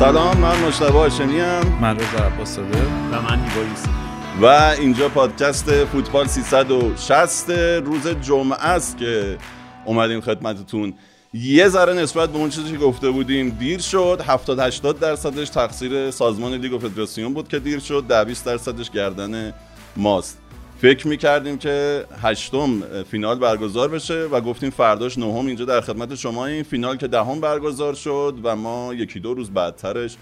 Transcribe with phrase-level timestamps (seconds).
[0.00, 1.40] سلام من مشتبه هاشمی
[1.80, 2.62] من رضا عباس و
[3.22, 3.38] من
[4.42, 4.46] و
[4.80, 7.50] اینجا پادکست فوتبال 360
[7.84, 9.38] روز جمعه است که
[9.84, 10.94] اومدیم خدمتتون.
[11.34, 14.20] یه ذره نسبت به اون چیزی که گفته بودیم دیر شد.
[14.26, 18.04] 70 80 درصدش تقصیر سازمان لیگ و فدراسیون بود که دیر شد.
[18.08, 19.54] 10 20 درصدش گردن
[19.96, 20.39] ماست.
[20.80, 26.46] فکر می‌کردیم که هشتم فینال برگزار بشه و گفتیم فرداش نهم اینجا در خدمت شما
[26.46, 30.16] این فینال که دهم برگزار شد و ما یکی دو روز بعدترش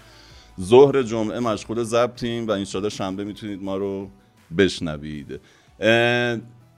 [0.61, 4.09] ظهر جمعه مشغول ضبطیم و انشالله شنبه می‌تونید ما رو
[4.57, 5.39] بشنوید.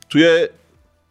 [0.09, 0.47] توی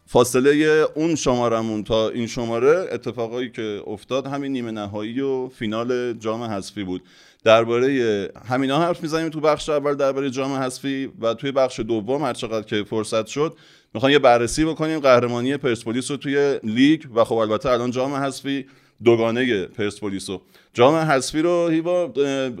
[0.05, 6.43] فاصله اون شمارمون تا این شماره اتفاقایی که افتاد همین نیمه نهایی و فینال جام
[6.43, 7.01] حذفی بود.
[7.43, 9.29] درباره همینا حرف می‌زنیم.
[9.29, 13.55] تو بخش اول درباره جام حذفی و توی بخش دوم هر چقدر که فرصت شد
[13.93, 14.99] می‌خوام یه بررسی بکنیم.
[14.99, 18.65] قهرمانی پرسپولیس رو توی لیگ و خب البته الان جام حذفی
[19.03, 20.41] دوگانه پرسپولیسو
[20.73, 22.13] جام حذفی رو هیوا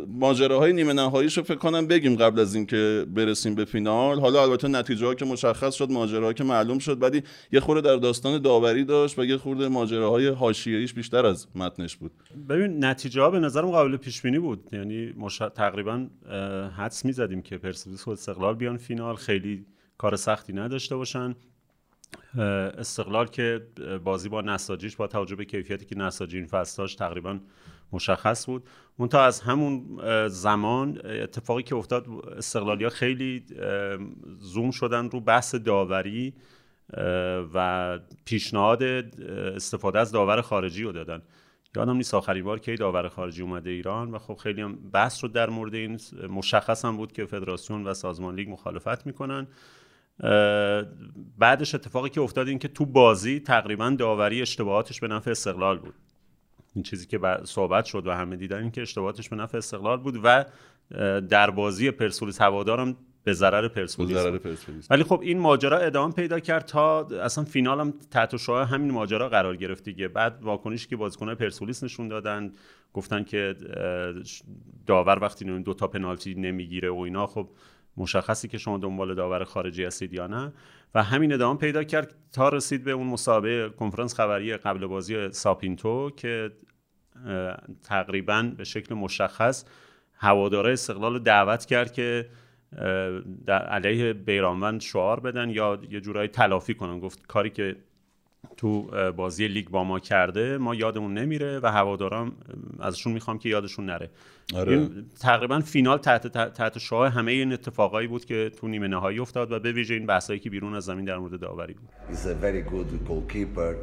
[0.07, 4.19] ماجراهای نیمه نهاییش رو فکر کنم بگیم قبل از اینکه برسیم به فینال.
[4.19, 7.95] حالا البته نتیجه ها که مشخص شد ماجراها که معلوم شد ولی یه خورده در
[7.95, 12.11] داستان داوری داشت و یه خورده ماجراهای حاشیه‌ایش بیشتر از متنش بود.
[12.49, 14.69] ببین نتیجه ها به نظرم قابل پیش بینی بود.
[14.71, 15.37] یعنی مش...
[15.37, 16.07] تقریبا
[16.77, 19.15] حدس می‌زدیم که پرسپولیس و استقلال بیان فینال.
[19.15, 19.65] خیلی
[19.97, 21.35] کار سختی نداشته باشن.
[22.77, 23.67] استقلال که
[24.03, 27.39] بازی با نساجیش با توجه به کیفیتی که نساجی این فصل تقریبا
[27.91, 28.63] مشخص بود.
[29.09, 33.45] تا از همون زمان اتفاقی که افتاد استقلالیا خیلی
[34.39, 36.33] زوم شدن رو بحث داوری
[37.53, 41.21] و پیشنهاد استفاده از داور خارجی رو دادن.
[41.75, 45.29] یادم نیست آخرین بار کی داور خارجی اومده ایران و خب خیلی هم بحث رو
[45.29, 49.47] در مورد این مشخص هم بود که فدراسیون و سازمان لیگ مخالفت می‌کنن.
[51.37, 55.93] بعدش اتفاقی که افتاد این که تو بازی تقریبا داوری اشتباهاتش به نفع استقلال بود.
[56.75, 60.19] این چیزی که صحبت شد و همه دیدن این که اشتباهاتش به نفع استقلال بود
[60.23, 60.45] و
[61.29, 64.17] در بازی پرسپولیس هوادارم به ضرر پرسپولیس.
[64.89, 69.29] ولی خب این ماجرا ادامه پیدا کرد تا اصلا فینال هم تحت شعاع همین ماجرا
[69.29, 70.07] قرار گرفت دیگه.
[70.07, 72.53] بعد واکنشی که بازیکن‌های پرسپولیس نشون دادن
[72.93, 73.55] گفتن که
[74.85, 77.49] داور وقتی دو تا پنالتی نمی‌گیره و اینا خب
[77.97, 80.53] مشخصی که شما دنبال داور خارجی هستید یا نه.
[80.95, 86.09] و همین ادامه پیدا کرد تا رسید به اون مسابقه کنفرانس خبری قبل بازی ساپینتو
[86.09, 86.51] که
[87.83, 89.65] تقریبا به شکل مشخص
[90.13, 92.29] هواداره استقلال دعوت کرد که
[93.45, 96.99] در علیه بیرانوند شعار بدن یا یه جورایی تلافی کنن.
[96.99, 97.75] گفت کاری که
[98.57, 102.31] تو بازی لیگ با ما کرده ما یادمون نمیره و هوادارم
[102.79, 104.09] ازشون می‌خوام که یادشون نره.
[104.55, 104.89] آره.
[105.19, 109.59] تقریبا فینال تحت تحت شاه همه این اتفاقایی بود که تو نیمه نهایی افتاد و
[109.59, 111.89] به ویژه این بحثایی که بیرون از زمین در مورد داوری بود.
[112.09, 113.75] He's a very good goalkeeper.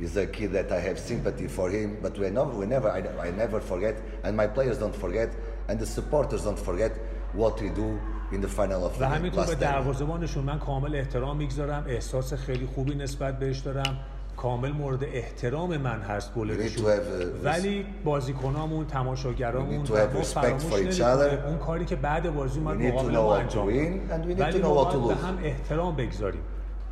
[0.00, 3.00] He's a kid that I have sympathy for him but we never we never I,
[3.26, 5.30] I never forget and my players don't forget
[5.68, 6.92] and the supporters don't forget
[7.40, 7.88] what we do
[8.32, 12.94] in the final of و همینطور به دروازه‌بانشون من کامل احترام می‌گذارم احساس خیلی خوبی
[12.94, 13.98] نسبت بهش دارم
[14.36, 16.84] کامل مورد احترام من هست گلشون
[17.44, 19.86] ولی بازیکنامون تماشاگرامون
[21.46, 23.66] اون کاری که بعد بازی من مقابل ما انجام
[24.38, 26.42] ولی ما به هم احترام بگذاریم.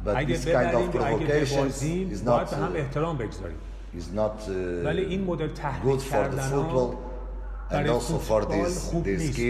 [0.06, 3.56] اگه ببریم اگه ببازیم باید به هم احترام بگذاریم.
[4.84, 6.94] ولی این مدل تحریک کردن ها
[7.70, 9.40] برای فوتبال خوب نیست.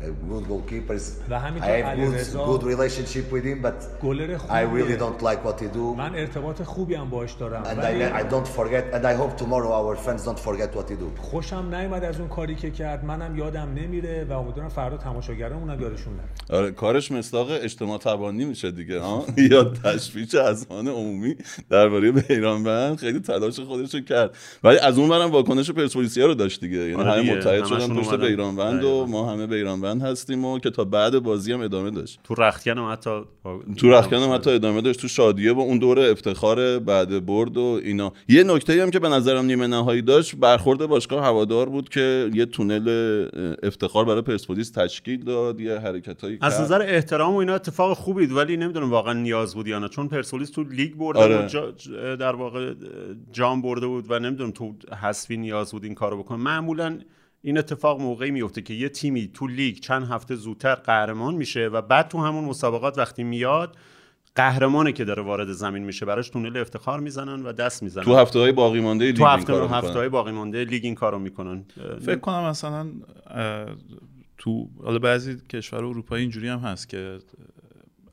[0.00, 1.04] Good goalkeepers.
[1.30, 3.78] I have good, good relationship with him, but
[4.60, 5.94] I really don't like what he do.
[5.96, 7.64] من ارتباط خوبی هم باش دارم.
[7.64, 10.96] And I, I don't forget, and I hope tomorrow our fans don't forget what he
[10.96, 11.20] do.
[11.20, 13.04] خوشم نیومد از اون کاری که کرد.
[13.04, 16.58] منم یادم نمیره و امیدوارم فردا تماشاگرامون یادشون نره.
[16.58, 21.36] آره کارش مصداق اجتماع توانی میشه دیگه ها یا تشویش اذهان عمومی
[21.70, 22.12] درباره
[22.64, 26.78] بند خیلی تلاش خودش رو کرد ولی از اون برم واکنش پرسپولیسیا رو داشت دیگه
[26.78, 28.14] یعنی آره همه متحد شدن پشت
[28.56, 29.46] بند و ما همه
[29.90, 32.20] بند هستیم و که تا بعد بازی هم ادامه داشت.
[32.24, 33.10] تو رختکن هم حتی
[33.76, 35.00] تو رختکن هم حتی ادامه داشت.
[35.00, 38.12] تو شادیه با اون دور افتخار بعد برد و اینا.
[38.28, 42.46] یه نکته هم که به نظرم نیمه نهایی داشت برخورد باشگاه هوادار بود که یه
[42.46, 42.88] تونل
[43.62, 48.36] افتخار برای پرسپولیس تشکیل داد یه حرکتایی از نظر احترام و اینا اتفاق خوبی بود
[48.36, 49.88] ولی نمی‌دونم واقعا نیاز بود یا نه.
[49.88, 51.48] چون پرسپولیس تو لیگ برده آره.
[51.48, 51.70] جا
[52.16, 52.74] در واقع
[53.32, 56.38] جام برده بود و نمی‌دونم تو حذفی نیاز بود این کارو بکنه.
[56.38, 56.98] معمولا
[57.42, 61.82] این اتفاق موقعی میفته که یه تیمی تو لیگ چند هفته زودتر قهرمان میشه و
[61.82, 63.76] بعد تو همون مسابقات وقتی میاد
[64.34, 68.04] قهرمانه که داره وارد زمین میشه براش تونل افتخار می‌زنن و دست می‌زنن.
[68.04, 71.18] تو هفته های باقی مانده لیگ تو هفته, هفته های باقی مانده لیگ این کارو
[71.18, 71.64] می‌کنن.
[72.00, 72.86] فکر کنم مثلا
[74.38, 77.18] تو حالا بعضی کشور اروپایی اینجوری هم هست که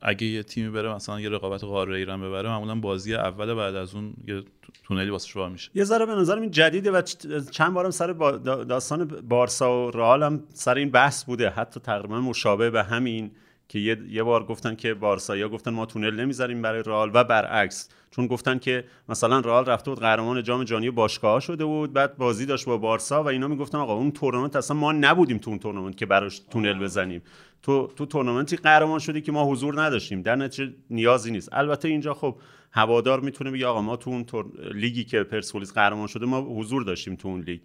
[0.02, 3.96] اگه یه تیمی بره مثلا یه رقابت قاره ایران ببره معمولا بازی اول بعد از
[3.96, 4.44] اون یه
[4.84, 5.72] تونلی واسه شما میشه.
[5.76, 7.02] یه ذره به نظر این جدیده و
[7.52, 8.12] چند بارم سر
[8.44, 11.50] داستان بارسا و رئال هم سر این بحث بوده.
[11.50, 13.32] حتی تقریبا مشابه به همین
[13.70, 17.90] که یه, یه بار گفتن که بارسایا گفتن ما تونل نمی‌ذاریم برای رئال و برعکس
[18.12, 22.46] چون گفتن که مثلا رئال رفته بود قهرمان جام جهانی باشگاه شده بود بعد بازی
[22.46, 25.98] داشت با بارسا و اینا می‌گفتن آقا اون تورنمنت اصلا ما نبودیم تو اون تورنمنت
[25.98, 27.22] که براش تونل بزنیم.
[27.62, 30.22] تو تو تورنمنتی قهرمان شدی که ما حضور نداشتیم.
[30.22, 31.50] در نتیجه نیازی نیست.
[31.54, 32.36] البته اینجا خب
[32.72, 34.26] هوادار می‌تونه بگه آقا ما تو اون
[34.74, 37.60] لیگی که پرسپولیس قهرمان شده ما حضور داشتیم تو اون لیگ.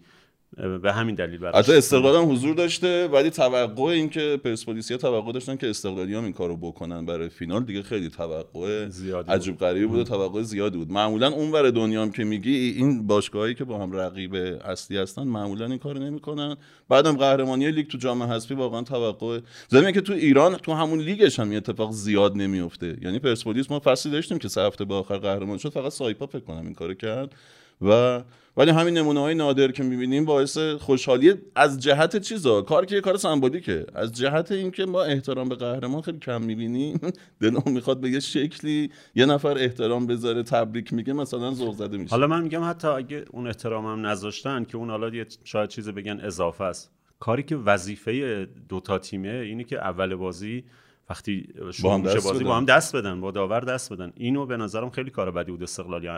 [0.57, 5.31] به همین دلیل براش حتی استقلال هم حضور داشته ولی توقع این که پرسپولیسیا توقع
[5.31, 9.85] داشتن که استقلالی هم این کارو بکنن برای فینال دیگه خیلی توقع زیادی عجیب غریبی
[9.85, 10.91] بوده توقع زیادی بود.
[10.91, 14.35] معمولا اونور دنیا هم که میگی این باشگاهایی که با هم رقیب
[14.65, 16.57] اصلی هستن معمولا این کارو نمی‌کنن.
[16.89, 19.39] بعدم قهرمانی لیگ تو جام حذفی واقعا توقع.
[19.67, 24.11] زمین که تو ایران تو همون لیگش هم اتفاق زیاد نمیفته یعنی پرسپولیس ما فصلی
[24.11, 27.35] داشتیم که سه هفته به آخر قهرمان شد فقط سایپا فکر کنم این کارو کرد
[27.81, 28.21] و
[28.57, 33.17] ولی همین نمونه های نادر که می‌بینیم باعث خوشحالی از جهت چیزا؟ کار که کار
[33.17, 33.85] سمبولیکه.
[33.95, 36.99] از جهت اینکه ما احترام به قهرمان خیلی کم می‌بینیم
[37.41, 42.11] دلم می‌خواد به یه شکلی یه نفر احترام بذاره تبریک میگه مثلا ذوق زده میشه.
[42.11, 46.63] حالا من میگم حتی اگه اون احترامم نذاشتن که اون حالا شاید چیز بگن اضافه
[46.63, 46.91] است.
[47.19, 50.63] کاری که وظیفه دوتا تیمه اینه که اول بازی
[51.09, 54.13] وقتی شروع میشه بازی با هم دست بدن با داور دست بدن.
[54.15, 56.09] اینو به نظرم خیلی کار بدی بود استقلالی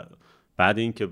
[0.56, 1.08] بعد اینکه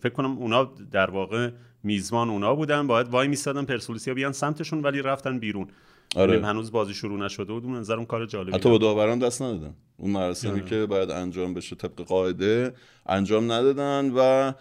[0.00, 1.50] فکر کنم اونا در واقع
[1.82, 5.68] میزبان اونا بودن باید وای میستادن پرسپولیسیا بیان سمتشون ولی رفتن بیرون
[6.16, 6.46] آره.
[6.46, 9.74] هنوز بازی شروع نشده بود اون نظر اون کار جالبی حتی با داوران دست ندادن
[9.96, 10.64] اون مراسمی آره.
[10.64, 12.74] که باید انجام بشه طبق قاعده
[13.06, 14.52] انجام ندادن و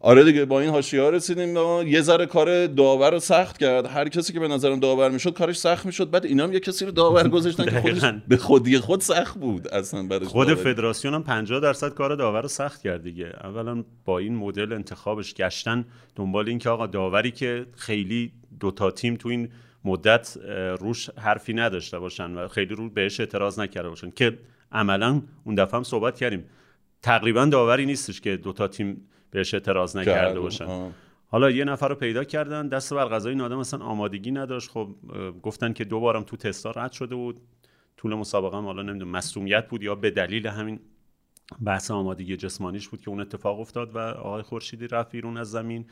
[0.00, 1.56] آره دیگه با این حاشیه رسیدیم
[1.86, 3.86] یه ذره کار داور رو سخت کرد.
[3.86, 6.10] هر کسی که به نظرم داور می‌شد کارش سخت می‌شد.
[6.10, 9.68] بعد اینا هم یه کسی رو داور گذاشتن که خودش به خودی خود سخت بود
[9.68, 13.32] اصلا برای خود فدراسیون هم 50 درصد کار داور رو سخت کرد دیگه.
[13.44, 15.84] اولا با این مدل انتخابش گشتن
[16.16, 19.48] دنبال این که آقا داوری که خیلی دوتا تیم تو این
[19.84, 20.36] مدت
[20.80, 24.38] روش حرفی نداشته باشن و خیلی رو بهش اعتراض نکرده باشن که
[24.72, 26.44] عملا اون دفعه هم صحبت کردیم.
[27.02, 30.92] تقریبا داوری نیستش که دوتا تیم بهش اعتراض نکرده باشن.
[31.30, 34.70] حالا یه نفر رو پیدا کردن دست بر غذای نادم اصلا آمادگی نداشت.
[34.70, 34.88] خب
[35.42, 37.40] گفتن که دوبارم تو تستا رد شده بود.
[37.96, 40.80] طول مسابقه هم حالا نمی‌دونم مصومیت بود یا به دلیل همین
[41.64, 45.86] بحث آمادگی جسمانیش بود که اون اتفاق افتاد و آقای خورشیدی رفت بیرون از زمین.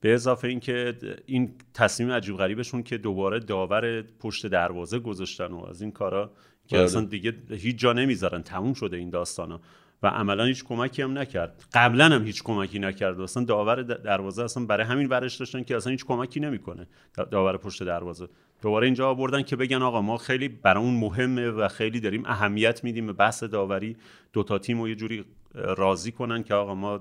[0.00, 0.94] به اضافه اینکه
[1.26, 6.30] این تصمیم عجیب غریبشون که دوباره داور پشت دروازه گذاشتن و از این کارا
[6.66, 6.84] که بله.
[6.84, 9.60] اصلا دیگه هیچ جا نمی‌ذارن تموم شده این داستانا.
[10.04, 11.64] و عملا هیچ کمکی هم نکرد.
[11.74, 13.20] قبلا هم هیچ کمکی نکرد.
[13.20, 16.86] اصلا داور دروازه اصلا برای همین ورش داشتن که اصلا هیچ کمکی نمی‌کنه.
[17.30, 18.28] داور پشت دروازه.
[18.62, 23.06] دوباره اینجا آوردن که بگن آقا ما خیلی برامون مهمه و خیلی داریم اهمیت میدیم
[23.06, 23.96] به بحث داوری.
[24.32, 25.24] دوتا تیم رو یه جوری
[25.54, 27.00] راضی کنن که آقا ما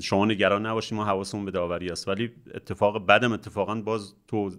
[0.00, 2.08] شما نگران نباشید ما حواسمون به داوری است.
[2.08, 4.50] ولی اتفاق بدم اتفاقا باز تو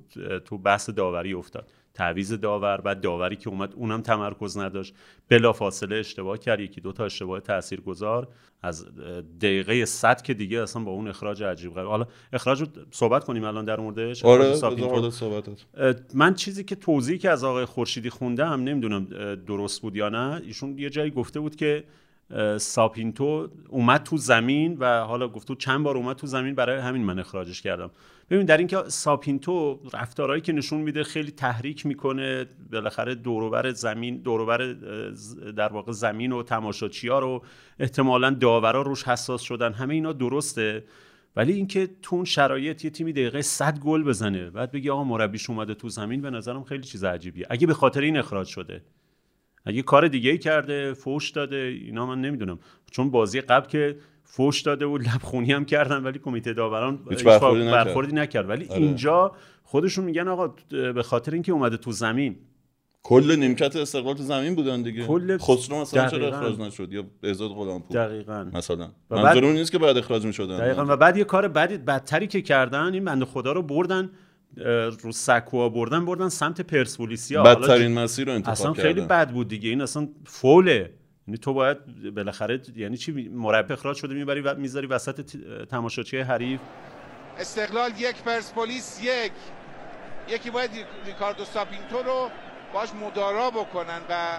[0.46, 1.72] تو بحث داوری افتاد.
[1.94, 4.96] تعویز داور بعد داوری که اومد اونم تمرکز نداشت.
[5.30, 6.60] بلا فاصله اشتباه کرد.
[6.60, 8.28] یکی دو تا اشتباه تاثیرگذار.
[8.62, 8.86] از
[9.42, 11.88] دقیقه 100 که دیگه اصلا با اون اخراج عجیب غریب.
[11.88, 14.26] حالا اخراج رو صحبت کنیم الان در موردش.
[14.26, 14.56] آره
[16.14, 20.42] من چیزی که توضیحی که از آقای خورشیدی خوندم نمی‌دونم درست بود یا نه.
[20.46, 21.84] ایشون یه جایی گفته بود که
[22.58, 27.20] ساپینتو اومد تو زمین و حالا گفتو چند بار اومد تو زمین برای همین من
[27.20, 27.92] اخراجش کردم.
[28.32, 34.58] ببین در اینکه ساپینتو رفتارهایی که نشون میده خیلی تحریک می‌کنه بالاخره دوروبر زمین دوروبر
[35.58, 36.44] در واقع زمین و
[37.10, 37.44] ها رو
[37.80, 40.84] احتمالا داورا روش حساس شدن همه اینا درسته.
[41.36, 45.50] ولی اینکه تو اون شرایط یه تیمی دقیقه 100 گل بزنه بعد بگی آقا مربیش
[45.50, 47.48] اومده تو زمین به نظرم خیلی چیز عجیبیه.
[47.50, 48.82] اگه به خاطر این اخراج شده
[49.66, 52.60] اگه کار دیگه ای کرده فوش داده اینا من نمی‌دونم.
[52.92, 53.98] چون بازی قبل که
[54.34, 58.50] فوش داده و لبخونی هم کردن ولی کمیته داوران هیچ برخوردی, برخوردی نکرد.
[58.50, 58.82] ولی آره.
[58.82, 59.32] اینجا
[59.64, 62.36] خودشون میگن آقا به خاطر اینکه اومده تو زمین.
[63.04, 65.06] کل نیمکت استقلال تو زمین بودن دیگه.
[65.06, 68.48] کل خسرو مثلا چرا اخراج نشد؟ یا بهزاد غلامپور دقیقاً.
[68.54, 68.92] مثلا.
[69.10, 70.58] منظور اون نیست که بعد اخراج می‌شدن.
[70.58, 70.86] دقیقاً.
[70.88, 74.10] و بعد یه کار بدی بدتری که کردن این بنده خدا رو بردن
[75.02, 79.70] رو سکوها بردن بردن سمت پرسپولیسیا بدترین مسیر رو انتخاب اصلا خیلی بد بود دیگه.
[79.70, 80.94] این اصلا فوله.
[81.32, 85.22] یعنی تو باید بالاخره یعنی چی؟ مربی اخراج شده می‌بری و می‌ذاری وسط
[85.66, 86.60] تماشاچی حریف.
[87.38, 89.32] استقلال یک پرسپولیس یک.
[90.28, 90.72] یکی باید
[91.06, 92.30] ریکاردو ساپینتو رو
[92.74, 94.38] باش مدارا بکنن و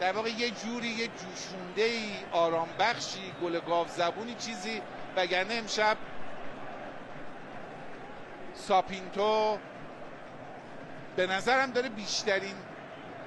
[0.00, 4.80] در واقع یه جوری یه جوشونده ای آرام بخشی گل گاو زبونی چیزی.
[5.16, 5.96] وگرنه امشب
[8.54, 9.58] ساپینتو
[11.16, 12.54] به نظرم داره بیشترین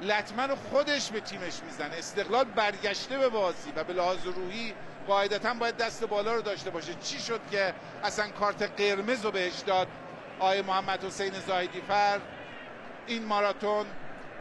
[0.01, 1.95] لطمن خودش به تیمش می‌زنه.
[1.95, 4.73] استقلال برگشته به بازی و به لحاظ روحی
[5.07, 6.93] قاعدتا باید دست بالا رو داشته باشه.
[6.93, 7.73] چی شد که
[8.03, 9.87] اصلا کارت قرمز رو بهش داد؟
[10.39, 12.19] آقای محمد حسین زاهدی فر
[13.07, 13.85] این ماراتون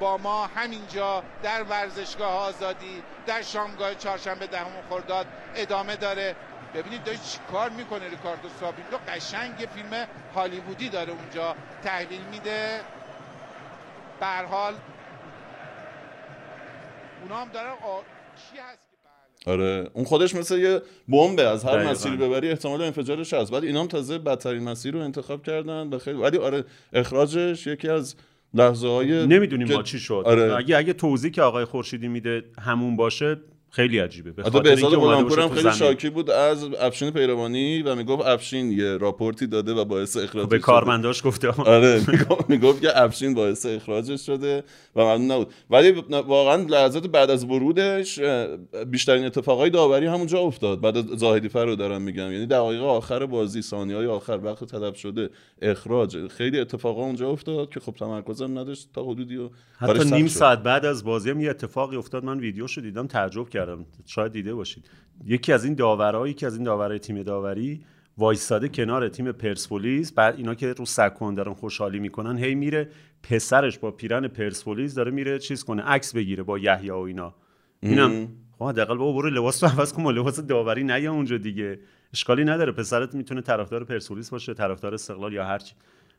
[0.01, 6.37] با ما همینجا در ورزشگاه آزادی در شامگاه چهارشنبه دهم خرداد ادامه داره.
[6.75, 12.81] ببینید داره چی کار می‌کنه ریکاردو سابیلو قشنگ فیلم هالیوودی داره اونجا تحویل میده.
[14.21, 14.75] به حال
[17.27, 18.01] اونا هم دارن آ...
[18.37, 18.89] کی هست
[19.47, 23.65] بله؟ آره اون خودش مثل یه بمبه از هر مسیری ببری احتمال انفجارش هست بعد
[23.65, 28.15] اینا هم تازه بدترین مسیر رو انتخاب کردن و خیلی ولی آره اخراجش یکی از
[28.55, 30.57] لحظه های نمی‌دونیم ما چی شد آره.
[30.57, 33.37] اگه اگه توضیح که آقای خورشیدی میده همون باشه
[33.71, 34.31] خیلی عجیبه.
[34.31, 39.47] به خاطر اینکه هم خیلی شاکی بود از افشین پیروانی و می‌گفت افشین یه راپورتی
[39.47, 42.03] داده و باعث اخراج به کارمنداش گفته آره
[42.49, 44.65] می‌گفت که افشین باعث اخراجش شده
[44.97, 45.53] و ممنون نبود.
[45.71, 48.21] ولی واقعا لحظات بعد از ورودش
[48.87, 50.81] بیشترین اتفاقای داوری همونجا افتاد.
[50.81, 52.33] بعد از زاهدی فر رو دارم میگم.
[52.33, 55.31] یعنی دقایق آخر بازی ثانیه‌های آخر وقت تلف شده
[55.63, 56.27] اخراج.
[56.29, 60.85] خیلی اتفاقا اونجا افتاد که خب تمرکزم نداشت تا حدودی و حتی نیم ساعت بعد
[60.85, 62.25] از بازی هم یه اتفاقی افتاد.
[62.25, 63.87] من ویدیوشو دیدم تعجب کردم.
[64.07, 64.91] شاید دیده باشید.
[65.25, 67.85] یکی از این داورایی که از این داورای تیم داوری
[68.19, 72.89] وایستاده کنار تیم پرسپولیس بعد اینا که رو سکون دارن خوشحالی می‌کنن هی میره
[73.23, 77.35] پسرش با پیرن پرسپولیس داره میره چیز کنه عکس بگیره با یحیی و اینا.
[77.81, 81.79] اینم خب حداقل بابا برو لباس رو عوض کن با لباس داوری نیا اونجا دیگه.
[82.13, 85.75] اشکالی نداره پسرت می‌تونه طرفدار پرسپولیس باشه طرفدار استقلال یا هرچی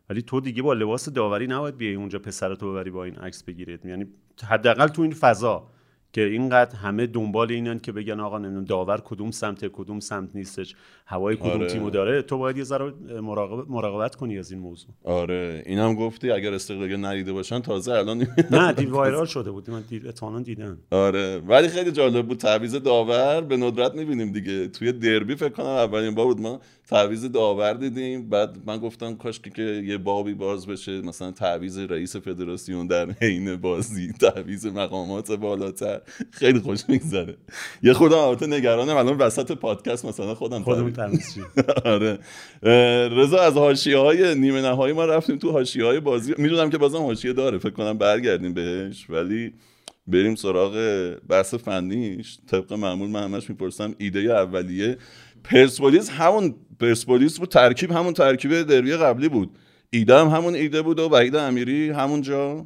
[0.09, 3.85] ولی تو دیگه با لباس داوری نباید بیای اونجا پسرتو ببری با این عکس بگیرید.
[3.85, 4.05] یعنی
[4.47, 5.69] حداقل تو این فضا.
[6.13, 10.75] که اینقدر همه دنبال اینن که بگن آقا نمی‌دونم داور کدوم سمت کدوم سمت نیستش.
[11.05, 11.67] هوای کدوم آره.
[11.67, 12.21] تیمو داره.
[12.21, 14.89] تو باید یه ذره مراقبت, مراقبت کنی از این موضوع.
[15.03, 15.63] آره.
[15.65, 19.69] اینم گفتی اگر استقلال ندیده باشن تازه الان نه دی وایرال شده بود.
[19.69, 21.39] من دید اتمانا دیدن آره.
[21.39, 22.37] ولی خیلی جالب بود.
[22.37, 24.67] تعویض داور به ندرت می‌بینیم دیگه.
[24.67, 26.41] توی دربی فکر کنم اولین بار بود.
[26.41, 28.29] ما تعویض داور دیدیم.
[28.29, 31.01] بعد من گفتم کاش که یه بابی باز بشه.
[31.01, 36.01] مثلا تعویض رئیس فدراسیون در حین بازی تعویض مقامات بالاتر.
[36.31, 37.37] خیلی خوش میگذره.
[37.83, 38.97] یه خودم البته نگرانم.
[38.97, 40.93] الان وسط پادکست مثلا خودم خودمون
[41.85, 42.19] آره.
[43.07, 46.33] رضا از حاشیه های نیمه نهایی ما رفتیم تو حاشیه های بازی.
[46.37, 47.57] می‌دونم که بازم حاشیه داره.
[47.57, 49.09] فکر کنم برگردیم بهش.
[49.09, 49.53] ولی
[50.07, 50.73] بریم سراغ
[51.29, 52.37] بحث فنیش.
[52.51, 54.97] طبق معمول من همش می‌پرسم ایده اولیه
[55.43, 59.57] پرسپولیس همون پرسپولیس بود ترکیب همون ترکیب دروی قبلی بود.
[59.89, 62.65] ایده هم همون ایده بود و وحید امیری همونجا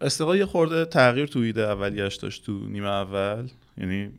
[0.00, 3.48] استقلال یه خورده تغییر تو ایده اولیش داشت تو نیمه اول.
[3.78, 4.10] یعنی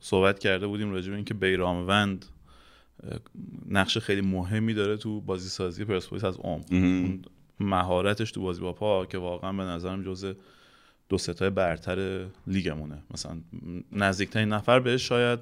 [0.00, 2.24] صحبت کرده بودیم راجع به اینکه بیراموند
[3.68, 6.64] نقش خیلی مهمی داره تو بازی سازی پرسپولیس از عمق.
[7.60, 10.34] مهارتش تو بازی با پا که واقعا به نظرم جز
[11.08, 13.02] دو ستای برتر لیگمونه.
[13.10, 13.36] مثلا
[13.92, 15.38] نزدیکترین نفر بهش شاید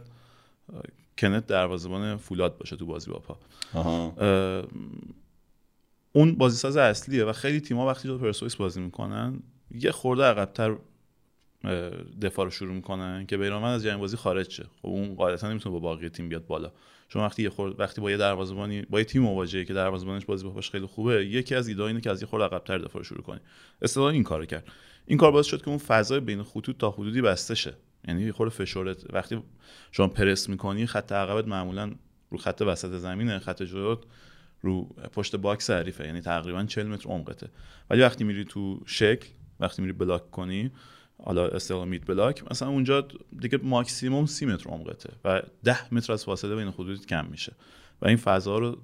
[1.18, 3.38] کنت دروازه‌بان فولاد باشه تو بازی با پا.
[6.12, 10.76] اون بازی ساز اصلیه و خیلی تیم‌ها وقتی تو پرسپولیس بازی می‌کنن یه خورده عقبتر
[12.22, 14.62] دفاع رو شروع می‌کنن که بیرانوند از جنگ بازی خارج شه.
[14.82, 16.72] خب اون قاعدتا نمی‌تونه با باقی تیم بیاد بالا.
[17.08, 20.48] چون وقتی یه خورد وقتی با یه دروازه‌بانی با یه تیم مواجهه که دروازه‌بانش بازی
[20.48, 23.40] باش خیلی خوبه یکی از ایده اینه که از یه خورده عقب‌تر دفاع شروع کنی.
[23.82, 24.68] استقلال این کارو کرد.
[25.06, 27.74] این کار باعث شد که اون فضای بین خطوط تا حدودی بسته شه.
[28.08, 29.42] یعنی خورده فشارت وقتی
[29.92, 31.92] شما پرس می‌کنی خط عقبت معمولا
[32.30, 33.98] رو خط وسط زمینه خط جلوت
[34.60, 37.50] رو پشت box حریفه یعنی تقریبا 40 متر عمقته.
[37.90, 39.28] ولی وقتی میری تو شکل
[39.60, 40.70] وقتی میری block کنی
[41.24, 43.08] حالا استقلال mid block مثلا اونجا
[43.40, 47.52] دیگه ماکسیموم سی متر عمقته و ده متر از فاصله بین خطوط کم میشه.
[48.02, 48.78] و این فضا رو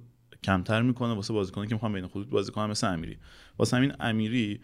[0.45, 3.19] کمتر می‌کنه واسه بازیکنی که می‌خوان بین خطوط بازی کنن مثل امیری.
[3.59, 4.61] واسه همین امیری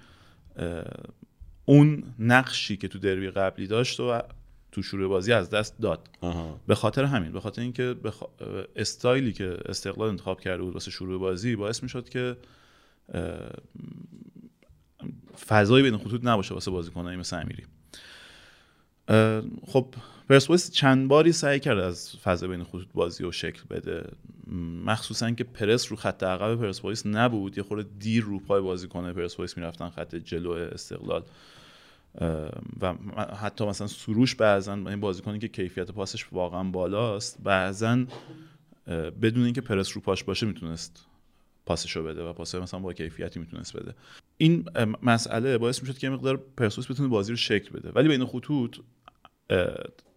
[1.64, 4.22] اون نقشی که تو دربی قبلی داشت و
[4.74, 6.08] تو شروع بازی از دست داد.
[6.66, 8.22] به خاطر همین به خاطر اینکه بخ...
[8.76, 12.36] استایلی که استقلال انتخاب کرده بود واسه شروع بازی باعث می‌شد که
[15.46, 17.64] فضایی بین خطوط نباشه واسه بازیکنایی مثل امیری.
[19.66, 19.94] خب
[20.28, 24.10] پرسپولیس چند باری سعی کرد از فضا بین خطوط بازی و شکل بده.
[24.84, 29.56] مخصوصا که پرس رو خط عقب پرسپولیس نبود یه خورده دیر رو پای بازیکن پرسپولیس
[29.56, 31.24] می‌رفتن خط جلو استقلال.
[32.80, 32.94] و
[33.40, 38.04] حتی مثلا سروش بعضا این بازیکنی که کیفیت پاسش واقعا بالاست بعضا
[39.22, 41.06] بدون اینکه پرس رو پاش باشه می‌تونست
[41.66, 43.94] پاسشو بده و پاس مثلا با کیفیتی می‌تونست بده.
[44.36, 44.64] این
[45.02, 47.90] مسئله باعث می‌شد که مقدار پرسوس بتونه بازی رو شکل بده.
[47.90, 48.78] ولی بین خطوط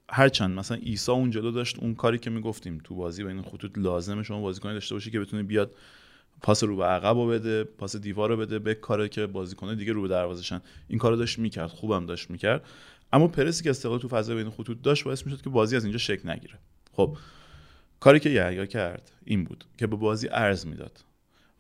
[0.10, 4.24] هرچند مثلا ایسا اون جلو داشت اون کاری که می‌گفتیم تو بازی بین خطوط لازمه
[4.24, 5.76] شما بازیکنی داشته باشی که بتونه بیاد
[6.42, 9.94] پاس رو به عقب رو بده پاس دیوار رو بده به کاره که بازیکن دیگه
[9.94, 12.66] رو به دروازشن این کارو داشت می‌کرد خوبم داشت می‌کرد.
[13.14, 15.98] اما پرسی که استقلال تو فضای بین خطوط داشت باعث می‌شد که بازی از اینجا
[15.98, 16.60] شکل نگیره.
[16.94, 17.18] خب
[18.00, 21.04] کاری که یحیی کرد این بود که به بازی ارز می‌داد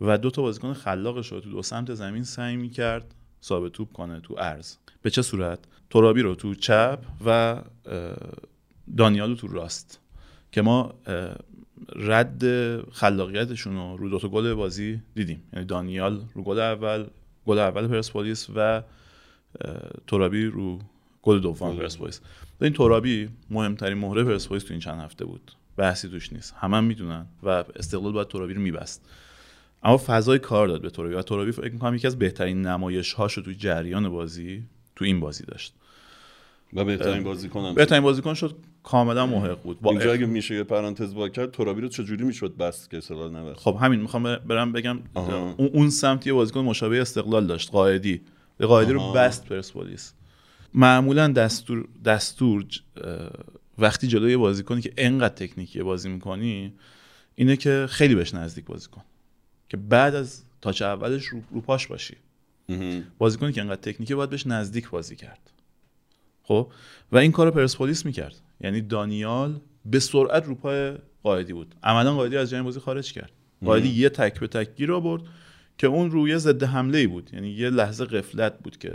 [0.02, 4.20] و دو تا بازیکن خلاقش رو تو دو سمت زمین سعی می‌کرد ثابت توپ کنه
[4.20, 7.62] تو ارز به چه صورت؟ ترابی رو تو چپ و
[8.98, 10.00] دانیالو تو راست.
[10.52, 10.94] که ما
[11.96, 12.44] رد
[12.92, 15.44] خلاقیتشون رو رو دو تا گل بازی دیدیم.
[15.54, 17.06] یعنی دانیال رو گل اول
[17.46, 18.82] گل اول پرسپولیس و
[20.08, 20.80] ترابی رو
[21.22, 22.22] گل دوم پرسپولیس.
[22.62, 25.52] این ترابی مهمترین مهره پرسپولیس تو این چند هفته بود.
[25.78, 26.56] بحثی توش نیست.
[26.60, 29.10] همه هم می‌دونن و استقلال باید ترابی رو میبست.
[29.84, 33.42] اما فضای کار داد به ترابی و ترابی فکر می‌کنم یکی از بهترین نمایش هاشو
[33.42, 34.64] تو جریان بازی
[34.96, 35.74] تو این بازی داشت.
[36.74, 38.56] و بهترین بازیکن بهترین بازیکن شد
[38.88, 39.82] کاملا محق بود.
[39.82, 43.36] با اینجا اگه میشه یه پرانتز با کرد ترابی رو چجوری می‌شد بس که استقلال
[43.36, 45.00] نبست؟ خب همین می‌خوام برم بگم
[45.58, 48.22] اون سمت یه بازیکن مشابه استقلال داشت قائدی
[48.60, 50.14] قائدی رو بست پرسپولیس.
[50.74, 52.66] معمولا دستور دستور
[53.78, 56.74] وقتی جلوی بازیکنی که انقدر تکنیکی بازی می‌کنی
[57.36, 59.02] اینه که خیلی بهش نزدیک بازی کن
[59.70, 62.16] که بعد از تاچ اولش رو, رو پاش باشی
[63.18, 65.52] بازیکنی که انقدر تکنیکی باید بهش نزدیک بازی کرد.
[66.48, 66.72] خب؟
[67.12, 68.36] و این کار پرسپولیس می‌کرد.
[68.62, 71.76] یعنی دانیال به سرعت رو پای قائدی بود.
[71.84, 73.32] عملا قائدی از جای بازی خارج کرد.
[73.66, 75.22] قائدی یه تک به تک گیر آورد
[75.78, 77.30] که اون روی ضد حمله ای بود.
[77.34, 78.94] یعنی یه لحظه قفلت بود که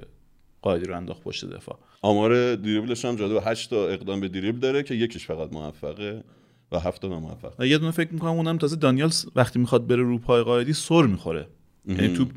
[0.63, 1.79] قائدی رو انداخت پشت دفاع.
[2.03, 6.25] آمار دریبلش هم جالب 8 تا اقدام به دریبل داره که یکیش فقط موفقه
[6.73, 7.63] و هفت تا ناموفق.
[7.63, 11.47] یه دونه فکر می‌کنم اونم تازه دانیال وقتی می‌خواد بره رو پای قائدی سر می‌خوره.
[11.87, 12.29] یعنی توپ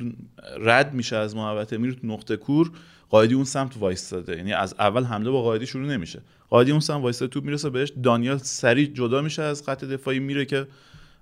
[0.60, 2.72] رد میشه از محوطه میره تو نقطه کور.
[3.16, 4.38] قائدی اون سمت وایستاده.
[4.38, 6.22] یعنی از اول حمله با قائدی شروع نمیشه.
[6.50, 7.92] قائدی اون سمت وایستاده توپ می‌رسه بهش.
[8.04, 10.68] دانیال سریع جدا میشه از خط دفاعی میره که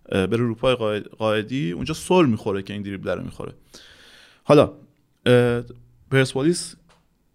[0.10, 3.54] بره رو پای اونجا سر می‌خوره که این دریبل رو می‌خوره.
[4.44, 4.72] حالا
[6.12, 6.76] پرسپولیس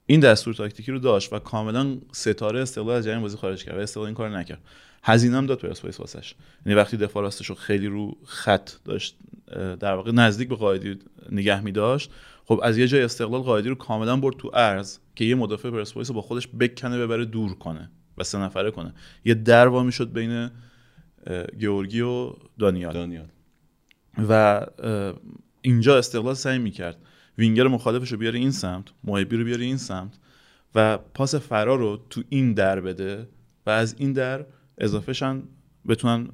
[0.06, 3.80] این دستور تاکتیکی رو داشت و کاملا ستاره استقلال از جریان بازی خارج کرد و
[3.80, 4.60] استقلال این کار نکرد.
[5.02, 6.34] هزینه داد پرسپولیس واسش.
[6.66, 9.16] یعنی وقتی دفاع راستش رو خیلی رو خط داشت
[9.80, 10.98] در واقع نزدیک به قائدی
[11.30, 12.10] نگه می داشت
[12.48, 16.10] خب از یه جای استقلال قائدی رو کاملا برد تو ارز که یه مدافع پرسپولیس
[16.10, 20.50] با خودش بکنه ببره دور کنه و سه نفره کنه یه در وا می‌شد بین
[21.58, 23.26] گیورگی و دانیال, دانیال.
[24.28, 24.66] و
[25.62, 26.96] اینجا استقلال سعی می‌کرد
[27.38, 30.18] وینگر مخالفش رو بیاره این سمت محبی رو بیاره این سمت
[30.74, 33.28] و پاس فرار رو تو این در بده
[33.66, 34.44] و از این در
[34.78, 35.42] اضافهشن
[35.88, 36.28] بتونن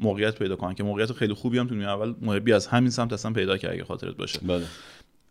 [0.00, 3.32] موقعیت پیدا کنن که موقعیت خیلی خوبی هم تو اول محبی از همین سمت اصلا
[3.32, 4.64] پیدا کرد اگه خاطرت باشه بله.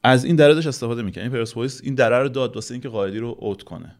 [0.03, 3.35] از این دره استفاده می‌کنه این پرسپولیس این دره رو داد واسه اینکه قائدی رو
[3.39, 3.95] اوت کنه.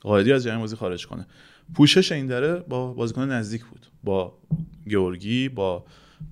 [0.00, 1.26] قائدی از جریان بازی خارج کنه.
[1.74, 3.86] پوشش این دره با بازیکن نزدیک بود.
[4.04, 4.38] با
[4.88, 5.84] گیورگی با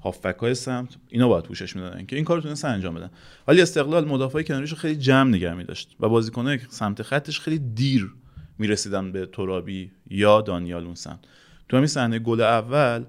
[0.04, 3.10] هافبک های سمت اینا باید پوشش می‌دادن که این کارو تونستن انجام بدن.
[3.48, 8.12] ولی استقلال مدافعای کناریش خیلی جمع نگه می داشت و بازیکنای سمت خطش خیلی دیر
[8.58, 11.18] می‌رسیدن به ترابی یا دانیال اون سمت
[11.68, 13.04] تو همین صحنه گل اول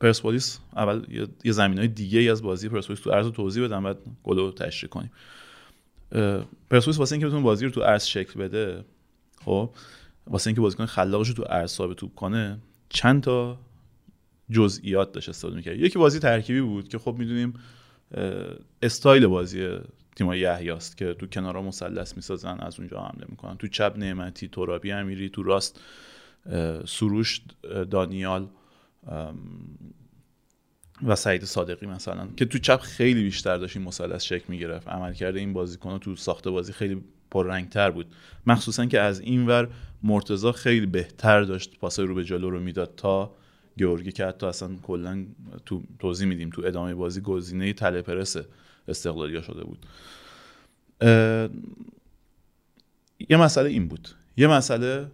[0.00, 3.98] پرسپولیس اول یه زمین های دیگه ای از بازی پرسپولیس تو ارز توضیح بدم بعد
[4.22, 5.10] گل رو تشریح کنیم.
[6.70, 8.84] پرسپولیس واسه اینکه بتونه بازی رو تو ارز شکل بده
[9.44, 9.70] خب
[10.26, 13.58] واسه اینکه بازیکن خلاقش رو تو ارز ثابت توپ کنه چند تا
[14.50, 15.78] جزئیات داشت استفاده می‌کرد.
[15.78, 17.54] یکی بازی ترکیبی بود که خب می‌دونیم
[18.82, 19.78] استایل بازی
[20.16, 23.56] تیم یحیاست که تو کنارا مثلث می‌سازن از اونجا حمله می‌کنن.
[23.56, 25.80] تو چپ نعمتی ترابی امیری تو راست
[26.86, 27.40] سروش
[27.90, 28.48] دانیال.
[31.06, 34.88] و سعید صادقی مثلا که تو چپ خیلی بیشتر داشت این مثلث شکل می‌گرفت.
[34.88, 38.06] عملکرد این بازیکن تو ساخته بازی خیلی پررنگتر بود.
[38.46, 39.68] مخصوصا که از این ور
[40.02, 43.34] مرتزا خیلی بهتر داشت پاسای رو به جلو رو می‌داد تا
[43.76, 45.26] گیورگی که حتی اصلا کلا
[45.66, 48.36] تو توضیح میدیم تو ادامه بازی گزینه تله پرس
[48.88, 49.86] استقلالیا شده بود.
[53.28, 54.08] یه مسئله این بود.
[54.36, 55.10] یه مسئله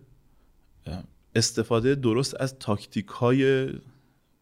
[1.35, 3.69] استفاده درست از تاکتیک های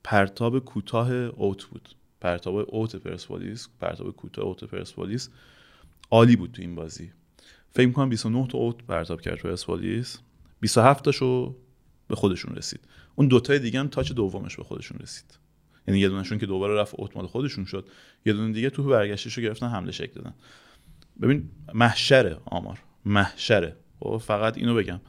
[0.05, 1.89] پرتاب کوتاه اوت بود.
[2.21, 5.29] پرتاب اوت پرسپولیس پرتاب کوتاه اوت پرسپولیس
[6.11, 7.13] عالی بود تو این بازی.
[7.71, 10.19] فکر می‌کنم 29 تا اوت پرتاب کرد پرسپولیس
[10.61, 11.57] 27 تاشو
[12.09, 12.81] به خودشون رسید.
[13.17, 15.39] اون دوتای دیگه هم تاچ دومش به خودشون رسید.
[15.89, 17.89] یعنی یه دونشون که دوباره رفت اتمال خودشون شد
[18.27, 20.35] یه دونه دیگه تو برگشتش رو گرفتن حمله شکل دادن.
[21.23, 22.79] ببین محشره آمار.
[23.05, 23.77] محشره.
[24.01, 25.01] خب، فقط اینو بگم.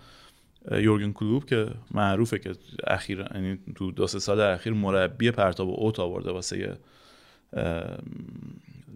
[0.72, 2.52] یورگن کلوب که معروفه که
[2.88, 6.78] اخیر یعنی تو دو سه سال اخیر مربی پرتاب اوت آورده واسه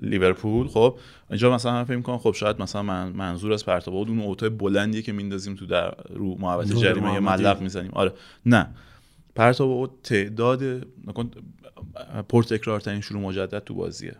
[0.02, 0.68] لیورپول.
[0.68, 0.98] خب
[1.30, 4.50] اینجا مثلا من فکر می‌کنم خب شاید مثلا من منظور از پرتاب اوت اون اوتای
[4.50, 7.92] بلندیه که میندازیم تو در رو محوطه جریمه یه ملق می‌زنیم.
[7.92, 8.14] آره.
[8.46, 8.70] نه.
[9.36, 10.88] پرتاب او تعداد
[12.30, 14.16] پرتکرارترین شروع مجدد تو بازیه.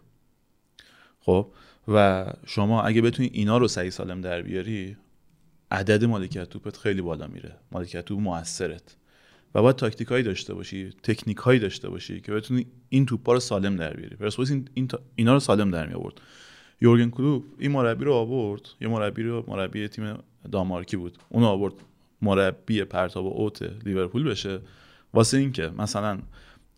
[1.20, 1.48] خب
[1.88, 4.98] و شما اگه بتونی اینا رو سعی سالم در بیاری
[5.74, 8.96] عدد مالکیت توپت خیلی بالا میره مالکیت توپ موثرت.
[9.56, 13.40] و باید تاکتیک هایی داشته باشی تکنیک هایی داشته باشی که بتونی این توپا رو
[13.40, 14.16] سالم در بیاری.
[14.16, 16.22] پرسپولیس این, این اینا رو سالم در می آورد
[16.82, 20.18] یورگن کلوپ این مربی رو آورد یه مربی رو مربی تیم
[20.52, 21.18] دانمارکی بود.
[21.30, 21.74] اون آورد
[22.22, 24.60] مربی پرتاب اوت لیورپول بشه.
[25.14, 26.20] واسه اینکه مثلا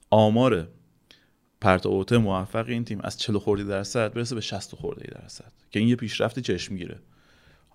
[0.09, 0.67] آمار
[1.61, 5.79] پرتاب اوت موفق این تیم از 40 خورده درصد برسه به 60 خورده درصد که
[5.79, 6.99] این یه پیشرفت چشمگیره.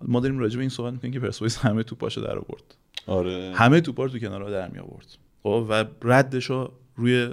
[0.03, 2.75] ما داریم راجع به این صحبت می‌کنیم که پرسپولیس همه توپاشو در آورد.
[3.07, 3.53] آره.
[3.55, 5.07] همه توپا رو تو کنارها در می آورد
[5.43, 7.29] خب و ردش رو روی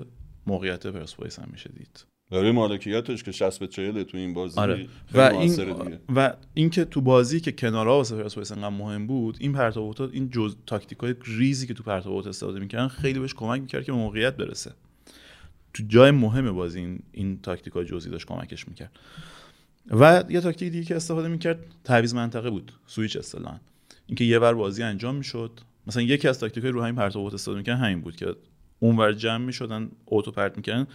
[0.46, 2.04] موقعیت پرسپولیس هم میشه دید.
[2.30, 4.86] برای مالکیتش که 60 به 40 تو این بازی آره.
[5.14, 9.84] و این و اینکه تو بازی که کناره‌ها واسه پرسپولیس انقدر مهم بود این پرتاب
[9.84, 13.84] اوت این جز تاکتیکای ریزی که تو پرتاب اوت استفاده می‌کردن خیلی بهش کمک می‌کرد
[13.84, 14.72] که به موقعیت برسه.
[15.74, 18.92] تو جای مهم بازی این, این تاکتیکای جزئی داشت کمکش می‌کرد.
[19.90, 23.58] و یه تاکتیک دیگه که استفاده می‌کرد تعویض منطقه بود سویچ اصطلاحا.
[24.06, 25.60] اینکه یه بر بازی انجام می‌شد.
[25.86, 28.34] مثلا یکی از تاکتیکای رو همین پرتاب اوت استفاده می‌کردن همین بود که
[28.80, 30.86] اونور جمع می‌شدن اوتو پرت می‌کردن.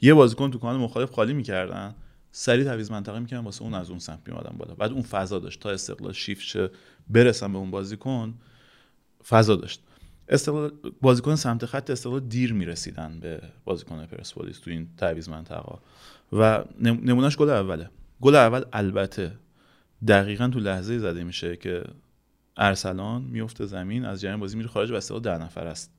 [0.00, 1.94] یه بازیکن تو کانال مخالف خالی می‌کردن.
[2.32, 4.74] سریع تعویض منطقه می‌کردن واسه اون از اون سمت میومدن بالا.
[4.74, 5.60] بعد اون فضا داشت.
[5.60, 6.70] تا استقلال شیفت شه
[7.08, 8.34] برسن به اون بازیکن
[9.28, 9.82] فضا داشت.
[10.28, 15.78] استقلال بازیکن سمت خط استقلال دیر می‌رسیدن به بازیکن پرسپولیس تو این تعویض منطقه.
[16.32, 17.90] و نمونهش گل اوله.
[18.22, 19.32] گل اول البته
[20.08, 21.84] دقیقا تو لحظه زده میشه که
[22.56, 25.92] ارسلان میفته زمین از جریان بازی میره خارج و استقلال ده نفر است.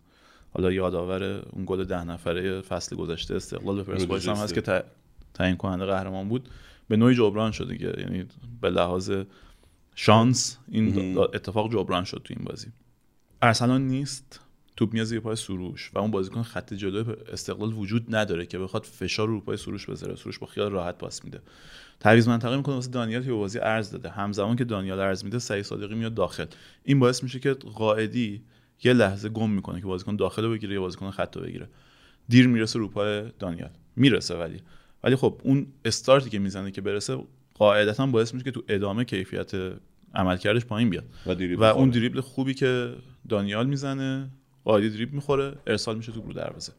[0.51, 4.83] حالا یادآور اون گل ده نفره فصل گذشته استقلال به پرسپولیس هم هست که
[5.33, 6.49] تعیین کننده قهرمان بود.
[6.87, 7.93] به نوعی جبران شد دیگه.
[7.97, 8.25] یعنی
[8.61, 9.11] به لحاظ
[9.95, 12.67] شانس این اتفاق جبران شد تو این بازی.
[13.41, 14.39] ارسلان نیست.
[14.75, 18.83] توپ میاد زیر پای سروش و اون بازیکن خط جلو استقلال وجود نداره که بخواد
[18.83, 20.15] فشار رو پای سروش بذاره.
[20.15, 21.41] سروش با خیال راحت پاس میده.
[21.99, 24.09] تعویض منطقه می‌کنه واسه دانیال که به بازی ارز داده.
[24.09, 26.45] همزمان که دانیال ارز میده سعید صادقی میاد داخل.
[26.83, 28.41] این باعث میشه که قائدی
[28.83, 31.67] یه لحظه گم می‌کنه که بازیکن داخل بگیره یا بازیکن خط بگیره.
[32.29, 33.69] دیر می‌رسه رو پای دانیال.
[33.95, 34.59] می‌رسه ولی.
[35.03, 37.17] ولی خب اون استارتی که می‌زنه که برسه
[37.53, 39.51] قاعدتا باعث میشه که تو ادامه کیفیت
[40.15, 41.05] عملکردش پایین بیاد.
[41.25, 42.93] و, و اون دریبل خوبی که
[43.29, 44.29] دانیال می‌زنه
[44.65, 46.73] قاعدی دریبل می‌خوره ارسال میشه تو رو دروازه.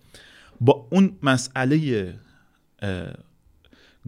[0.60, 2.14] با اون مسئله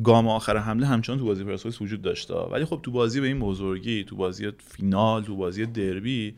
[0.05, 3.41] گام آخر حمله همچنان تو بازی پرسپولیس وجود داشته ولی خب تو بازی به این
[3.41, 6.35] بزرگی تو بازی فینال تو بازی دربی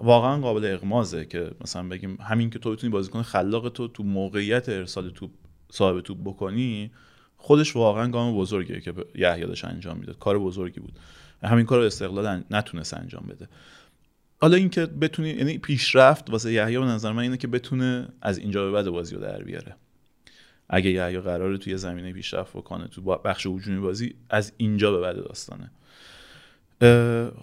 [0.00, 4.68] واقعا قابل اغمازه که مثلا بگیم همین که تو بتونی بازیکن خلاق تو تو موقعیت
[4.68, 5.30] ارسال توپ
[5.70, 6.90] صاحب توپ بکنی
[7.36, 10.18] خودش واقعا گام بزرگیه که یحیی داشت انجام می‌داد.
[10.18, 10.98] کار بزرگی بود.
[11.42, 13.48] همین کار استقلال نتونست انجام بده.
[14.42, 18.64] حالا اینکه بتونی یعنی پیشرفت واسه یحیی به نظر من اینه که بتونه از اینجا
[18.64, 19.76] به بعد بازی رو در بیاره.
[20.68, 25.16] اگه یحیی قراره توی زمینه پیشرفت بکنه تو بخش هجومی بازی از اینجا به بعد
[25.16, 25.70] داستانه.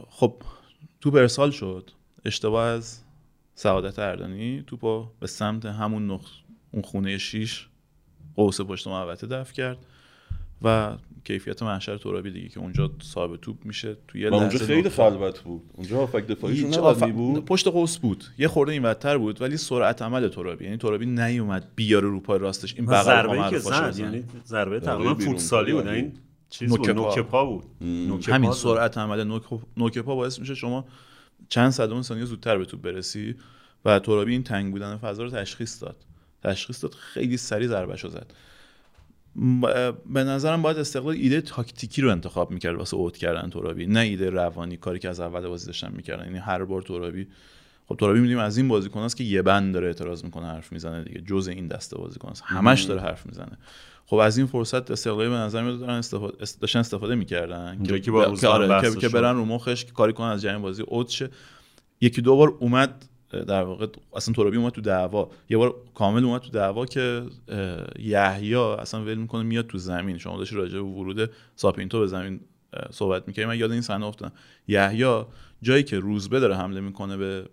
[0.09, 0.43] خب
[1.01, 1.91] تو برسال شد.
[2.25, 2.99] اشتباه از
[3.55, 6.25] سعادت اردانی توپو به سمت همون نقط
[6.71, 7.67] اون خونه شیش
[8.35, 9.77] قوس پشت محوطه دفع کرد
[10.61, 10.97] و
[11.29, 13.97] کیفیت محشر ترابی دیگه که اونجا صاحب توپ میشه.
[14.07, 15.61] توی اونجا خیلی خلوت بود.
[15.73, 17.03] اونجا هافک دفاعیشون آف...
[17.03, 18.23] بود پشت قوس بود.
[18.37, 20.65] یه خورده این بدتر بود ولی سرعت عمل ترابی.
[20.65, 22.75] یعنی ترابی نیومد بیاره رو پای راستش.
[22.75, 25.87] این بغل ضربه که زد یعنی ضربه تقریبا فوتسالی بود.
[25.87, 26.13] این
[26.49, 27.19] چیز نوک بود.
[27.19, 27.65] پا بود
[28.27, 29.23] همین سرعت عمل
[29.77, 30.85] نوک پا باعث میشه شما
[31.49, 33.35] چند صدم ثانیه زودتر به توپ برسی
[33.85, 35.95] و ترابی این تنگ بودن فضا رو تشخیص داد.
[36.43, 38.33] تشخیص داد خیلی سریع ضربه زد.
[40.05, 44.29] به نظرم باید استقلال ایده تاکتیکی رو انتخاب می‌کرد واسه اوت کردن ترابی نه ایده
[44.29, 46.25] روانی کاری که از اول بازی داشتن می‌کردن.
[46.25, 47.27] یعنی هر بار ترابی
[47.85, 51.03] خب ترابی می‌دونیم از این بازیکن است که یه بند داره اعتراض می‌کنه حرف می‌زنه
[51.03, 53.57] دیگه جز این دسته بازیکن است همش داره حرف می‌زنه.
[54.05, 58.11] خب از این فرصت استقلالی به نظر میاد دارن استفاده داشتن استفاده می‌کردن که که,
[58.39, 61.29] که, آره، که برن رو مخش که کاری کنن از جریان بازی اوت شه.
[62.01, 65.29] یکی دو بار اومد در واقع اصلا ترابی اومد تو دعوا.
[65.49, 67.23] یه بار کامل اومد تو دعوا که
[67.99, 70.17] یحیی اصلا ول می‌کنه میاد تو زمین.
[70.17, 72.39] شما داشتی راجع به ورود ساپینتو به زمین
[72.91, 74.31] صحبت می‌کنی من یاد این صحنه افتادم.
[74.67, 75.23] یحیی
[75.61, 77.45] جایی که روزبه داره حمله می‌کنه به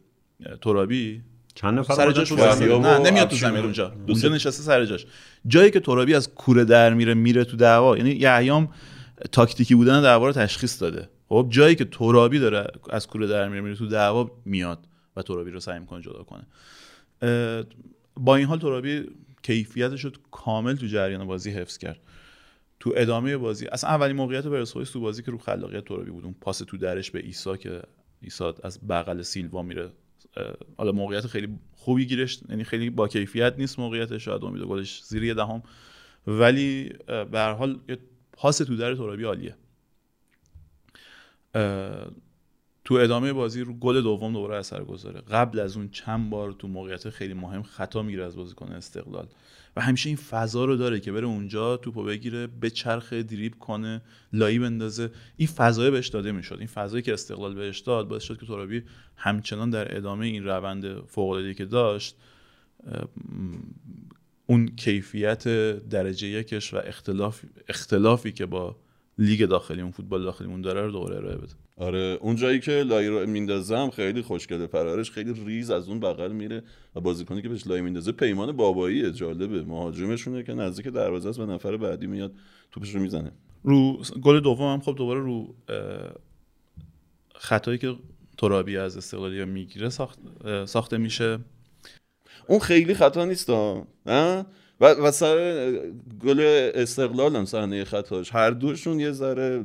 [0.61, 1.23] ترابی
[1.55, 3.93] چند نفر سر جاش نه نمیاد تو زمین اونجا.
[4.09, 5.07] اونجا نشسته سر جاش.
[5.47, 7.97] جایی که ترابی از کوره در میره میره تو دعوا.
[7.97, 8.69] یعنی یحیی
[9.33, 11.09] تاکتیکی بودن دعوا رو تشخیص داده.
[11.29, 14.79] خب جایی که ترابی داره از کوره در میره میره تو دعوا میاد.
[15.17, 16.47] و ترابی رو سعی می‌کنه جدا کنه.
[18.17, 19.11] با این حال ترابی
[19.43, 22.01] کیفیتش رو کامل تو جریان بازی حفظ کرد.
[22.81, 26.25] تو ادامه بازی اصلا اولین موقعیت پرسپولیس تو بازی که رو خلاقیت ترابی بود.
[26.25, 27.83] اون پاس تو درش به ایسا که
[28.21, 29.91] ایسا از بغل سیلوا میره.
[30.77, 35.35] حالا موقعیت خیلی خوبی گیرش یعنی خیلی با کیفیت نیست موقعیتش شاید امید گلش زیر
[35.35, 35.63] دهم.
[36.27, 37.81] ولی به هر حال
[38.33, 39.57] پاس تو در ترابی عالیه.
[42.87, 45.21] تو ادامه بازی رو گل دوم دوباره اثر گذاره.
[45.21, 49.27] قبل از اون چند بار تو موقعیت خیلی مهم خطا می‌گیره از بازیکن استقلال.
[49.77, 54.03] و همیشه این فضا رو داره که بره اونجا توپو بگیره به چرخ دریب کنه
[54.33, 55.11] لایی بندازه.
[55.37, 56.57] این فضای بهش داده می‌شد.
[56.59, 58.83] این فضایی که استقلال بهش داد باعث شد که ترابی
[59.17, 62.17] همچنان در ادامه این روند فوق که داشت
[64.47, 65.49] اون کیفیت
[65.89, 68.77] درجه یکش و اختلاف اختلافی که با
[69.19, 71.66] لیگ داخلیمون فوتبال داخلیمون داره رو دوباره ارائه بده.
[71.79, 76.33] آره اون جایی که لای رو میندازم خیلی خوشگله فرارش خیلی ریز از اون بغل
[76.33, 76.63] میره
[76.95, 79.63] و بازیکنی که بهش لای میندازه پیمان بابایی جالبه.
[79.63, 82.35] مهاجمشونه که نزدیک دروازه است و نفر بعدی میاد
[82.73, 83.33] توپش رو می‌زنه.
[83.63, 85.55] رو گل دوم هم خب دوباره رو
[87.35, 87.95] خطایی که
[88.39, 90.19] ترابی از استقلالی می‌گیره ساخت،
[90.65, 91.39] ساخته میشه.
[92.49, 93.87] اون خیلی خطا نیست ها؟
[94.81, 95.37] و, و سر
[96.25, 96.41] گل
[96.75, 98.35] استقلال هم صحنه خطاش.
[98.35, 99.65] هر دوشون یه ذره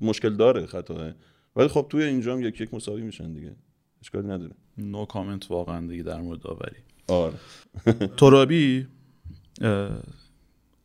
[0.00, 1.12] مشکل داره خطاه
[1.56, 3.56] ولی خب توی اینجا هم یک یک مساوی میشن دیگه.
[4.02, 6.76] اشکالی نداره نو کامنت واقعا دیگه در مورد داوری.
[7.08, 7.34] آره.
[8.16, 8.86] ترابی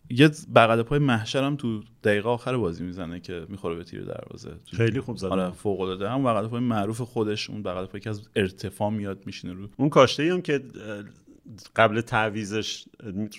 [0.09, 4.51] یه بغل پای محشر هم تو دقیقه آخر بازی می‌زنه که می‌خوره به تیر دروازه.
[4.65, 5.29] خیلی خوب زده.
[5.29, 9.25] آره فوق العاده هم بغل پای معروف خودش اون بغل پای که از ارتفاع میاد
[9.25, 9.69] میشینه رو.
[9.77, 10.61] اون کاشته هم که
[11.75, 12.85] قبل تعویزش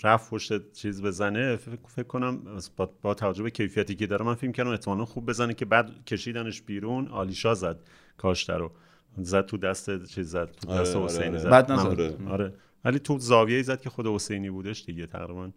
[0.03, 2.43] رفت پشت چیز بزنه فکر کنم
[2.77, 6.05] با, با توجه به کیفیتی که داره من فیلم کردم احتمالا خوب بزنه که بعد
[6.05, 7.81] کشیدنش بیرون آلیشا زد
[8.17, 8.73] کاشته رو.
[9.19, 11.39] زد تو دست چیز زد تو دست آره، حسینی آره.
[11.39, 11.51] زد.
[11.51, 12.01] بعد نزد.
[12.29, 12.55] آره.
[12.85, 15.51] ولی تو زاویه زد که خود حسینی بودش دیگه تقریبا.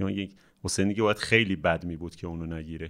[0.00, 2.88] یا یک حسینی که باید خیلی بد می بود که اونو نگیره.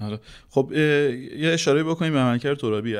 [0.00, 0.20] آره.
[0.50, 2.96] خب یه اشاره بکنیم به عملکرد ترابی.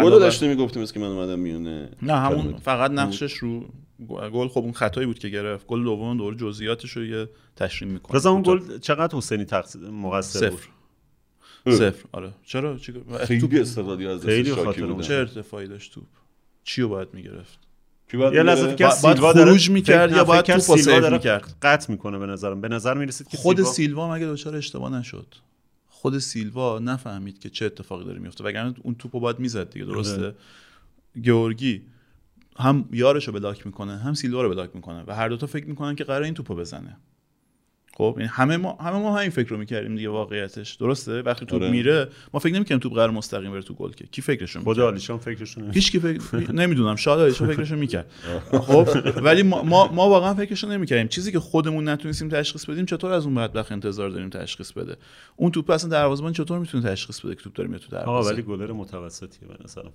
[0.00, 1.90] گل داشته می‌گفتیم که من اومدم میونه.
[2.02, 3.68] نه همون فقط نقشش رو
[4.08, 5.66] گل خب اون خطایی بود که گرفت.
[5.66, 8.16] گل دوم دور جزئیاتش رو یه تشریح می‌کنه.
[8.16, 10.60] رضا اون گل چقدر حسینی تقصیر مقصر بود؟
[11.74, 12.04] صفر.
[12.12, 12.32] آره.
[12.44, 12.78] چرا؟
[13.26, 16.04] خیلی استقلالی از خیلی خاطر چه ارتفاعی داشت توپ؟
[16.64, 17.58] چی رو باید می‌گرفت؟
[18.12, 22.60] یه لحظه که سیلوا خروج می‌کرد یا باید توپ سیو می‌کرد؟ قطع می‌کنه به نظرم.
[22.60, 25.34] به نظر می‌رسید که خود سیلوا مگه دچار اشتباه نشد؟
[25.88, 30.24] خود سیلوا نفهمید که چه اتفاقی داره میفته وگرنه اون توپو باید می‌زد دیگه درسته؟
[30.24, 30.34] آره.
[32.58, 35.94] هم یارش رو بلاک می‌کنه هم سیلوا رو بلاک می‌کنه و هر دوتا فکر می‌کنن
[35.94, 36.96] که قرار این توپو بزنه.
[37.94, 40.74] خب یعنی همه ما همه ما همین فکر رو می‌کردیم دیگه واقعیتش.
[40.74, 41.70] درسته؟ وقتی توپ آره.
[41.70, 44.06] میره ما فکر نمی‌کنیم توپ قرار مستقیم بره تو گل که.
[44.06, 46.96] کی فکرشون خود آلیشان فکرشون هیچ کی فکر نمی‌دونم.
[46.96, 48.10] شاید آلیشان فکرشون می‌کرد.
[48.52, 51.08] خب ولی ما, ما, ما واقعا فکرشون نمی‌کردیم.
[51.08, 54.96] چیزی که خودمون نتونستیم تشخیص بدیم چطور از اون بدبخت انتظار داریم تشخیص بده؟
[55.36, 58.42] اون توپ اصلا دروازه‌بان چطور می‌تونه تشخیص بده که توپ داره میاد تو دروازه؟ ولی
[58.42, 59.92] گلر متوسطیه به نظرم.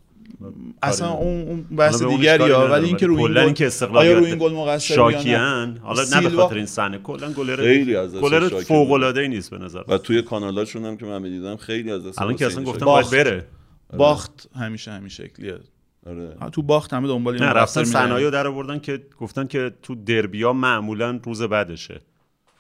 [0.82, 4.96] اصلا اون بحث دیگری ها ولی اینکه روی این گل آیا روی این گل مقصر
[4.96, 9.28] شاکیان؟ حالا نه به خاطر این صحنه کلا گلر خیلی از گلر فوق العاده ای
[9.28, 12.46] نیست به نظر و توی کانالاشون هم که من می‌دیدم خیلی از دست الان که
[12.46, 13.32] اصلا گفتم باید بره.
[13.32, 13.98] آره.
[13.98, 15.60] باخت همیشه همین شکلیه.
[16.06, 16.36] آره.
[16.52, 21.20] تو باخت همه دنبال نه رفتن صنایع در آوردن که گفتن که تو دربیا معمولا
[21.24, 22.02] روز بعدشه.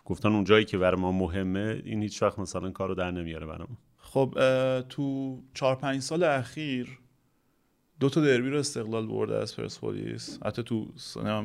[0.05, 3.77] گفتن اون جایی که برای ما مهمه این هیچ وقت مثلا کارو در نمیاره برام
[3.97, 4.35] خب
[4.89, 6.87] تو 4 5 سال اخیر
[7.99, 10.87] دو تا دربی رو استقلال برده از پرسپولیس حتی تو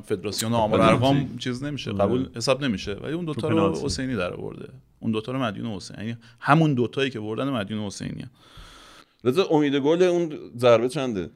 [0.05, 2.93] فدراسیون آمار ارقام چیز نمیشه قبول حساب نمیشه.
[2.93, 4.69] ولی اون دوتا رو حسینی در آورده.
[5.01, 8.25] اون دوتا رو مدیون حسینی یعنی همون دوتایی که بردن مدیون حسینی
[9.25, 11.31] رضا امید گل اون ضربه چنده؟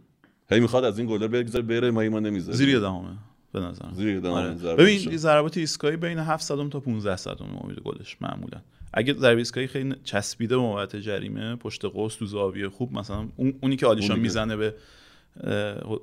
[0.50, 2.56] هی می‌خواد از این گلر بگذار بره ما ما نمی‌ذاره.
[2.56, 3.16] زیر دهمه
[3.52, 4.76] به نظر زیر دهمه آره.
[4.76, 8.60] ببین ضربات ایستگاهی بین 700 تا 15 صدم امید گلش معمولا.
[8.94, 13.76] اگه ضربه ایستگاهی خیلی چسبیده به جریمه پشت قوس تو زاویه خوب مثلا اون اونی
[13.76, 14.74] که آلیشان می‌زنه به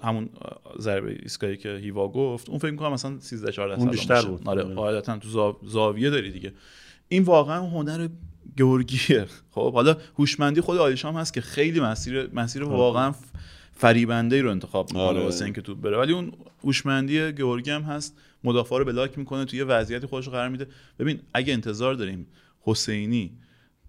[0.03, 0.29] همون
[0.79, 4.49] ضربه ایستگاهی که هیوا گفت اون فکر می‌کنم مثلا 13 14 اون بیشتر بود.
[4.49, 6.53] آره قاعدتا تو زاویه داری دیگه.
[7.07, 8.07] این واقعا هنر
[8.57, 13.13] گورگیه خب حالا هوشمندی خود آلیشام هست که خیلی مسیر مسیر واقعا
[13.71, 15.23] فریبنده رو انتخاب می‌کنه آره.
[15.23, 15.97] واسه اینکه تو بره.
[15.97, 16.31] ولی اون
[16.63, 18.17] هوشمندی گورگی هم هست.
[18.43, 20.67] مدافع رو بلاک می‌کنه توی وضعیتی خودش قرار میده.
[20.99, 22.27] ببین اگه انتظار داریم
[22.61, 23.31] حسینی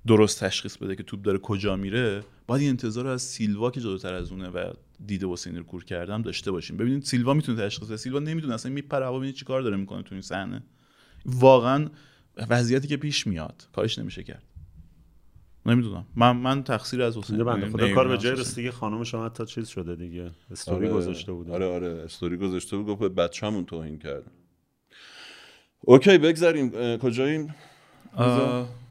[0.07, 4.15] درست تشخیص بده که توپ داره کجا میره باید این انتظار از سیلوا که جلوتر
[4.15, 4.73] از اونه و
[5.07, 6.77] دیده حسینی رو کور کردم داشته باشیم.
[6.77, 7.97] ببینید سیلوا می‌تونه تشخیص بده.
[7.97, 10.63] سیلوا نمی‌دونه اصلا میپره هوا چی کار داره می‌کنه تو این صحنه.
[11.27, 11.89] واقعا
[12.49, 14.43] وضعیتی که پیش میاد کارش نمیشه کرد.
[15.67, 16.07] نمی‌دونم.
[16.17, 19.47] من من تقصیر از حسین بنده خدا کار به جای رسید دیگه خانم شما حتی
[19.47, 20.31] چیز شده دیگه.
[20.51, 21.87] استوری آره گذاشته بود آره آره.
[21.87, 24.23] استوری گذاشته بود گفت به بچه‌مون توهین کرد.
[25.81, 26.97] اوکی بگذاریم.
[26.97, 27.55] کجاییم؟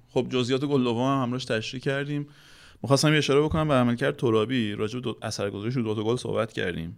[0.10, 2.28] خب جزئیات گل دوم هم همراهش تشریح کردیم.
[2.84, 4.74] می‌خواستم یه اشاره بکنم به عملکرد ترابی.
[4.74, 6.98] راجع به اثرگذاریش رو دو تا گل صحبت کردیم.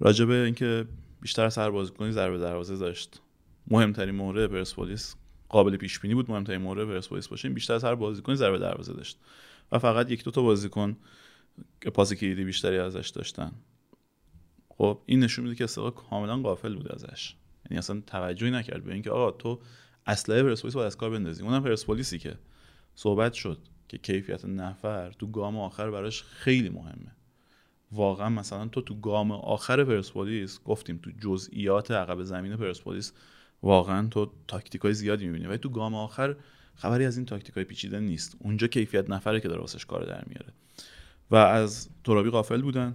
[0.00, 0.86] راجبه اینکه
[1.20, 3.20] بیشتر از هر بازیکنی ضربه دروازه داشت.
[3.66, 5.16] مهمترین مورد پرسپولیس
[5.48, 7.48] قابل پیش بینی بود مهمترین مورد پرسپولیس باشه.
[7.48, 9.18] بیشتر از هر بازیکنی ضربه دروازه داشت.
[9.72, 10.96] و فقط یک دو تا بازیکن
[11.94, 13.52] پاس کلیدی بیشتری ازش داشتن.
[14.68, 17.34] خب این نشون میده که استقلال کاملا غافل بود ازش.
[17.70, 19.60] یعنی اصلا توجهی نکرد به اینکه آقا تو
[20.06, 21.42] اسلحه پرسپولیس باید از کار بندازی.
[21.42, 22.34] اونم پرسپولیسی که
[22.94, 23.58] صحبت شد.
[23.88, 27.12] که کیفیت نفر تو گام آخر براش خیلی مهمه.
[27.92, 33.12] واقعا مثلا تو تو گام آخر پرسپولیس گفتیم تو جزئیات عقب زمین پرسپولیس
[33.62, 35.46] واقعا تو تاکتیک های زیادی می‌بینی.
[35.46, 36.36] ولی تو گام آخر
[36.74, 38.36] خبری از این تاکتیک های پیچیده نیست.
[38.38, 40.52] اونجا کیفیت نفره که داره واسش کار در میاره.
[41.30, 42.94] و از ترابی غافل بودن.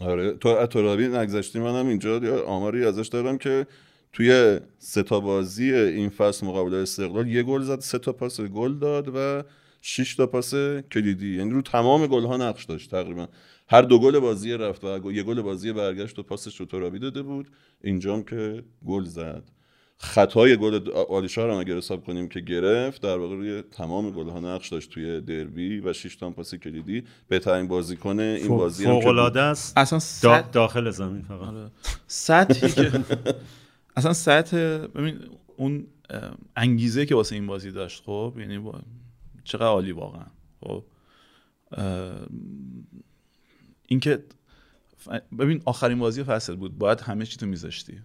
[0.00, 3.66] آره تو ترابی نگذشتی منم اینجا آماری ازش دارم که
[4.12, 8.78] توی سه تا بازی این فصل مقابل استقلال یه گل زد سه تا پاس گل
[8.78, 9.42] داد و
[9.88, 10.54] 6 تا پاس
[10.92, 13.28] کلیدی یعنی رو تمام گل ها نقش داشت تقریبا.
[13.68, 17.22] هر دو گل بازی رفت و یه گل بازی برگشت و پاسش رو ترابی داده
[17.22, 17.50] بود.
[17.84, 19.42] اینجام که گل زد.
[19.98, 24.40] خطای گل آلیشار هم اگر حساب کنیم که گرفت در واقع روی تمام گل ها
[24.40, 27.02] نقش داشت توی دربی و 6 تا پاس کلیدی.
[27.28, 29.78] بهترین بازیکن این بازی فوق العاده است.
[29.78, 31.40] اصلا داخل زمین فقط.
[31.40, 31.70] آره.
[32.06, 33.04] سطحی که
[33.96, 35.18] اصلا سطح ببین
[35.56, 35.86] اون
[36.56, 38.80] انگیزه که واسه این بازی داشت خب؟ یعنی با...
[39.46, 40.26] چقدر عالی واقعا.
[40.60, 40.84] خب.
[43.88, 44.24] اینکه
[45.38, 46.78] ببین آخرین بازی فصل بود.
[46.78, 48.02] باید همه چی تو میذاشتی.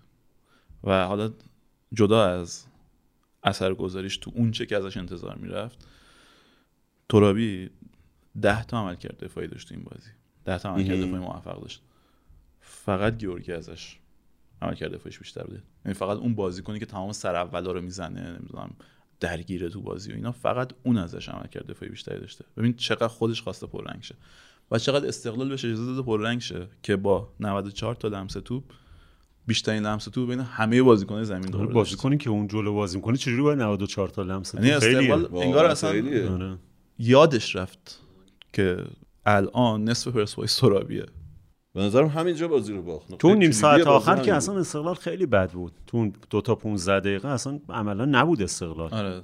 [0.83, 1.31] و حالا
[1.93, 2.65] جدا از
[3.43, 5.87] اثر گذاریش تو اون چه که ازش انتظار می‌رفت
[7.09, 7.69] ترابی
[8.41, 10.09] ده تا عمل کرد دفاعی داشت تو این بازی.
[10.45, 11.81] ده تا عمل کرد دفاعی موفق داشت.
[12.59, 13.99] فقط گیورگی ازش
[14.61, 17.81] عمل کرده دفاعیش بیشتر بوده یعنی فقط اون بازی کنی که تمام سر اولا رو
[17.81, 18.75] می‌زنه نمی‌دونم
[19.21, 22.45] درگیره تو بازی و اینا فقط اون ازش عمل کرد دفاعی بیشتری داشته.
[22.57, 24.15] ببین چقدر خودش خواسته پررنگ شه
[24.71, 28.63] و چقدر استقلال بهش اجازه داده پررنگ شه که با 94 تا لمس توپ
[29.47, 33.41] بیشترین لمس توپ بین همه بازیکن زمین داره بازیکنی که اون جلو بازی می‌کنه چجوری
[33.41, 35.89] باید 94 تا لمس توپ؟ یعنی استقلال انگار اصلا
[36.33, 36.57] آره.
[36.99, 37.99] یادش رفت
[38.53, 38.85] که
[39.25, 41.05] الان نصف پرسپولیس سرابیه.
[41.73, 43.17] به نظرم همینجا بازی رو باخت.
[43.17, 45.71] تو نیم ساعت آخر که اصلا استقلال خیلی بد بود.
[45.87, 48.93] تو دو تا 15 دقیقه اصلا عملا نبود استقلال.
[48.93, 49.21] آره.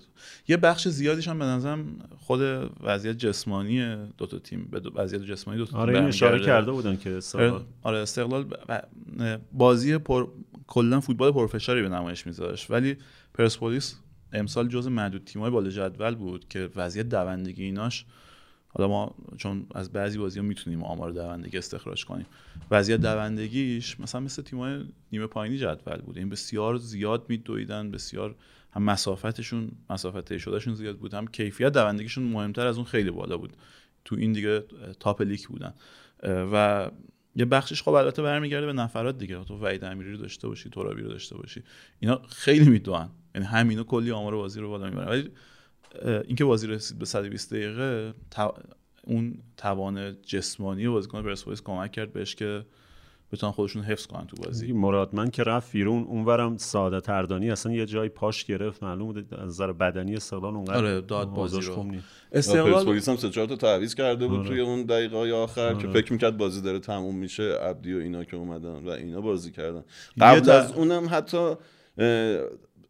[0.48, 2.42] یه بخش زیادیش هم به نظرم خود
[2.84, 6.98] وضعیت جسمانی دو تا تیم به وضعیت جسمانی دو تا آره این اشاره کرده بودن
[6.98, 8.46] که استقلال آره استقلال
[9.52, 10.28] بازی پر
[10.68, 12.72] کلا فوتبال پرفشاری به نمایش میذاشت.
[12.72, 12.98] ولی
[13.34, 13.96] پرسپولیس
[14.34, 18.06] امسال جز معدود تیمای بالا جدول بود که وضعیت دوندگی ایناش
[18.78, 22.26] حالا ما چون از بعضی بازی ها می‌تونیم آمار دوندگی استخراج کنیم.
[22.72, 26.18] وضعیت دوندگیش مثلا مثل تیمای نیمه پایینی جدول بود.
[26.18, 28.36] این بسیار زیاد میدویدن بسیار
[28.72, 33.54] هم مسافتشون مسافت شدهشون زیاد بود هم کیفیت دوندگیشون مهمتر از اون خیلی بالا بود.
[34.06, 34.63] تو این دیگه
[35.00, 35.74] تاپ لیک بودن.
[36.24, 36.90] و
[37.36, 39.44] یه بخشش خب البته برمیگرده به نفرات دیگه.
[39.44, 41.63] تو وحید امیری رو داشته باشی ترابی رو داشته باشی.
[42.00, 45.08] اینا خیلی میدوان یعنی همینا کلی آمار بازی رو بالا می‌برن.
[45.08, 45.32] ولی
[46.06, 48.14] اینکه بازی رسید به 120 دقیقه
[49.04, 52.66] اون توان جسمانی بازیکن پرسپولیس کمک کرد بهش که
[53.32, 57.86] بتونن خودشون حفظ کنن تو بازی مرادمن که رفت بیرون اونورم ساده تردانی اصلا یه
[57.86, 61.92] جای پاش گرفت معلوم بود از نظر بدنی استقلال اونقدر آره داد بازی رو
[62.32, 64.48] استقلال پرسپولیس هم سه چهار تا تعویض کرده بود آره.
[64.50, 65.78] توی اون دقیقه های آخر آره.
[65.78, 69.52] که فکر می‌کرد بازی داره تموم میشه عبدی و اینا که اومدن و اینا بازی
[69.52, 69.84] کردن
[70.20, 71.56] قبل از اونم حتی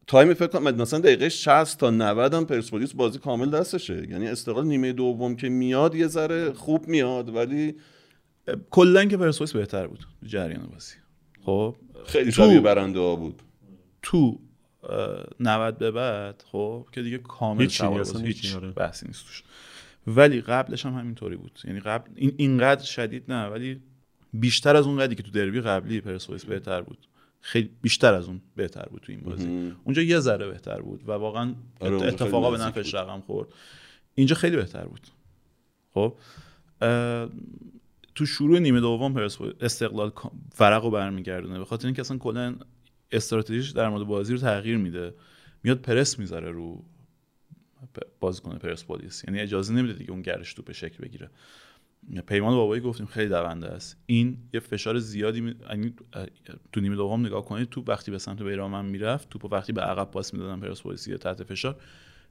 [0.07, 4.09] تایم فکر کنم مثلا دقیقه 60 تا 90 هم پرسپولیس بازی کامل دستشه.
[4.09, 7.75] یعنی استقلال نیمه دوم که میاد یه ذره خوب میاد ولی
[8.69, 10.95] کلا که پرسپولیس بهتر بود جریان بازی.
[11.45, 13.41] خب؟ خیلی شبیه برنده ها بود.
[14.01, 14.39] تو
[15.39, 18.71] 90 به بعد خب؟ که دیگه کامل بازی هیچ آره.
[18.71, 19.43] بحثی نیست توش.
[20.07, 21.59] ولی قبلش هم همینطوری بود.
[21.63, 23.81] یعنی قبل این اینقدر شدید نه ولی
[24.33, 27.07] بیشتر از اون قدری که تو دربی قبلی پرسپولیس بهتر بود.
[27.47, 29.73] خیلی بیشتر از اون بهتر بود تو این بازی.
[29.83, 33.47] اونجا یه ذره بهتر بود و واقعا آره، اتفاقا به نفعش رقم خورد.
[34.15, 35.07] اینجا خیلی بهتر بود.
[35.93, 36.17] خب
[38.15, 39.17] تو شروع نیمه دوم
[39.61, 40.11] استقلال
[40.51, 41.59] فرق رو برمیگردونه.
[41.59, 42.55] به خاطر اینکه اصلا کلا
[43.11, 45.13] استراتژیش در مورد بازی رو تغییر میده.
[45.63, 46.83] میاد پرس می‌ذاره رو
[48.19, 51.29] بازیکن پرسپولیس یعنی اجازه نمیده دیگه اون گرش تو به شکل بگیره.
[52.27, 53.97] پیمان بابایی گفتیم خیلی دونده است.
[54.05, 55.55] این یه فشار زیادی می...
[55.69, 55.93] یعنی
[56.71, 60.11] تو نیمه دوم نگاه کنید تو وقتی به سمت بیرامن می‌رفت تو وقتی به عقب
[60.11, 61.81] پاس می‌دادن پرسپولیس تحت فشار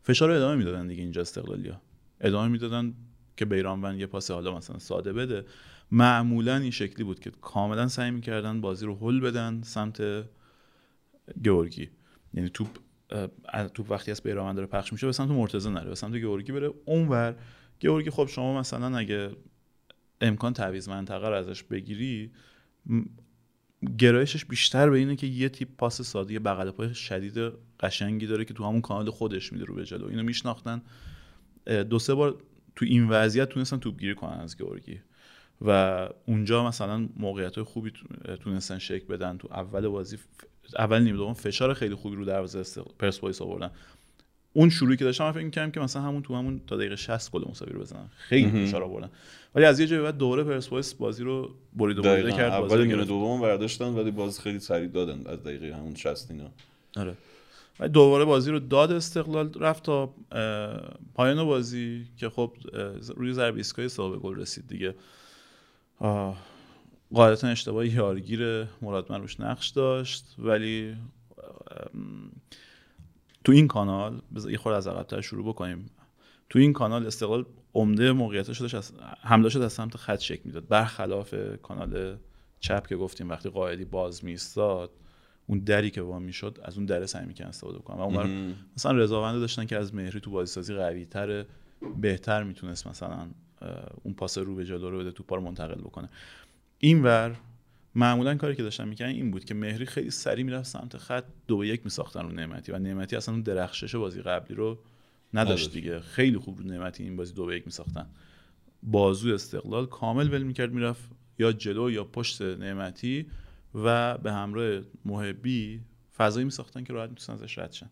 [0.03, 1.81] فشار رو ادامه می‌دادن دیگه اینجا استقلالیا
[2.20, 2.95] ادامه می‌دادن
[3.37, 5.45] که بیرانوند یه پاس حالا مثلا ساده بده.
[5.91, 10.03] معمولا این شکلی بود که کاملا سعی می‌کردن بازی رو هل بدن سمت
[11.45, 11.89] گورگی
[12.35, 12.68] یعنی توپ
[13.74, 16.70] توپ وقتی از بیرانوند داره پخش میشه به سمت مرتضی نره به سمت گورگی بره.
[16.85, 17.37] اونور
[17.83, 19.31] گورگی خب شما مثلا اگه
[20.21, 22.31] امکان تعویض منطقه رو ازش بگیری
[23.99, 28.45] گرایشش بیشتر به اینه که یه تیپ پاس ساده یه بغل پای شدید قشنگی داره
[28.45, 30.09] که تو همون کانال خودش میده رو به جلو.
[30.09, 30.83] اینو میشناختن.
[31.91, 32.37] دو سه بار
[32.77, 35.01] تو این وضعیت تونستن توپگیری کنن از گورگی
[35.61, 37.93] و اونجا مثلا موقعیت های خوبی
[38.41, 39.39] تونستن شک بدن.
[39.39, 40.19] تو اول بازی
[40.79, 43.71] اول نیمه دوم فشار خیلی خوبی رو دروازه پرسپولیس آوردن.
[44.53, 47.51] اون شروعی که داشتم فکر می‌کردم که مثلا همون تو همون تا دقیقه 60 گل
[47.51, 48.09] مساوی رو بزنن.
[48.17, 49.11] خیلی فشار آوردن.
[49.57, 53.40] ولی از یه جایی بعد دوره پرسپولیس بازی رو برید و کرد اول نیمه دوم
[53.40, 56.50] برداشتن ولی باز خیلی سریع دادن از دقیقه همون 60 اینا.
[56.96, 57.16] آره.
[57.80, 60.14] و دوباره بازی رو داد استقلال رفت تا
[61.14, 62.52] پایان بازی که خب
[63.16, 64.94] روی ضربه ایستگاهی صاحب گل رسید دیگه.
[67.14, 70.96] قاعدتا اشتباه یارگیر مرادمن روش نقش داشت ولی
[73.44, 75.90] تو این کانال بذار یه خورده از عقب‌تر شروع بکنیم.
[76.49, 80.68] تو این کانال استقلال عمده موقعیتش داشت از حمله شد از سمت خط شکل می‌داد.
[80.68, 82.16] برخلاف کانال
[82.61, 84.90] چپ که گفتیم وقتی قاعدی باز میستاد
[85.47, 88.92] اون دری که وا می‌شد از اون در سعی می‌کنن استفاده بکنن و اون مثلا
[88.92, 91.44] رضاونده داشتن که از مهری تو بازی سازی قوی تر
[92.01, 93.26] بهتر می‌تونست مثلا
[94.03, 96.09] اون پاس رو به جلو رو بده توپ رو منتقل بکنه.
[96.78, 97.36] اینور
[97.94, 101.59] معمولا کاری که داشتن می‌کنن این بود که مهری خیلی سریع می‌رفت سمت خط دو
[101.59, 102.72] به یک میساختن رو نعمتی.
[102.72, 104.78] و نعمتی اصلا اون درخشش بازی قبلی رو
[105.35, 106.01] نداشت دیگه.
[106.01, 108.07] خیلی خوب رو نعمتی این بازی دو به یک میساختن.
[108.83, 113.27] بازو استقلال کامل ول می‌کرد می‌رفت یا جلو یا پشت نعمتی
[113.74, 115.81] و به همراه محبی
[116.16, 117.91] فضایی میساختن که راحت می‌تونن ازش رد شن.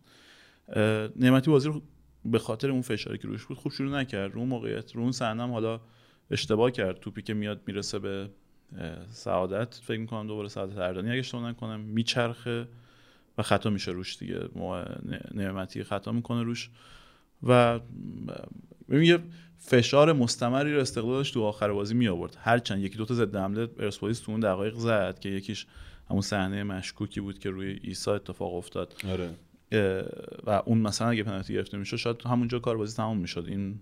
[1.15, 1.81] نعمتی بازی رو
[2.25, 4.33] به خاطر اون فشاری که روش بود خوب شروع نکرد.
[4.33, 5.81] رو موقعیت رو اون صحنه حالا
[6.31, 6.99] اشتباه کرد.
[6.99, 8.29] توپی که میاد می‌رسه به
[9.09, 9.75] سعادت.
[9.75, 12.67] فکر می‌کنم دوباره سعادت اردانی اگه اشتباه نکنم میچرخه
[13.37, 14.49] و خطا میشه روش دیگه.
[15.33, 16.69] نعمتی خطا می‌کنه روش.
[17.43, 17.79] و
[18.89, 19.19] یه
[19.57, 22.37] فشار مستمری رو استقلالش تو آخر بازی می آورد.
[22.39, 25.65] هرچند یکی دو تا ضد حمله پرسپولیس تو اون دقایق زد که یکیش
[26.09, 28.93] همون صحنه مشکوکی بود که روی عیسی اتفاق افتاد.
[29.09, 29.29] آره.
[30.45, 33.45] و اون مثلا اگه پنالتی گرفته می‌شد شاید همونجا کار بازی تمام می‌شد.
[33.47, 33.79] این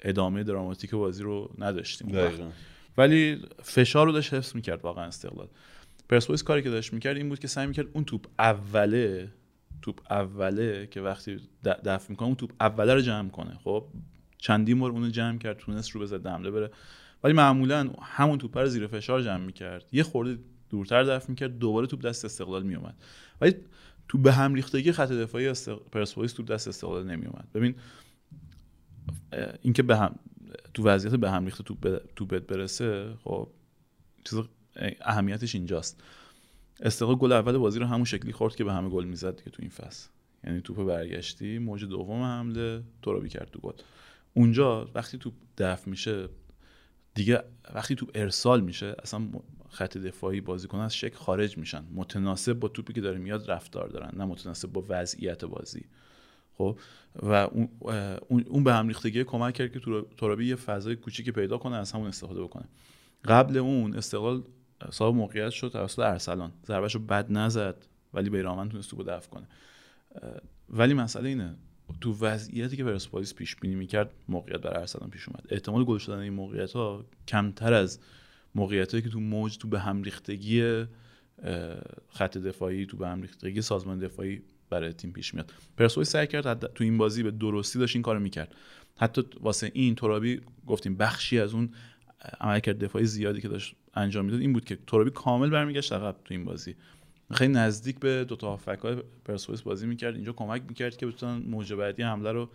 [0.00, 2.18] ادامه دراماتیک بازی رو نداشتیم.
[2.98, 5.48] ولی فشار رو داشت حفظ می‌کرد واقعا استقلال.
[6.08, 9.28] پرسپولیس کاری که داشت می‌کرد این بود که سعی می‌کرد اون توپ اوله
[9.82, 13.84] توپ اوله که وقتی دفع می‌کنه اون توپ اوله رو جمع کنه خب
[14.38, 16.70] چندین بار اونو جمع کرد تونست رو به ضد حمله بره
[17.24, 19.88] ولی معمولا همون توپ رو زیر فشار جمع می‌کرد.
[19.92, 20.38] یه خورده
[20.70, 22.94] دورتر دفع می‌کرد دوباره توپ دست استقلال میومد
[23.40, 23.54] ولی
[24.08, 25.80] تو به هم ریختگی خط دفاعی استق...
[25.92, 27.74] پرسپولیس توپ دست استقلال نمیومد ببین
[29.62, 30.18] اینکه به هم
[30.74, 31.64] تو وضعیت به هم ریخته
[32.16, 33.48] تو بد برسه خب
[34.24, 34.40] چیز
[35.00, 36.02] اهمیتش اینجاست.
[36.80, 39.62] استقلال گل اول بازی رو همون شکلی خورد که به همه گل می‌زد دیگه تو
[39.62, 40.08] این فصل.
[40.44, 43.72] یعنی توپ برگشتی موج دوم حمله ترابی کرد تو گل.
[44.34, 46.28] اونجا وقتی توپ دفع میشه
[47.14, 47.44] دیگه
[47.74, 49.28] وقتی توپ ارسال میشه اصلا
[49.68, 51.84] خط دفاعی بازیکن از شک خارج میشن.
[51.94, 55.84] متناسب با توپی که داره میاد رفتار دارن نه متناسب با وضعیت بازی.
[56.54, 56.78] خب؟
[57.22, 57.68] و اون,
[58.48, 59.80] اون به هم ریختگی کمک کرد که
[60.16, 62.64] ترابی یه فضای کوچیکی پیدا کنه از همون استفاده بکنه.
[63.24, 64.42] قبل اون استقلال
[64.90, 66.52] صاحب موقعیت شد توسط ارسلان.
[66.66, 69.46] ضربهشو بد نزد ولی بیرامن تونست تو دفع کنه.
[70.68, 71.54] ولی مسئله اینه
[72.00, 75.46] تو وضعیتی که پرسپولیس پیش بینی می‌کرد موقعیت برای ارسلان پیش اومد.
[75.48, 77.98] احتمال گل شدن این موقعیت ها کمتر از
[78.54, 80.84] موقعیت که تو موج تو به هم ریختگی
[82.08, 85.52] خط دفاعی تو به هم ریختگی سازمان دفاعی برای تیم پیش میاد.
[85.76, 88.54] پرسپولیس سعی کرد تو این بازی به درستی داشت این کارو می‌کرد.
[88.96, 91.70] حتی واسه این ترابی گفتیم بخشی از اون
[92.40, 96.34] عملکرد دفاعی زیادی که داشت انجام می‌داد این بود که ترابی کامل برمیگشت عقب تو
[96.34, 96.74] این بازی.
[97.32, 100.14] خیلی نزدیک به دو تا هافکای پرسپولیس بازی می‌کرد.
[100.14, 102.48] اینجا کمک می‌کرد که بتونن موج بعدی حمله رو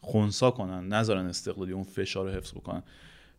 [0.00, 2.82] خونسا کنن نذارن استقلالی اون فشار رو حفظ بکنن.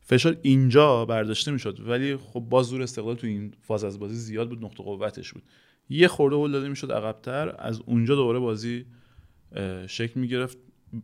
[0.02, 4.50] فشار اینجا برداشته می‌شد ولی خب باز زور استقلال تو این فاز از بازی زیاد
[4.50, 5.44] بود نقطه قوتش بود.
[5.90, 8.86] یه خورده هول داده می‌شد عقبتر از اونجا دوباره بازی
[9.88, 10.58] شکل می‌گرفت.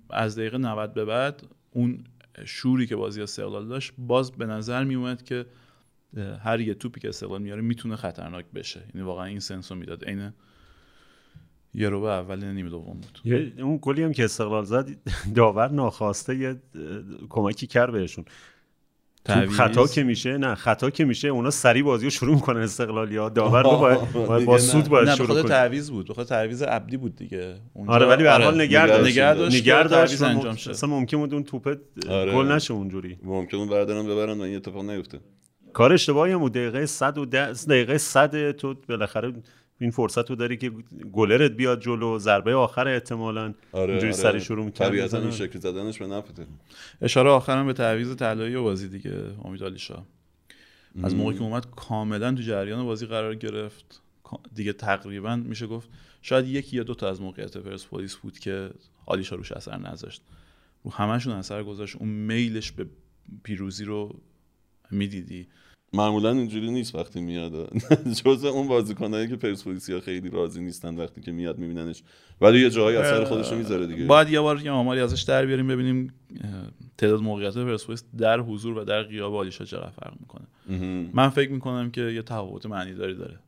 [0.10, 2.04] از دقیقه 90 به بعد اون
[2.46, 5.46] شوری که بازی استقلال داشت باز به نظر میومد که
[6.44, 8.84] هر یه توپی که استقلال میاره می‌تونه خطرناک بشه.
[8.96, 10.06] یعنی واقعا این سنسو می‌داد.
[10.06, 10.34] عین
[11.74, 13.34] یه رو اول نیمه دوم بود.
[13.62, 14.90] اون گلی هم که استقلال زد
[15.36, 16.62] داور ناخواسته یه
[17.30, 18.26] کمکی کرد بهشون.
[19.28, 23.30] خطا که میشه نه خطا که میشه اونا سری بازی رو شروع می‌کنن استقلالی ها.
[23.30, 27.16] داور رو باید, باید با سود باید شروع کنه تعویض بود بخاطر تعویض عبدی بود
[27.16, 27.56] دیگه.
[27.88, 28.64] آره ولی به هر حال آره.
[28.64, 30.22] نگه داشت.
[30.22, 30.70] انجام شد.
[30.70, 31.78] اصلا ممکن بود اون توپ
[32.10, 32.34] آره.
[32.34, 33.18] گل نشه اونجوری.
[33.24, 35.20] ممکن اون بردارن ببرن و این اتفاق نیفته.
[35.74, 36.54] کار اشتباهی هم بود.
[36.54, 39.34] دقیقه 100 و دقیقه 100 تو بالاخره
[39.80, 40.70] این فرصت رو داری که
[41.12, 43.54] گلرت بیاد جلو ضربه آخر احتمالا.
[43.72, 44.22] آره اینجوری آره.
[44.22, 46.48] سری شروع می‌کرد طبیعتا این شکل زدنش به نفته
[47.02, 50.06] اشاره آخرم به تعویض طلایی و بازی دیگه امید علی شاه.
[51.04, 54.02] از موقعی که اومد کاملا تو جریان بازی قرار گرفت.
[54.56, 55.90] دیگه تقریبا میشه گفت
[56.22, 58.72] شاید یکی یا دو تا از موقعیت پرسپولیس بود که
[59.06, 60.22] آلیشا روش اثر نذاشت.
[60.84, 61.96] رو همشون اثر گذاشت.
[61.96, 62.86] اون میلش به
[63.44, 64.20] پیروزی رو
[64.92, 65.48] می‌دیدی.
[65.94, 67.70] معمولا اینجوری نیست وقتی میاد.
[68.26, 72.04] جز اون بازیکنایی که پرسپولیسیا خیلی راضی نیستن وقتی که میاد میبیننش.
[72.42, 74.06] ولی یه جایی اثر خودش می‌ذاره دیگه.
[74.06, 76.14] باید یه بار یه آماری ازش در بیاریم ببینیم
[76.98, 80.48] تعداد موقعیت پرسپولیس در حضور و در غیاب آلیشا چقدر فرق می‌کنه.
[81.14, 83.40] من فکر می‌کنم که یه تفاوت معنی داری داره.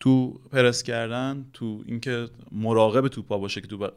[0.00, 3.90] تو پرس کردن تو اینکه مراقب توپا باشه که تو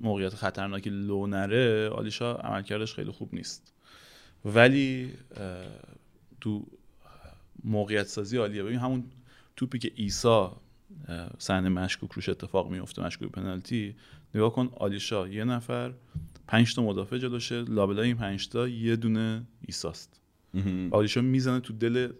[0.00, 3.72] موقعیت خطرناکی لو نره آلیشا عملکردش خیلی خوب نیست.
[4.44, 5.10] ولی
[6.40, 6.66] تو
[7.64, 8.62] موقعیت سازی عالیه.
[8.62, 9.04] ببین همون
[9.56, 10.60] توپی که ایسا
[11.38, 13.96] صحنه مشکوک روش اتفاق میفته مشکوک پنالتی
[14.34, 15.92] نگاه کن آلیشا یه نفر
[16.46, 20.20] پنج تا مدافع جلوشه لابلای این پنج تا یه دونه ایساست
[20.90, 22.12] آلیشا می‌زنه تو دل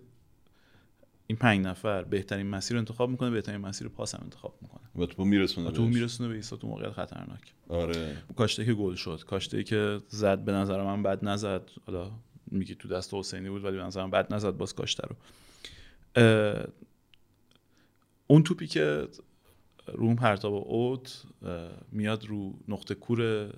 [1.26, 2.05] این پنج نفر.
[2.05, 4.80] بهترین مسیر رو انتخاب می‌کنه بهترین مسیر پاس هم انتخاب می‌کنه.
[4.97, 7.55] و تو میرسونه تو میرسونه به ایسا تو موقعیت خطرناک.
[7.68, 8.16] آره.
[8.36, 11.70] کاشته که گل شد کاشته که زد به نظر من بد نزد.
[11.86, 12.11] حالا
[12.51, 15.16] میگی تو دست حسینی بود ولی به نظرم بد نزد باز کاشته رو.
[18.26, 19.09] اون توپی که
[19.86, 21.22] روم پرتاب اوت
[21.92, 23.51] میاد رو نقطه کور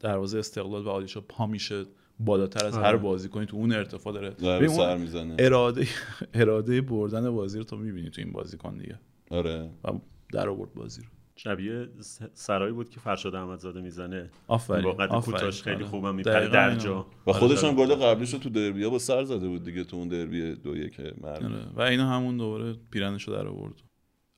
[0.00, 1.84] دروازه استقلال و آلیشا پا میشه
[2.20, 2.96] بالاتر از هر آره.
[2.96, 4.68] بازی کنی تو اون ارتفاع داره.
[4.68, 5.36] سر می‌زنه.
[5.38, 5.88] اراده
[6.34, 8.98] اراده بردن بازی رو تو می‌بینی تو این بازیکن دیگه.
[9.30, 9.70] آره.
[9.84, 9.92] و
[10.32, 11.08] در آورد بازی رو.
[11.36, 11.88] شبیه
[12.34, 14.30] سرایی بود که فرشاد احمدزاده می‌زنه.
[14.48, 15.84] آفرین با کوتاش خیلی آره.
[15.84, 17.06] خوبم میپره در جا.
[17.26, 20.08] و خودش هم گل قبلیش رو تو دربیا با سر زده بود دیگه تو اون
[20.08, 21.44] دربی دو یک مرد.
[21.44, 21.54] آره.
[21.76, 23.74] و اینا همون دوباره پیرنشو در آورد.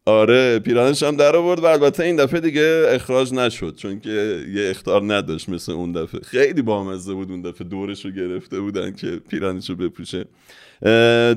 [0.06, 4.70] آره پیرانش هم در آورد و البته این دفعه دیگه اخراج نشد چون که یه
[4.70, 6.20] اختار نداشت مثل اون دفعه.
[6.20, 10.24] خیلی بامزه بود اون دفعه دورش رو گرفته بودن که پیرانش رو بپوشه.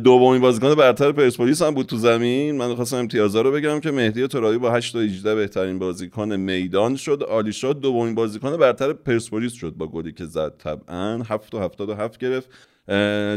[0.04, 2.58] دومین بازیکن برتر پرسپولیس هم بود تو زمین.
[2.58, 6.96] من خواستم امتیازا رو بگم که مهدی ترایی با 8 تا 18 بهترین بازیکن میدان
[6.96, 7.24] شد.
[7.28, 7.80] عالی شد.
[7.80, 10.54] دومین بازیکن برتر پرسپولیس شد با گلی که زد.
[10.58, 12.50] طبعا 7 تا 77 گرفت.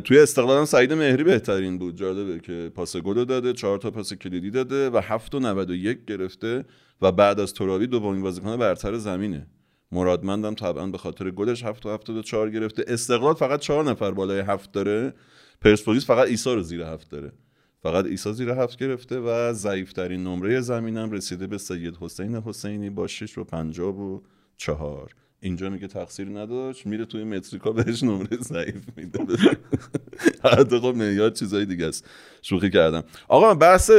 [0.04, 1.96] توی استقلال هم سعید مهری بهترین بود.
[1.96, 6.64] جالبه که پاس گل داده چهار تا پاس کلیدی داده و 7 و 91 گرفته
[7.02, 9.46] و بعد از ترابی دومین بازیکن برتر زمینه.
[9.92, 12.84] مرادمندم طبعا به خاطر گلش 7 و 74 گرفته.
[12.88, 15.14] استقلال فقط 4 نفر بالای 7 داره.
[15.64, 17.32] پرسپولیس فقط ایسا رو زیر 7 داره.
[17.82, 23.06] فقط ایسا زیر هفت گرفته و ضعیفترین نمره زمینم رسیده به سید حسین حسینی با
[23.06, 24.20] 6 و 50 و
[24.56, 29.26] 4 اینجا میگه تقصیر نداشت میره توی متریکا بهش نمره ضعیف میده.
[30.58, 32.04] حتی خب معیار چیزای دیگه است.
[32.42, 33.04] شوخی کردم.
[33.28, 33.90] آقا بحث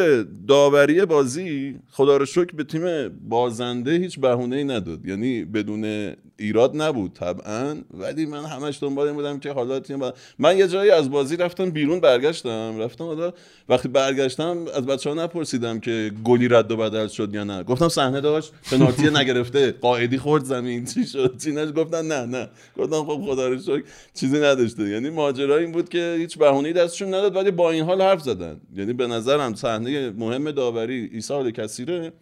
[0.48, 5.06] داوری بازی خدا رو شکر به تیم بازنده هیچ بهونه ای نداد.
[5.06, 10.14] یعنی بدون ایراد نبود طبعا ولی من همش دنبال این بودم که حالا تیم با...
[10.40, 12.76] من یه جایی از بازی رفتم بیرون برگشتم.
[12.80, 13.34] رفتم حالا
[13.70, 17.64] وقتی برگشتم از بچه ها نپرسیدم که گلی رد و بدل شد یا نه.
[17.64, 20.86] گفتم صحنه داشت پنالتی نگرفته قاعدی خورد زمین.
[20.86, 22.50] چی شد؟ چی گفتن نه نه.
[22.78, 24.84] گفتم خب خدا رو شکر چیزی نداشته.
[24.90, 28.62] یعنی ماجرا این بود که هیچ بهونه‌ای دستشون نداد ولی با این حال حرف زدن.
[28.76, 32.14] یعنی به نظرم صحنه مهم داوری ایسال کثیره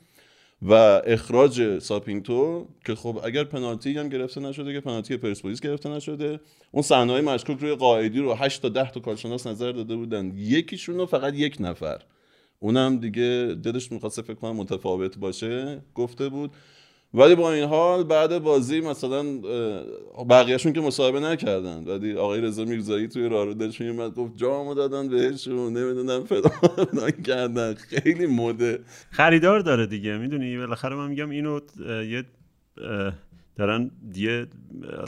[0.62, 0.74] و
[1.06, 6.40] اخراج ساپینتو که خب اگر پنالتی هم گرفته نشده که پنالتی پرسپولیس گرفته نشده
[6.72, 10.34] اون صحنه مشکوک روی قاعدی رو 8 تا 10 تا کارشناس نظر داده بودن.
[10.36, 12.02] یکیشون رو فقط یک نفر.
[12.60, 16.52] اونم دیگه دلش می‌خواسته فکر کنم متفاوت باشه گفته بود.
[17.14, 19.24] ولی با این حال بعد بازی مثلا
[20.30, 21.84] بقیهشون که مصاحبه نکردن.
[21.84, 27.74] ولی آقای رضا میرزایی توی رارو دلش میومد گفت جامو دادن بهشون نمی‌دونم فلان کردن.
[27.74, 28.80] خیلی مده.
[29.12, 32.24] خریدار داره دیگه می‌دونی؟ بالاخره من میگم اینو یه
[33.56, 34.48] دارن یه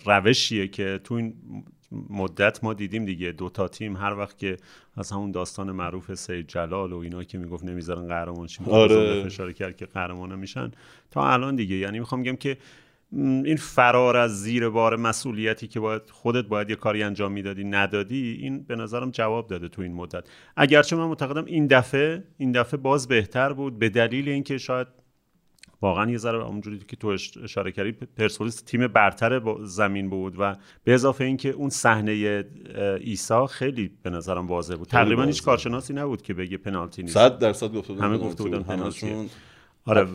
[0.05, 1.33] روشیه که تو این
[2.09, 3.31] مدت ما دیدیم دیگه.
[3.31, 4.57] دو تا تیم هر وقت که
[4.97, 9.23] از همون داستان معروف سید جلال و اینا که می‌گفت نمی‌ذارن قهرمان شیم آره.
[9.23, 10.71] فشار کرد که قهرمان میشن.
[11.11, 11.75] تا الان دیگه.
[11.75, 12.57] یعنی می‌خوام بگم که
[13.11, 18.37] این فرار از زیر بار مسئولیتی که باید خودت باید یه کاری انجام می‌دادی ندادی
[18.41, 20.23] این به نظرم جواب داده تو این مدت.
[20.55, 24.87] اگرچه من معتقدم این دفعه این دفعه باز بهتر بود به دلیل اینکه شاید
[25.81, 27.07] واقعا یه ذره اونجوری که تو
[27.43, 32.43] اشاره کردی پرسپولیس تیم برتر زمین بود و به اضافه اینکه اون صحنه
[32.99, 34.87] ایسا خیلی به نظرم واضح بود.
[34.87, 37.13] تقریبا هیچ کارشناسی نبود که بگه پنالتی نیست.
[37.13, 39.29] 100 درصد گفته بودن همه گفته بودن پنالتی
[39.87, 40.07] آره.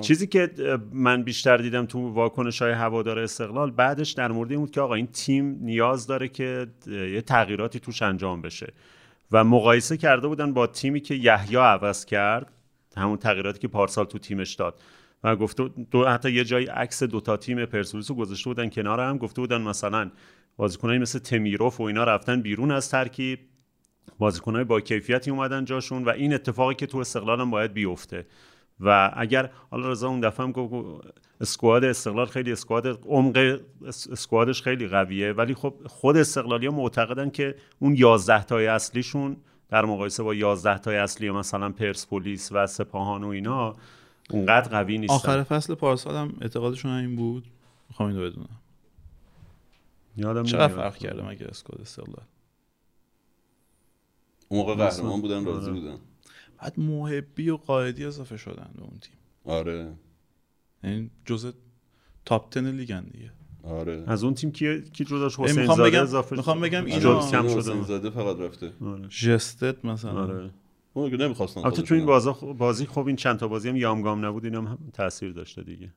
[0.00, 0.50] چیزی که
[0.92, 4.94] من بیشتر دیدم تو واکنش های هوادار استقلال بعدش در مورد این بود که آقا
[4.94, 8.72] این تیم نیاز داره که یه تغییراتی توش انجام بشه.
[9.32, 12.52] و مقایسه کرده بودن با تیمی که یحیی عوض کرد.
[12.96, 14.80] همون تغییراتی که پارسال تو تیمش داد.
[15.24, 19.18] و گفته دو حتی یه جایی عکس دوتا تیم پرسپولیس رو گذاشته بودن کنار هم
[19.18, 20.10] گفته بودن مثلا
[20.56, 23.38] بازیکنایی مثل تمیروف و اینا رفتن بیرون از ترکیب.
[24.18, 28.26] بازیکنهای با کیفیتی اومدن جاشون و این اتفاقی که تو استقلال هم باید بیفته.
[28.80, 31.06] و اگر حالا رضا اون دفعه هم گفت
[31.40, 35.32] اسکواد استقلال خیلی اسکواد عمق اسکوادش خیلی قویه.
[35.32, 39.36] ولی خب خود استقلالی معتقدن که اون 11 تای اصلیشون
[39.72, 43.76] در مقایسه با 11 تای اصلی مثلا پرسپولیس و سپاهان و اینا
[44.30, 45.14] اونقدر قوی نیستن.
[45.14, 47.44] آخر فصل پارسال هم اعتقادشون این بود.
[47.88, 48.60] می‌خوام اینو بدونم.
[50.16, 52.26] یادم چقدر فرق کرده مگه اسکواد استقلال؟
[54.48, 55.80] اون موقع قهرمان بودن راضی آره.
[55.80, 55.98] بودن.
[56.58, 59.16] بعد محبی و قائدی اضافه شدن به اون تیم.
[59.44, 59.92] آره.
[60.84, 61.50] یعنی جزء
[62.24, 63.32] تاپ 10 لیگن دیگه.
[63.64, 64.04] آره.
[64.06, 66.64] از اون تیم کی کی جداش ای، حسین می‌خوام زاده بگم- اضافه می‌خوام شد.
[66.64, 68.72] بگم جد اینا- کم حسین شده زاده فقط رفته.
[68.84, 69.08] آره.
[69.08, 70.22] جستت مثلا.
[70.22, 70.50] آره.
[70.94, 73.76] اون که نمی‌خواستن البته تو این بازا خب- بازی خب این چند تا بازی هم
[73.76, 75.92] یامگام نبود اینم هم تاثیر داشته دیگه.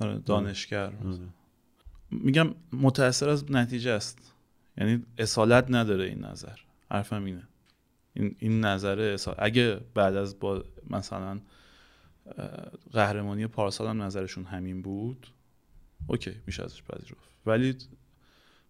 [0.00, 0.92] آره دانشگر.
[2.10, 4.34] میگم متأثر از نتیجه است.
[4.78, 6.52] یعنی اصالت نداره این نظر.
[6.90, 7.42] حرفم اینه.
[8.14, 9.36] این, این نظر اصالت.
[9.40, 11.40] اگه بعد از با مثلا
[12.92, 15.26] قهرمانی پارسال هم نظرشون همین بود
[16.08, 17.28] اوکی میشه ازش پذیرفت.
[17.46, 17.76] ولی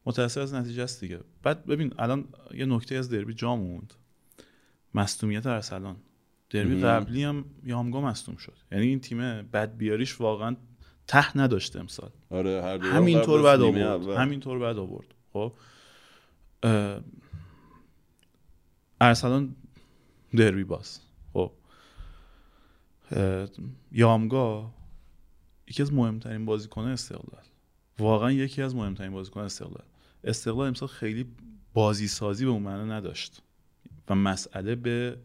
[0.07, 1.21] متأثر از نتیجه است دیگه.
[1.43, 3.95] بعد ببین الان یه نکته از دربی جا موند.
[4.95, 5.97] مصدومیت ارسلان.
[6.51, 6.81] دربی.
[6.81, 8.57] قبلی هم یامگا مصدوم شد.
[8.73, 10.57] یعنی این تیم بد بیاریش واقعا
[11.07, 12.11] ته نداشته امسال.
[12.31, 13.83] آره هر دو همینطور قبل بعد آورد.
[13.83, 14.17] اول.
[14.17, 15.15] همینطور بعد آورد.
[15.33, 15.53] خب؟
[19.01, 19.57] ارسلان
[20.37, 21.01] دربی باز.
[21.33, 21.53] خب؟
[23.93, 24.75] یامگا
[25.69, 27.45] یکی از مهمترین بازیکن استقلال.
[27.99, 29.85] واقعا یکی از مهمترین بازیکن استقلال.
[30.25, 31.27] استقلال امسال خیلی
[31.75, 33.43] بازی سازی به اون معنا نداشت
[34.09, 35.19] و مسئله به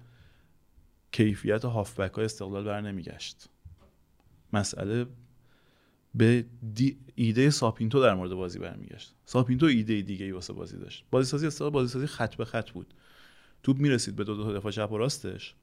[1.12, 3.50] کیفیت هافبک های استقلال بر نمیگشت
[4.54, 5.06] مسئله
[6.16, 6.46] به.
[7.16, 9.14] ایده ساپینتو در مورد بازی برمیگشت.
[9.26, 11.06] ساپینتو ایده دیگه ای واسه بازی داشت.
[11.12, 12.94] بازی سازی استقلال بازی سازی خط به خط بود.
[13.64, 15.56] توپ می‌رسید به دو دو دفاع چپ و راستش.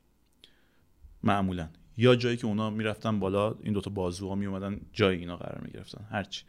[1.22, 1.68] معمولا.
[1.96, 6.04] یا جایی که اونا می‌رفتن بالا این دوتا بازوها میومدن جای اینا قرار می‌گرفتن.
[6.10, 6.44] هرچی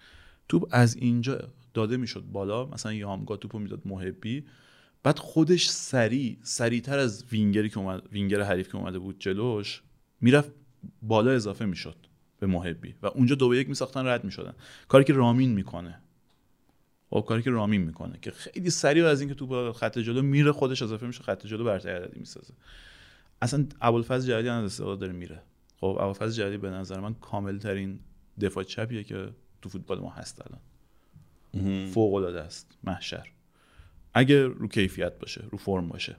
[0.50, 4.44] توپ از اینجا داده می‌شد بالا مثلا یامگا توپو می‌داد محبی.
[5.04, 9.82] بعد خودش سریع سریعتر از وینگری که اومد وینگر حریف که اومده بود جلوش
[10.22, 10.52] می‌رفت
[11.02, 11.96] بالا اضافه می‌شد
[12.40, 14.54] به محبی و اونجا دو به یک میساختن رد می‌شدن.
[14.88, 16.02] کاری که رامین می‌کنه.
[17.10, 20.82] خب کاری که رامین می‌کنه که خیلی سریع از اینکه تو خط جلو میره خودش
[20.82, 22.54] اضافه میشه خط جلو برتری عددی می‌سازه.
[23.42, 25.42] اصلا ابوالفضل جلیلی هم از استقلال داره میره.
[25.78, 28.00] خب ابوالفضل جلیلی به نظر من کامل ترین
[28.42, 29.30] دفاع چپیه که
[29.62, 30.62] تو فوتبال ما هست الان.
[31.92, 33.28] فوق العاده است محشر.
[34.14, 36.16] اگه رو کیفیت باشه رو فرم باشه.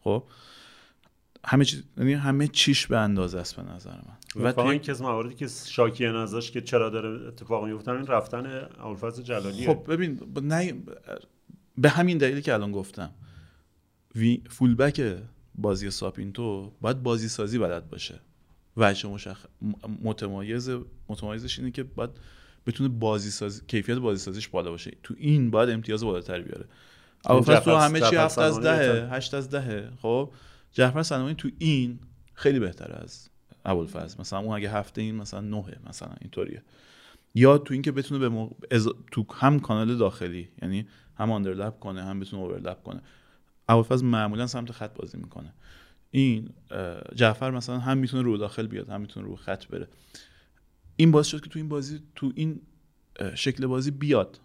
[0.00, 0.24] خب
[1.44, 4.52] همه چیز یعنی همه چیش به اندازه است به نظر من.
[4.54, 9.22] و این از مواردی که شاکی ازش که چرا داره اتفاق میفته این رفتن ابوالفضل
[9.22, 9.66] جلالیه.
[9.66, 10.74] خب ببین نه
[11.78, 13.10] به همین دلیلی که الان گفتم.
[14.14, 15.16] وی فولبک
[15.54, 18.20] بازی ساپینتو باید بازی سازی بلد باشه.
[18.76, 19.46] وجه مشخ...
[20.02, 20.70] متمایز
[21.08, 22.10] متمایزش اینه که باید
[22.66, 24.96] بتونه بازی سازی کیفیت بازی سازیش بالا باشه.
[25.02, 26.64] تو این باید امتیاز بالاتر بیاره.
[27.24, 29.16] ابوالفضل تو همه چی هفت از سلمانی دهه بهتر.
[29.16, 30.30] هشت از دهه خب؟
[30.72, 31.98] جعفر سلمانی تو این
[32.34, 33.28] خیلی بهتر از
[33.64, 34.20] ابوالفضل.
[34.20, 36.62] مثلا اون اگه هفته این مثلا نهه مثلا اینطوریه.
[37.34, 40.86] یا تو اینکه بتونه به از- تو هم کانال داخلی یعنی
[41.16, 43.00] هم آندرلپ کنه هم بتونه اوورلپ کنه.
[43.70, 45.52] ابوالفضل معمولا سمت خط بازی می‌کنه.
[46.10, 46.48] این
[47.14, 49.88] جعفر مثلا هم می‌تونه رو داخل بیاد هم می‌تونه رو خط بره.
[50.96, 52.60] این باعث شد که تو این بازی تو این
[53.34, 54.40] شکل بازی بیاد.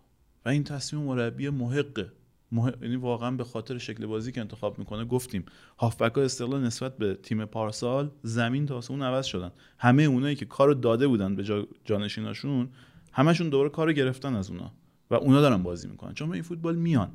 [0.46, 2.12] و این تصمیم مربی محقه.
[2.52, 2.72] مح...
[2.82, 5.46] یعنی واقعا به خاطر شکل بازی که انتخاب می‌کنه گفتیم
[5.78, 9.52] هافبک ها استقلال نسبت به تیم پارسال زمین تا آسمون عوض شدن.
[9.80, 11.68] همه اونایی که کارو داده بودن به جا...
[11.86, 12.70] جانشیناشون
[13.12, 14.72] همشون دوباره کارو گرفتن از اونا.
[15.10, 16.14] و اونا دارن بازی می‌کنن.
[16.14, 17.12] چون به این فوتبال میان.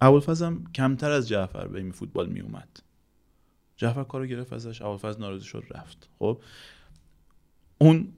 [0.00, 2.80] ابوالفضل هم کمتر از جعفر به این فوتبال میومد
[3.80, 6.08] جعفر کارو گرفت ازش ابوالفضل ناراضی شد رفت.
[6.18, 6.42] خب؟
[7.78, 8.08] اون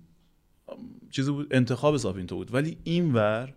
[1.10, 2.54] چیزی بود انتخاب ساپینتو بود.
[2.54, 3.54] ولی اینور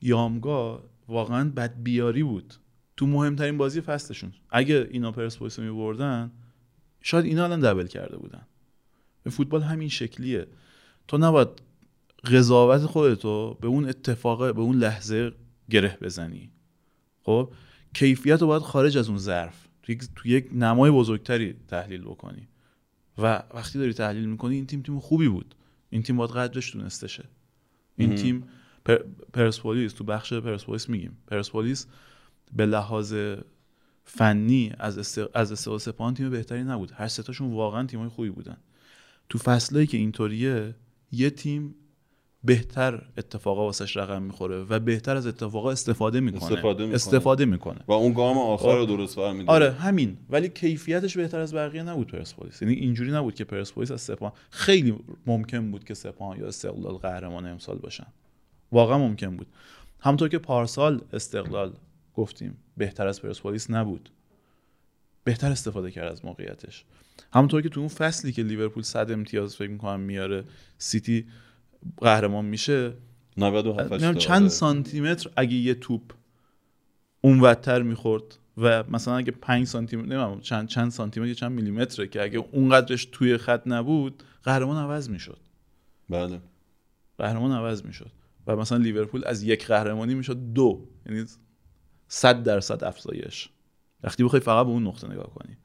[0.00, 2.54] یامگا واقعا بدبیاری بود.
[2.96, 4.32] تو مهمترین بازی فصلشون.
[4.50, 6.32] اگه اینا پرسپولیس رو میبردن
[7.02, 8.46] شاید اینا الان دبل کرده بودن.
[9.22, 10.46] به فوتبال همین شکلیه.
[11.08, 11.48] تو نباید
[12.24, 15.32] قضاوت خودتو به اون اتفاق به اون لحظه
[15.70, 16.50] گره بزنی.
[17.22, 17.52] خب؟
[17.94, 22.48] کیفیت رو باید خارج از اون ظرف تو یک, تو یک نمای بزرگتری تحلیل بکنی.
[23.18, 25.54] و وقتی داری تحلیل می‌کنی این تیم تیم خوبی بود.
[25.90, 27.08] این تیم باید قدرش دونسته
[27.96, 28.44] این تیم
[28.84, 28.98] پر،
[29.32, 31.18] پرسپولیس تو بخش پرسپولیس میگیم.
[31.26, 31.86] پرسپولیس
[32.52, 33.14] به لحاظ
[34.04, 35.18] فنی از است...
[35.34, 36.92] از استقلال سپاهان تیم بهتری نبود.
[36.94, 38.56] هر ستاشون واقعا تیمای خوبی بودن.
[39.28, 40.74] تو فصلایی که اینطوریه
[41.12, 41.74] یه تیم
[42.44, 46.44] بهتر اتفاقا واسش رقم می‌خوره و بهتر از اتفاقا استفاده می‌کنه.
[46.44, 47.80] استفاده می‌کنه, استفاده می‌کنه.
[47.88, 50.16] و اون گام آخر رو درست فهمیده آره همین.
[50.30, 52.62] ولی کیفیتش بهتر از بقیه نبود پرسپولیس.
[52.62, 57.46] یعنی اینجوری نبود که پرسپولیس از سپاهان خیلی ممکن بود که سپاهان یا استقلال قهرمان
[57.46, 58.06] امسال باشن.
[58.72, 59.46] واقعا ممکن بود.
[60.00, 61.72] همونطور که پارسال استقلال
[62.14, 64.10] گفتیم بهتر از پرسپولیس نبود.
[65.24, 66.84] بهتر استفاده کرد از موقعیتش.
[67.32, 70.44] همونطور که تو اون فصلی که لیورپول 100 امتیاز فکر می‌کنم میاره
[70.78, 71.26] سیتی
[71.96, 72.94] قهرمان میشه.
[73.36, 76.12] 97 چند سانتی متر اگه یه توپ
[77.20, 82.22] اونورتر می‌خورد و مثلا اگه 5 سانتی متر چند چند سانتی متر چند میلیمتره که
[82.22, 85.40] اگه اونقدرش توی خط نبود قهرمان عوض می‌شد.
[86.10, 86.40] بله.
[87.18, 88.10] قهرمان عوض می‌شد.
[88.46, 90.88] و مثلا لیورپول از یک قهرمانی می‌شد دو.
[91.06, 91.24] یعنی
[92.08, 93.48] 100 درصد افزایش.
[94.02, 95.56] وقتی بخوای فقط به اون نقطه نگاه کنی.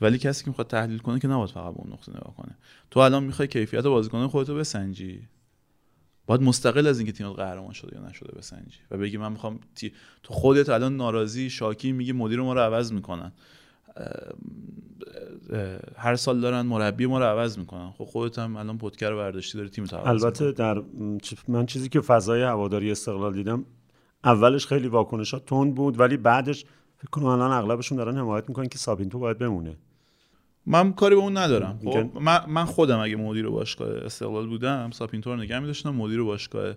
[0.00, 2.56] ولی کسی که می‌خواد تحلیل کنه که نباید فقط به اون نقطه نگاه کنه.
[2.90, 5.28] تو الان می‌خوای کیفیت بازیکن خودتو بسنجی؟
[6.26, 9.92] باید مستقل از اینکه تیم قهرمان شده یا نشده بسنجی و بگی من می‌خوام تی...
[10.22, 13.32] تو خودت الان ناراضی شاکی میگی مدیر ما رو عوض می‌کنن.
[15.96, 17.90] هر سال دارن مربی ما رو عوض می‌کنن.
[17.90, 20.82] خب خودت هم الان پودکر رو برداشتی داری تیم البته در
[21.48, 23.64] من چیزی که فضای هواداری استقلال دیدم
[24.24, 26.64] اولش خیلی واکنشات تند بود ولی بعدش
[27.04, 29.76] فکر کنم الان اغلبشون دارن حمایت می‌کنن که سابینتو باید بمونه.
[30.66, 31.80] من کاری به اون ندارم.
[31.84, 35.90] خب من, من خودم اگه مدیر باشگاه استقلال بودم ساپینتو رو نگه می‌داشتم.
[35.90, 36.74] مدیر باشگاه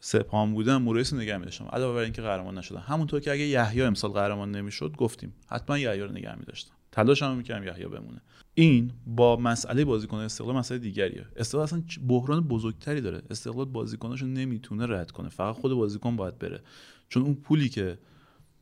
[0.00, 1.64] سپام بودم موریس نگه می‌داشتم.
[1.72, 5.34] علاوه بر اینکه قهرمان نشدن همونطور که اگه یحیی امسال قهرمان نمی‌شد گفتیم.
[5.48, 6.72] حتما یحیی رو نگه می‌داشتم.
[6.92, 8.20] تلاشم می‌کردم یحیی بمونه.
[8.54, 11.26] این با مسئله بازیکن استقلال مسئله دیگریه.
[11.36, 13.22] استقلال اصلا بحران بزرگتری داره.
[13.30, 15.28] استقلال بازیکناشو نمی‌تونه رد کنه.
[15.28, 16.60] فقط خود بازیکن باید بره.
[17.08, 17.98] چون اون پولی که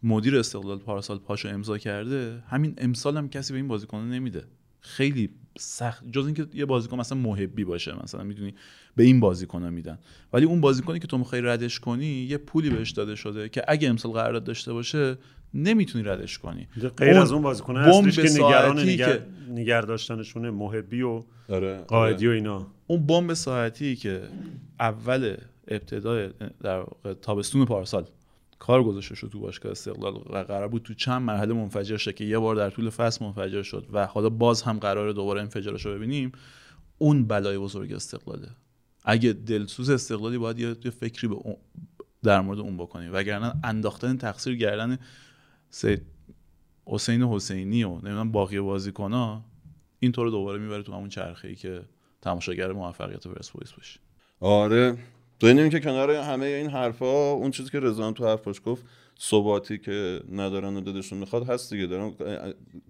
[0.02, 4.44] مدیر استقلال پارسال پاشو امضا کرده همین امسال هم کسی به این بازیکن نمیده.
[4.80, 8.54] خیلی سخت جز اینکه یه بازیکن مثلا محبی باشه مثلا می‌دونی
[8.96, 9.98] به این بازیکن میدن.
[10.32, 13.88] ولی اون بازیکنی که تو می‌خوای ردش کنی یه پولی بهش داده شده که اگه
[13.88, 15.18] امسال قرارداد داشته باشه
[15.54, 16.68] نمی‌تونی ردش کنی.
[16.96, 19.16] غیر از اون بازیکن هستش که نگران نگر...
[19.16, 19.26] که...
[19.50, 22.66] نگر داشتنشونه محبی و آره، قائدی و اینا.
[22.86, 24.22] اون بمب ساعتی که
[24.80, 25.36] اول
[25.68, 26.28] ابتدای
[26.62, 26.84] در
[27.22, 28.06] تابستون پارسال
[28.60, 30.14] کار گذاشته شد تو باشگاه استقلال.
[30.14, 33.62] و قرار بود تو چند مرحله منفجر شه که یه بار در طول فصل منفجر
[33.62, 36.32] شد و حالا باز هم قرار دوباره انفجارش رو ببینیم.
[36.98, 38.48] اون بلای بزرگ استقلاله.
[39.04, 41.36] اگه دلسوز استقلالی باید یه فکری به
[42.22, 43.10] در مورد اون بکنیم.
[43.12, 44.98] وگرنه انداختن تقصیر گردن
[45.70, 46.02] سید
[46.86, 49.44] حسین حسینی و نمی‌دونم باقی بازیکن‌ها
[50.00, 51.82] این طور دوباره می‌بره تو همون چرخه ای که
[52.22, 53.98] تماشاگر موفقیت پرسپولیس باشی
[54.40, 54.98] آره.
[55.40, 58.84] تو که کنار همه این حرفا اون چیزی که رضوان تو حرفش گفت
[59.20, 61.86] ثباتی که ندارن و دلشون می‌خواد هست دیگه.
[61.86, 62.14] دارم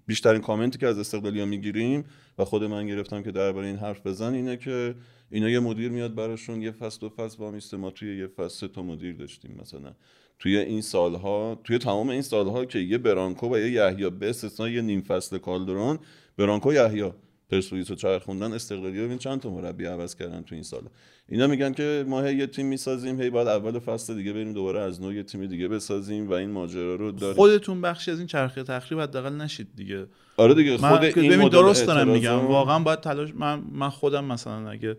[0.07, 2.05] بیشترین کامنتی که از استقلالیا می‌گیریم
[2.39, 4.95] و خود من گرفتم که درباره این حرف بزن اینه که
[5.31, 8.67] اینا یه مدیر میاد براشون یه فصل و فصل با میسته ما توی یه فصل
[8.67, 9.93] تا مدیر داشتیم مثلا.
[10.39, 14.73] توی این سالها توی تمام این سالها که یه برانکو و یه یحیی به استثنای
[14.73, 15.99] یه نیم فصل کالدرون
[16.37, 17.13] برانکو یحیی
[17.51, 20.83] پرسپولیس رو چرخوندن استقلالی ببین چند تا مربی عوض کردن تو این سال
[21.31, 24.81] اینا میگن که ما هی یه تیم می‌سازیم هی بعد اول فصل دیگه بریم دوباره
[24.81, 27.37] از نوع یه تیم دیگه بسازیم و این ماجرا رو داریم.
[27.37, 30.07] خودتون بخشی از این چرخه تخریب حداقل نشید دیگه.
[30.37, 32.47] آره دیگه خود این درست دارم میگم.
[32.47, 34.97] واقعا باید تلاش من من خودم مثلا اگه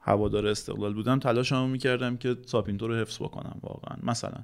[0.00, 4.38] هوادار استقلال بودم تلاشمو می‌کردم که ساپینتو رو حفظ بکنم واقعا مثلا.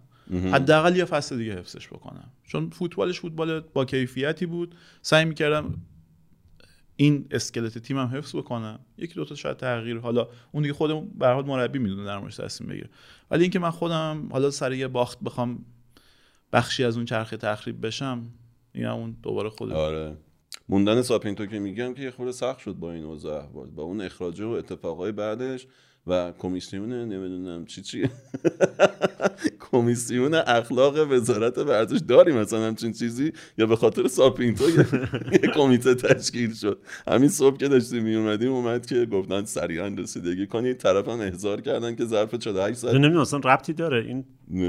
[0.52, 2.30] حداقل یه فصل دیگه حفظش بکنم.
[2.44, 4.74] چون فوتبالش فوتبال با کیفیتی بود.
[5.02, 5.74] سعی می‌کردم
[6.96, 9.98] این اسکلت تیم هم حفظ بکنم یکی دو تا شاید تغییر.
[9.98, 12.88] حالا اون دیگه خودم به حال مربی می‌دونه در موردش تصمیم بگیره.
[13.30, 15.64] ولی اینکه من خودم حالا سر یه باخت بخوام
[16.52, 18.26] بخشی از اون چرخه تخریب بشم
[18.72, 20.16] این اون دوباره خود آره.
[20.68, 23.70] موندن ساپینتو که میگم که یه خورده سخت شد با این اوضاع احوال.
[23.70, 25.66] با اون اخراجه و اتفاقای بعدش
[26.06, 28.08] و کمیسیون نمی‌دونم چی چی.
[29.70, 31.98] کمیسیون اخلاق وزارت ورزش.
[32.08, 34.64] داری مثلا همچین چیزی؟ یا به خاطر ساپینتو
[35.32, 36.78] یه کمیته تشکیل شد.
[37.08, 40.76] همین صبح که داشتیم می اومدیم اومد که گفتن سریعا رسیدگی کنید.
[40.76, 44.04] طرف هم احضار کردن که ظرف 48 ساعت نمی‌دونم اصلا ربطی داره.
[44.04, 44.24] این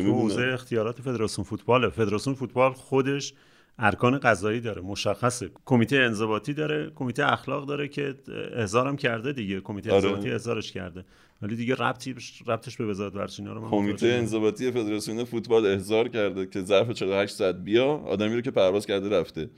[0.05, 3.33] حوزه اختیارات فدراسیون فوتباله فدراسیون فوتبال خودش
[3.79, 5.49] ارکان قضایی داره مشخصه.
[5.65, 8.15] کمیته انضباطی داره کمیته اخلاق داره که
[8.55, 9.61] احضارم کرده دیگه.
[9.61, 10.05] کمیته آره.
[10.05, 11.05] انضباطی احضارش کرده.
[11.41, 12.15] ولی دیگه ربطی
[12.47, 17.55] ربطش به وزارت ورزش رو کمیته انضباطی فدراسیون فوتبال احضار کرده که ظرف 48 ساعت
[17.55, 19.49] بیا آدمی رو که پرواز کرده رفته.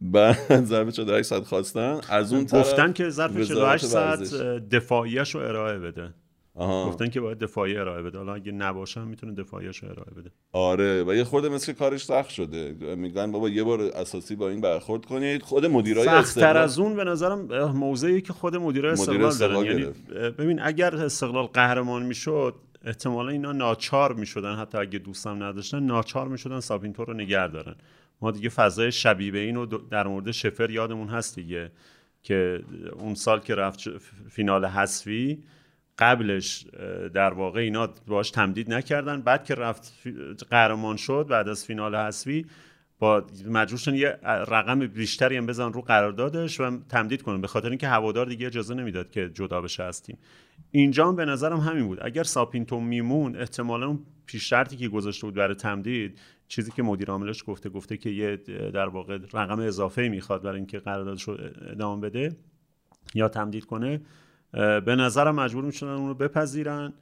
[0.00, 4.34] بعد ظرف 48 ساعت خواستن از اون طرف گفتن که ظرف 48 ساعت
[4.68, 6.14] دفاعیش رو ارائه بده.
[6.56, 8.18] گفتن که باید دفاعی ارائه بده.
[8.18, 10.30] حالا اگه نباشم می‌تونه دفاعیش رو ارائه بده.
[10.52, 12.94] آره و یه خورده مثل کارش سخت شده.
[12.96, 15.42] میگن بابا یه بار اساسی با این برخورد کنید.
[15.42, 17.40] خود مدیرای استقلال از اون به نظرم
[17.70, 19.64] موضعی که خود مدیرای استقلال دارن.
[19.64, 19.86] یعنی
[20.38, 24.54] ببین اگر استقلال قهرمان می‌شد احتمالا اینا ناچار می‌شدن.
[24.54, 27.74] حتی اگه دوستم نداشتن ناچار می‌شدن ساپینتو رو نگه دارن.
[28.20, 31.70] ما دیگه فضای شبیه به اینو در مورد شفر یادمون هست دیگه.
[32.22, 32.60] که
[32.98, 33.98] اون سال که رفت
[34.30, 35.42] فینال حذفی
[35.98, 36.66] قبلش
[37.14, 39.22] در واقع اینا باش تمدید نکردن.
[39.22, 39.92] بعد که رفت
[40.50, 42.46] قهرمان شد بعد از فینال حذفی
[42.98, 47.40] با مجبور یه رقم بیشتری هم بزن رو قراردادش و تمدید کنن.
[47.40, 50.18] به خاطر اینکه هوادار دیگه اجازه نمی‌داد که جدا بشه از تیم.
[50.70, 51.98] اینجا هم به نظرم همین بود.
[52.02, 57.10] اگر ساپینتو میمون احتمالا اون پیش شرطی که گذاشته بود برای تمدید چیزی که مدیر
[57.10, 58.36] عاملش گفته گفته که یه
[58.70, 61.38] در واقع رقم اضافه می‌خواد برای اینکه قراردادش رو
[61.70, 62.36] ادامه بده
[63.14, 64.00] یا تمدید کنه
[64.84, 66.92] به نظرم مجبور می‌شدن اون رو بپذیرن.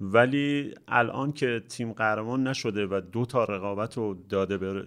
[0.00, 4.84] ولی الان که تیم قهرمان نشده و دو تا رقابت رو داده به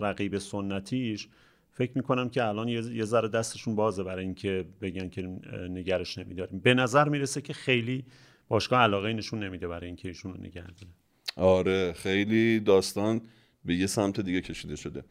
[0.00, 1.28] رقیب سنتیش
[1.70, 5.22] فکر می‌کنم که الان یه ذره دستشون بازه برای اینکه بگن که
[5.70, 6.60] نگرش نمیداریم.
[6.60, 8.04] به نظر می‌رسه که خیلی
[8.48, 10.92] باشگاه علاقه نشون نمیده برای اینکه ایشون رو نگه داره.
[11.36, 13.20] آره خیلی داستان
[13.64, 15.04] به یه سمت دیگه کشیده شده.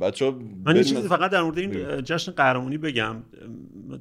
[0.00, 0.30] بچه
[0.64, 3.16] من این چیزی فقط در مورد این جشن قهرمانی بگم.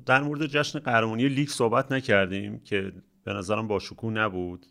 [0.06, 2.92] در مورد جشن قهرمانی لیگ صحبت نکردیم که
[3.24, 4.66] به نظرم با شکوه نبود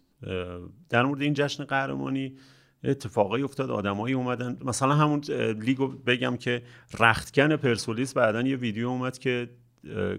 [0.88, 2.36] در مورد این جشن قهرمانی
[2.84, 4.58] اتفاقی افتاد آدمایی اومدن.
[4.64, 5.20] مثلا همون
[5.60, 6.62] لیگو بگم که
[7.00, 9.48] رختکن پرسپولیس بعدا یه ویدیو اومد که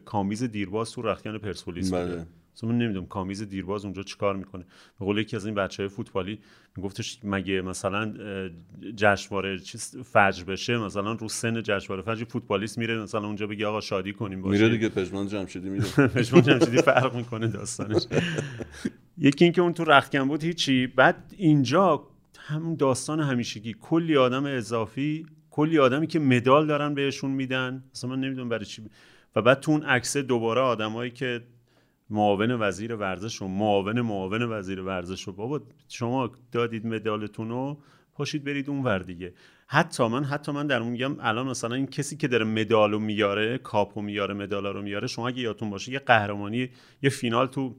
[0.05, 2.25] کامیز دیرباز تو رختکن پرسپولیس بله.
[2.57, 4.65] اصلا نمی‌دونم کامیز دیرباز اونجا چیکار می‌کنه؟
[4.99, 6.39] به قول یکی از این بچه های فوتبالی
[6.77, 8.13] میگفتش مگه مثلا
[8.95, 13.81] جشنواره چیز فجر بشه مثلا رو سن جشنواره فجر فوتبالیست میره مثلا اونجا بگه آقا
[13.81, 15.85] شادی کنیم باشه میره دیگه پژمان جمشیدی میره.
[16.15, 18.07] پژمان جمشیدی فرق می‌کنه داستانش.
[19.17, 20.87] یکی اینکه اون تو رختکن بود هیچی.
[20.87, 23.75] بعد اینجا همون داستان همیشگی.
[23.81, 27.83] کلی آدم اضافی کلی آدمی که مدال دارن بهشون میدن.
[27.93, 28.81] اصلا من نمی‌دونم برای چی.
[29.35, 31.41] و بعد تو اون عکس دوباره آدمایی که
[32.09, 37.81] معاون وزیر ورزش و معاون معاون وزیر ورزش و بابا شما دادید مدالتون رو
[38.13, 39.33] پاشید برید اون ور دیگه.
[39.67, 43.57] حتی من حتی من در میگم الان مثلا این کسی که داره مدال رو میاره
[43.57, 46.69] کاپو میاره مدال رو میاره شما اگه یادتون باشه یه قهرمانی
[47.01, 47.75] یه فینال تو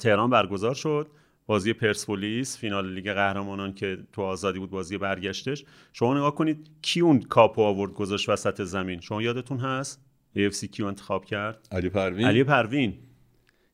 [0.00, 1.10] تهران برگزار شد
[1.46, 5.64] بازی پرسپولیس فینال لیگ قهرمانان که تو آزادی بود بازی برگشتش.
[5.92, 9.00] شما نگاه کنید کی اون کاپو آورد گذاشت وسط زمین.
[9.00, 10.02] شما یادتون هست؟
[10.36, 12.26] AFC کیو انتخاب کرد؟ علی پروین.
[12.26, 12.98] علی پروین.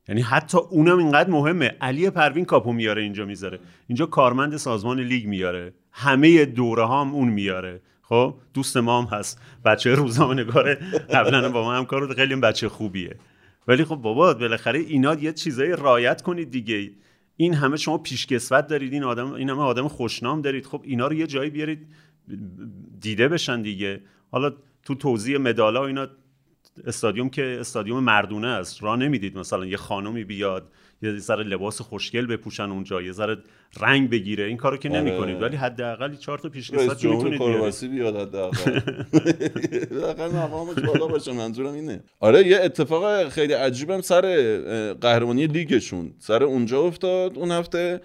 [0.08, 1.76] یعنی حتی اونم اینقدر مهمه.
[1.80, 3.58] علی پروین کاپو میاره اینجا می‌ذاره.
[3.86, 5.72] اینجا کارمند سازمان لیگ میاره.
[5.92, 7.80] همه دوره هم اون میاره.
[8.02, 9.40] خب دوست ما هم هست.
[9.64, 10.74] بچه روزنامه نگاره
[11.10, 13.16] قبلا با ما هم کار خیلی بچه خوبیه.
[13.68, 16.90] ولی خب بابا بالاخره اینا یه چیزایی رعایت کنید دیگه.
[17.36, 18.92] این همه شما پیشکسوت دارید.
[18.92, 20.66] این آدم این همه آدم خوشنام دارید.
[20.66, 21.86] خب اینا رو یه جایی بیارید
[23.00, 24.00] دیده بشن دیگه.
[24.30, 24.52] حالا
[24.84, 26.06] تو توضیح مدالا اینا
[26.86, 28.82] استادیوم که استادیوم مردونه است.
[28.82, 30.68] را نمی‌دید مثلا یه خانمی بیاد
[31.02, 33.36] یه ذره لباس خوشگل بپوشن اونجا یه ذره
[33.80, 34.44] رنگ بگیره.
[34.44, 35.00] این کارو که آره.
[35.00, 35.42] نمی‌کنید.
[35.42, 37.90] ولی حداقل چهار تا پیشکسوت می‌تونید بیارید.
[37.90, 38.80] بیاد حداقل.
[39.90, 41.32] حداقل مقامش بالا باشه.
[41.32, 42.04] منظورم اینه.
[42.20, 44.24] آره یه اتفاق خیلی عجیبم سر
[45.00, 46.14] قهرمانی لیگشون.
[46.18, 48.00] سر اونجا افتاد اون هفته.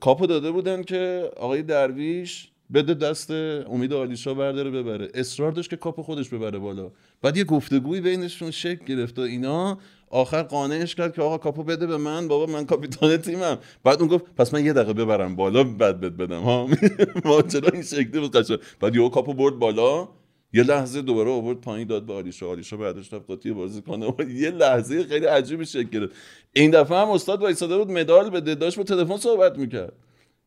[0.00, 5.08] کاپو داده بودن که آقای درویش بده دست امید آلیشا برداره ببره.
[5.14, 6.90] اصرار داشت که کاپ خودش ببره بالا.
[7.22, 9.78] بعد یه گفتگویی بینشون شکل گرفت و اینا.
[10.10, 12.28] آخر قانعش کرد که آقا کاپو بده به من.
[12.28, 13.58] بابا من کاپیتان تیمم.
[13.84, 16.40] بعد اون گفت پس من یه دقیقه ببرم بالا بعد بد بدم.
[16.42, 16.68] ها؟
[17.24, 18.58] ماجرا این شکلی بود قشنگ.
[18.80, 20.08] بعد یهو کاپو برد بالا.
[20.54, 24.50] یه لحظه دوباره آورد پایین داد به آلیشا آلیشا بعدش رفت قاطی بازی کنه یه
[24.50, 26.14] لحظه خیلی عجیبی شکل گرفت.
[26.52, 28.54] این دفعه هم استاد وایساده بود مدال بده.
[28.54, 29.92] داشت با تلفن صحبت می‌کرد.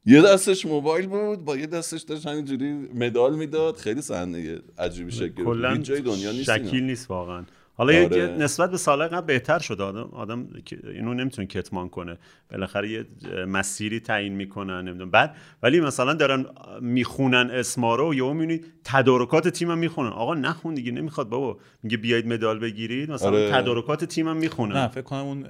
[0.05, 3.75] یه دستش موبایل بود با یه دستش داشت همینجوری مدال می‌داد.
[3.75, 7.43] خیلی صحنه عجیبی شکل کلا جای دنیا نیست شکیل نیست واقعا.
[7.77, 8.27] حالا آره.
[8.27, 10.47] نسبت به سال قبل بهتر شده آدم آدم
[10.83, 12.17] اینو نمی‌تونه کتمان کنه.
[12.51, 13.05] بالاخره یه
[13.45, 15.11] مسیری تعیین می‌کنن نمی‌دونم.
[15.11, 16.45] بعد ولی مثلا دارن
[16.81, 20.09] می‌خونن اسما رو یا می‌بینید تدارکات تیمم می‌خونن.
[20.09, 21.57] آقا نخون دیگه نمی‌خواد بابا.
[21.83, 23.11] میگه بیاید مدال بگیرید.
[23.11, 23.51] مثلا آره.
[23.51, 24.75] تدارکات تیمم می‌خونن.
[24.75, 25.47] نه فکر کنم اون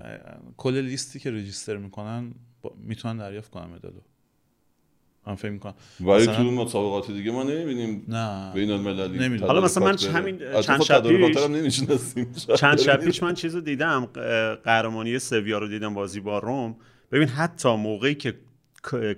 [0.58, 2.34] کل لیستی که رجیستر می‌کنن
[2.78, 4.00] می‌تونن دریافت کنن مدالو.
[5.28, 5.74] من فکر می‌کنم.
[6.02, 8.52] ولی تو مسابقات دیگه ما نمی‌بینیم نه.
[8.54, 11.82] بین المللی حالا مثلا من همین چند شب پیش
[12.58, 14.06] چند شب پیش من چیزو دیدم
[14.64, 16.76] قهرمانی سویا رو دیدم بازی با روم.
[17.12, 18.34] ببین حتی موقعی که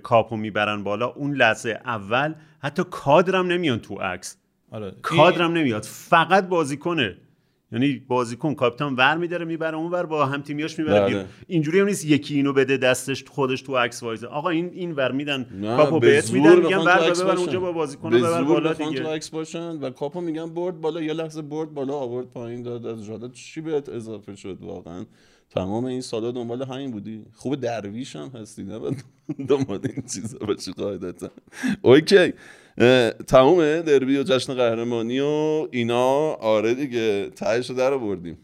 [0.02, 4.36] کاپو می‌برن بالا اون لحظه اول حتی کادرم نمیان تو عکس.
[4.70, 4.92] آره.
[5.02, 5.82] کادرم نمیاد.
[5.82, 7.16] فقط بازی کنه
[7.72, 11.26] یعنی بازیکن کاپیتان ور میداره می‌بره اون ور با هم تیمیاش می‌بره بله.
[11.46, 15.12] اینجوری هم نیست یکی اینو بده دستش خودش تو عکس وایزه آقا این این ور
[15.12, 19.00] میدن کاپو بهت میدن میگن ور ببر اونجا با بازیکن ببر بالا دیگه.
[19.00, 22.86] تو عکس باشن و کاپو میگن برد بالا یه لحظه برد بالا آورد پایین داد
[22.86, 23.28] از جاده.
[23.28, 25.04] چی بهت اضافه شد واقعا؟
[25.50, 27.22] تمام این سالا دنبال همین بودی.
[27.34, 28.78] خوب درویش هم هستی نه؟
[29.48, 31.30] دنبال این چیزا باشی قاعدتا.
[31.82, 32.32] اوکی.
[33.26, 36.32] تمومه دربی و جشن قهرمانی و اینا.
[36.34, 38.38] آره دیگه تهش در بردیم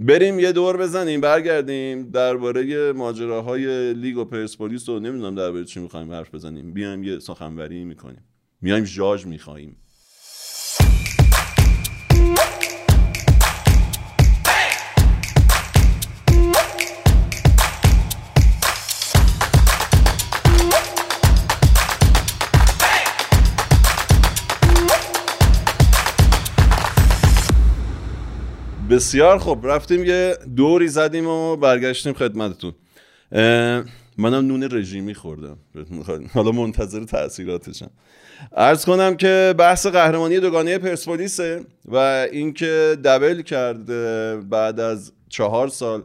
[0.00, 6.12] بریم یه دور بزنیم برگردیم درباره ماجراهای لیگ و پرسپولیس و نمی‌دونم درباره چی می‌خوایم
[6.12, 6.72] حرف بزنیم.
[6.72, 8.24] بیایم یه سخنوری می‌کنیم.
[8.60, 9.76] میایم ژاژ می‌خوایم
[28.90, 29.66] بسیار خوب.
[29.66, 32.72] رفتیم یه دوری زدیم و برگشتیم خدمتتون.
[34.18, 35.56] منم نون رژیمی خوردم.
[36.34, 37.90] حالا منتظر تاثیراتشم.
[38.56, 41.96] ارز کنم که بحث قهرمانی دوگانه پرسپولیسه و
[42.32, 43.86] اینکه دبل کرد
[44.48, 46.02] بعد از چهار سال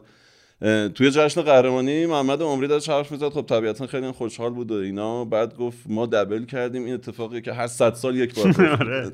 [0.94, 3.28] توی جشن قهرمانی محمد عمری داشت حرف می‌زد.
[3.28, 5.24] خب طبیعتا خیلی خوشحال بود و اینا.
[5.24, 6.84] بعد گفت ما دبل کردیم.
[6.84, 8.46] این اتفاقی که هر صد سال یک بار
[8.80, 9.12] آره.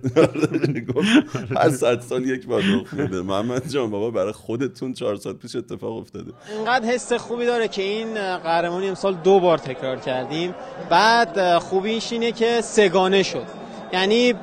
[1.61, 3.23] هر صد سال یک بار رخ میده.
[3.23, 6.33] محمد جان بابا برای خودتون چهار سال پیش اتفاق افتاده.
[6.57, 10.55] اینقدر حس خوبی داره که این قهرمانی امسال دو بار تکرار کردیم.
[10.91, 13.47] بعد خوبیش اینه که سگانه شد.
[13.93, 14.35] یعنی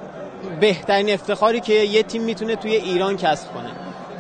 [0.60, 3.70] بهترین افتخاری که یه تیم می‌تونه توی ایران کسب کنه.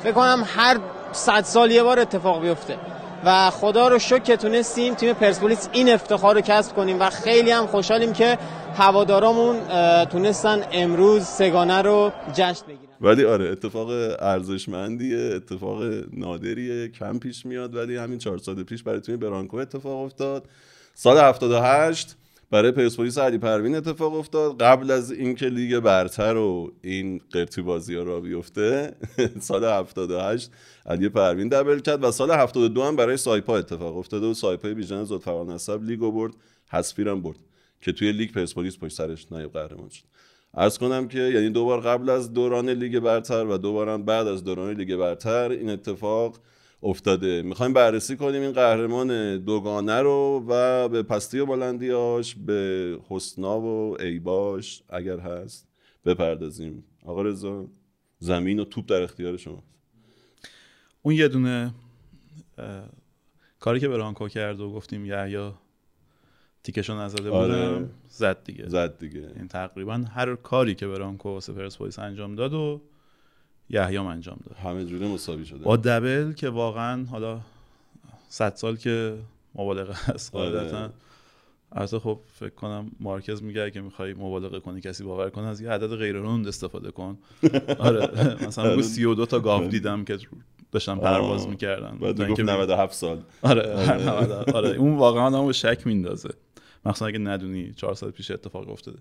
[0.03, 0.79] فکر کنم هر
[1.11, 2.77] صد سال یه بار اتفاق بیفته.
[3.25, 7.51] و خدا رو شکر که تونستیم تیم پرسپولیس این افتخار رو کسب کنیم و خیلی
[7.51, 8.37] هم خوشحالیم که
[8.77, 9.57] هوادارامون
[10.05, 12.79] تونستن امروز سگانه رو جشن بگیرن.
[13.01, 13.89] ولی آره اتفاق
[14.19, 15.83] ارزشمندیه اتفاق
[16.13, 20.45] نادریه کم پیش میاد ولی همین چهار سال پیش برای تیم برانکو اتفاق افتاد.
[20.93, 22.15] سال 78
[22.51, 24.61] برای پرسپولیس علی پروین اتفاق افتاد.
[24.61, 28.95] قبل از اینکه لیگ برتر و این قرتی بازی ها را بیفته
[29.39, 30.51] سال 78
[30.85, 35.03] علی پروین دبل کرد و سال 72 هم برای سایپا اتفاق افتاده و سایپا بیژن
[35.03, 36.33] ذوالفقارنسب لیگو برد
[36.69, 37.37] حذفی برد
[37.81, 40.03] که توی لیگ پرسپولیس پشت سرش نایب قهرمان شد.
[40.53, 44.73] ارز کنم که یعنی دوبار قبل از دوران لیگ برتر و دوبار بعد از دوران
[44.73, 46.39] لیگ برتر این اتفاق
[46.83, 47.41] افتاده.
[47.41, 54.01] می‌خوایم بررسی کنیم این قهرمان دوگانه رو و به پستی و بلندیاش به حسنا و
[54.01, 55.67] ایباش اگر هست
[56.05, 56.83] بپردازیم.
[57.05, 57.65] آقا رضا
[58.19, 59.63] زمین و توپ در اختیار شما.
[61.01, 61.73] اون یه دونه
[63.59, 65.53] کاری که برانکو کرد و گفتیم یا
[66.63, 67.69] تیکشو نزده آره.
[67.69, 68.69] بودم زد دیگه.
[68.69, 69.31] زد دیگه.
[69.35, 72.81] این تقریبا هر کاری که برانکو واسه پرسپولیس انجام داد و
[73.69, 74.57] یحیام انجام داد.
[74.57, 75.63] همه جوره مساوی شده.
[75.63, 77.39] با دبل که واقعا حالا
[78.29, 79.17] صد سال که
[79.55, 80.51] مبالغه است آره.
[80.51, 80.89] قاعدتا.
[81.71, 85.69] البته خب فکر کنم مارکز میگه اگه می‌خوای مبالغه کنی کسی باور کنه از یه
[85.69, 87.17] عدد غیر روند استفاده کن.
[87.79, 88.37] آره.
[88.47, 90.17] مثلا رو 32 تا گاو دیدم که
[90.71, 91.97] داشتن پرواز می‌کردن.
[91.97, 93.21] بعد گفت 97 سال.
[93.41, 93.73] آره.
[93.73, 94.69] آره, آره.
[94.69, 96.29] اون واقعا آدمو به شک میندازه.
[96.85, 98.99] مثلا اگه ندونی 4 سال پیش اتفاق افتاده.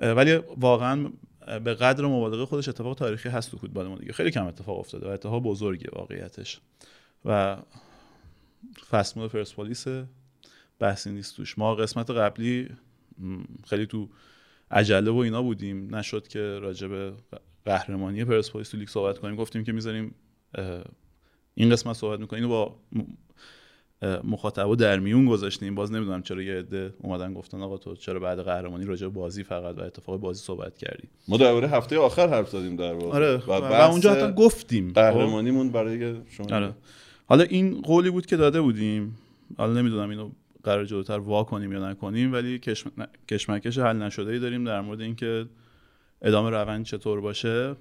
[0.00, 1.10] ولی واقعا
[1.64, 4.12] به قدر مبالغه خودش اتفاق تاریخی هست تو فوتبال ما دیگه.
[4.12, 6.60] خیلی کم اتفاق افتاده و اتفاق بزرگی واقعیتش.
[7.24, 7.56] و
[8.90, 9.86] فصل پرسپولیس
[10.78, 11.58] بحثی نیست توش.
[11.58, 12.68] ما قسمت قبلی
[13.66, 14.08] خیلی تو
[14.70, 15.94] عجله و اینا بودیم.
[15.94, 17.12] نشد که راجع به
[17.64, 19.36] قهرمانی پرسپولیس تو لیگ صحبت کنیم.
[19.36, 20.14] گفتیم که می‌ذاریم
[21.54, 22.48] این قسمت صحبت می‌کنیم.
[22.48, 22.76] با
[24.24, 25.74] مخاطبا در میون گذاشتیم.
[25.74, 29.78] باز نمی‌دونم چرا یه عده اومدن گفتن آقا تو چرا بعد قهرمانی راجع بازی فقط
[29.78, 33.16] و اتفاق بازی صحبت کردی؟ ما درباره هفته آخر حرف زدیم در واقع.
[33.16, 34.88] آره و, و اونجا حتی گفتیم.
[34.88, 36.72] خب؟ قهرمانیمون برای شما آره.
[37.26, 39.18] حالا این قولی بود که داده بودیم.
[39.58, 40.30] حالا نمی‌دونم اینو
[40.64, 42.60] قرار جلوتر وا کنیم یا نکنیم ولی
[43.28, 45.46] کشمکش حل نشده ای داریم در مورد اینکه
[46.22, 47.76] ادامه روند چطور باشه.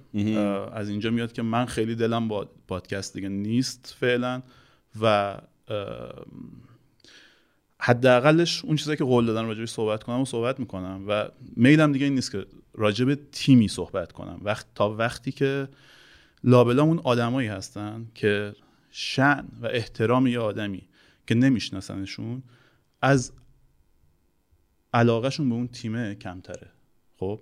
[0.74, 4.42] از اینجا میاد که من خیلی دلم با پادکست دیگه نیست فعلا
[5.02, 5.38] و
[7.80, 12.06] حداقلش اون چیزایی که قول دادن راجبش صحبت کنم و صحبت می‌کنم و میلم دیگه
[12.06, 14.40] این نیست که راجب تیمی صحبت کنم.
[14.44, 15.68] وقت تا وقتی که
[16.44, 18.56] لابلا اون آدمایی هستن که
[18.92, 20.88] شن و احترام یه آدمی
[21.28, 22.44] که نمیشناسنشون
[23.02, 23.34] از
[24.94, 26.68] علاقهشون به اون تیمه کمتره.
[27.18, 27.40] خب؟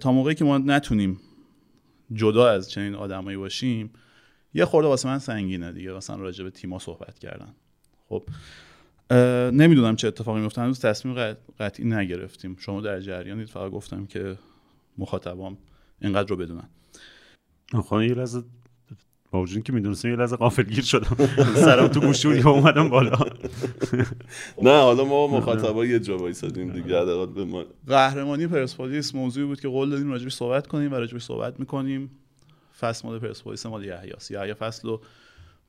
[0.00, 1.20] تا موقعی که ما نتونیم
[2.12, 3.90] جدا از چنین آدمایی باشیم
[4.54, 5.92] یه خورده واسه من سنگینه دیگه.
[5.92, 7.54] مثلا راجع به تیما صحبت کردن.
[8.08, 8.24] خب
[9.52, 10.60] نمی‌دونم چه اتفاقی میفته.
[10.60, 12.56] هنوز تصمیم قطعی نگرفتیم.
[12.58, 14.36] شما در جریانید فقط گفتم که
[14.98, 15.58] مخاطبام
[16.02, 16.68] اینقدر رو بدونن.
[17.74, 18.42] آخه یه لحظه
[19.30, 21.16] با وجود که می‌دونستم یه لحظه غافلگیر شدم.
[21.64, 23.18] سرم تو گوشی اومدم بالا.
[24.62, 27.04] نه حالا ما مخاطبا یه جا وایسادیم دیگه.
[27.04, 31.60] به ما قهرمانی پرسپولیس موضوعی بود که قول دادیم راجبش صحبت کنیم و راجبش صحبت
[31.60, 32.10] می‌کنیم.
[32.80, 35.02] فصل مال پرسپولیس مال یحیاس یحیی فصل رو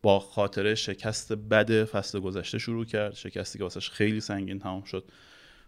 [0.02, 3.14] با خاطره شکست بد فصل گذشته شروع کرد.
[3.14, 5.04] شکستی که واسش خیلی سنگین تمام شد.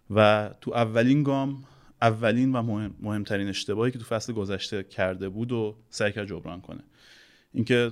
[0.09, 1.63] و تو اولین گام
[2.01, 6.61] اولین و مهم، مهمترین اشتباهی که تو فصل گذشته کرده بود و سعی کرد جبران
[6.61, 6.83] کنه.
[7.53, 7.91] اینکه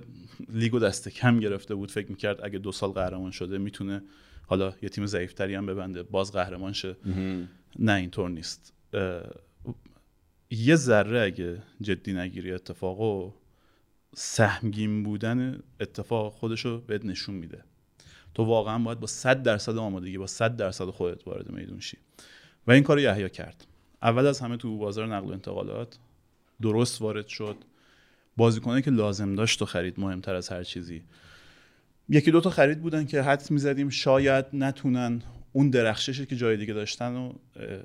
[0.49, 4.01] لیگو دست کم گرفته بود فکر می‌کرد اگه دو سال قهرمان شده می‌تونه
[4.47, 6.95] حالا یه تیم ضعیفتری هم ببنده باز قهرمان شه.
[7.79, 8.73] نه اینطور نیست.
[10.49, 13.33] یه ذره اگه جدی نگیری اتفاقو
[14.15, 17.63] سهمگین بودن اتفاق خودشو بهت نشون میده.
[18.33, 21.97] تو واقعا باید با 100 درصد آمادگی با 100 درصد خودت وارد میدون شی.
[22.67, 23.65] و این کار یحیی کرد.
[24.01, 25.97] اول از همه تو بازار نقل و انتقالات
[26.61, 27.55] درست وارد شد.
[28.37, 31.03] بازیکنه که لازم داشت و خرید مهمتر از هر چیزی.
[32.09, 35.21] یکی دو تا خرید بودن که حدس می‌زدیم شاید نتونن
[35.53, 37.35] اون درخششی که جای دیگه داشتن رو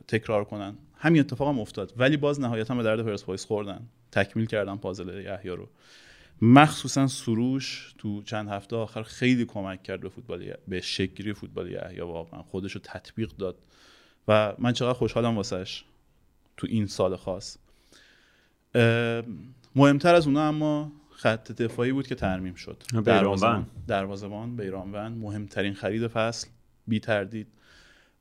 [0.08, 0.76] تکرار کنن.
[0.94, 1.92] همین اتفاق هم افتاد.
[1.96, 3.80] ولی باز نهایتا به درد پرسپولیس خوردن.
[4.12, 5.68] تکمیل کردن پازل یحیی رو.
[6.42, 12.00] مخصوصا سروش تو چند هفته آخر خیلی کمک کرد به فوتبال به شکلی فوتبال یحیی.
[12.00, 13.56] واقعا خودش رو تطبیق داد.
[14.28, 15.84] و من چقدر خوشحالم واسش
[16.56, 17.56] تو این سال خاص.
[19.74, 22.82] مهمتر از اونا اما خط دفاعی بود که ترمیم شد.
[23.04, 23.66] دروازه‌بان.
[23.86, 26.48] دروازه‌بان بیرانوند مهمترین خرید فصل
[26.86, 27.46] بی تردید.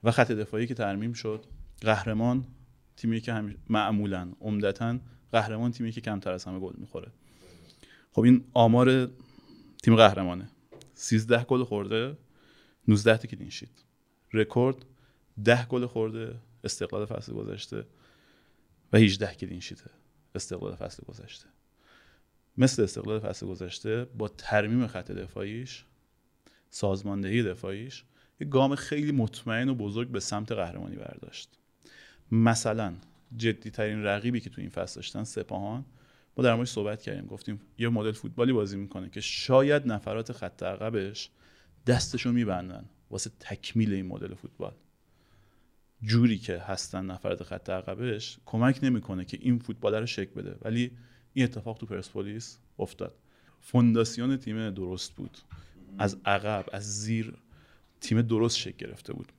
[0.03, 1.43] و خط دفاعی که ترمیم شد.
[1.81, 2.45] قهرمان
[2.97, 4.97] تیمی که هم معمولا عمدتا
[5.31, 7.07] قهرمان تیمی که کمتر از همه گل می‌خوره.
[8.15, 9.11] خب این آمار
[9.83, 10.49] تیم قهرمانه.
[10.93, 12.17] 13 گل خورده
[12.87, 13.69] 19 تا کلین شیت.
[14.33, 14.85] رکورد
[15.45, 17.85] 10 گل خورده استقلال فصل گذشته
[18.93, 19.89] و 18 کلین شیته
[20.35, 21.45] استقلال فصل گذشته.
[22.57, 25.85] مثل استقلال فصل گذشته با ترمیم خط دفاعیش
[26.69, 28.03] سازماندهی دفاعیش
[28.39, 31.49] یه گام خیلی مطمئن و بزرگ به سمت قهرمانی برداشت.
[32.31, 32.93] مثلا
[33.37, 35.85] جدی ترین رقیبی که تو این فصل داشتن سپاهان
[36.37, 40.63] ما در موردش صحبت کردیم گفتیم یه مدل فوتبالی بازی می‌کنه که شاید نفرات خط
[40.63, 41.29] عقبش
[41.87, 44.73] دستشو میبندن واسه تکمیل این مدل فوتبال.
[46.01, 50.57] جوری که هستن نفرات خط عقبش کمک نمی‌کنه که این فوتبال رو شکل بده.
[50.61, 50.91] ولی
[51.33, 53.15] این اتفاق تو پرسپولیس افتاد.
[53.61, 55.37] فونداسیون تیم درست بود.
[55.97, 57.33] از عقب از زیر
[58.01, 59.31] تیم درست شکل گرفته بود.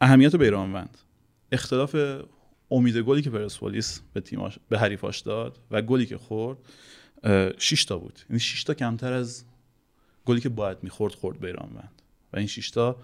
[0.00, 0.98] اهمیت بیرانوند
[1.52, 1.96] اختلاف
[2.70, 6.58] امید گلی که پرسپولیس به تیماش به حریفاش داد و گلی که خورد
[7.58, 8.18] 6 تا بود.
[8.30, 9.44] یعنی 6 تا کمتر از
[10.24, 12.02] گلی که باید می‌خورد خورد بیرانوند
[12.32, 12.96] و این 6 تا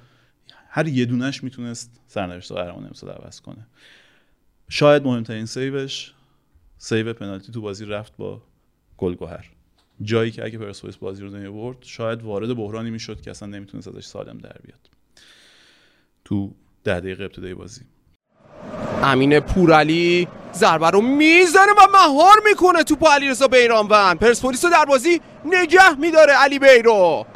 [0.69, 3.67] هر یه دونش می‌تونست سرنوشت قهرمان امسال عوض کنه.
[4.69, 6.13] شاید مهمترین سیوش
[6.79, 8.43] سیو پنالتی تو بازی رفت با
[8.97, 9.51] گلگوهر
[10.03, 14.05] جایی که اگه پرسپولیس بازی رو نمی شاید وارد بحرانی می‌شد که اصلا نمی‌تونست ازش
[14.05, 14.91] سالم در بیاد.
[16.25, 16.55] تو
[16.85, 17.81] ده دقیقه ابتدای بازی.
[19.03, 24.85] امین پورعلی ضربه رو می‌زنه و مهار می‌کنه تو پا علیرضا بیرانوند پرسپولیس رو در
[24.85, 27.27] بازی نگه میداره علی بیرو.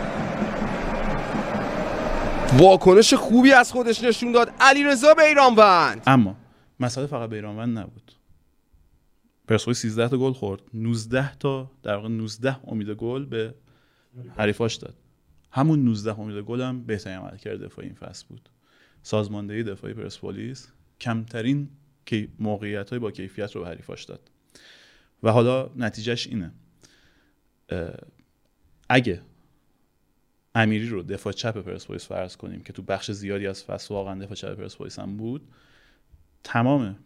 [2.58, 6.36] واکنش خوبی از خودش نشون داد علیرضا بیرانوند اما
[6.80, 8.12] مسئله فقط بیرانوند نبود.
[9.48, 10.61] پرسپولیس 13 تا گل خورد.
[10.74, 13.54] 19 تا در واقع 19 امید گل به
[14.36, 14.94] حریفاش داد.
[15.52, 18.48] همون 19 امید گل هم بهترین عملکرد دفاعی این فصل بود.
[19.02, 20.68] سازماندهی دفاعی پرسپولیس
[21.01, 21.68] کمترین
[22.38, 24.30] موقعیت های با کیفیت رو به حریفاش داد.
[25.22, 26.53] و حالا نتیجهش اینه.
[28.88, 29.22] اگه
[30.55, 34.35] امیری رو دفاع چپ پرسپولیس فرض کنیم که تو بخش زیادی از فصل واقعا دفاع
[34.35, 35.48] چپ پرسپولیس هم بود
[36.44, 36.97] تمام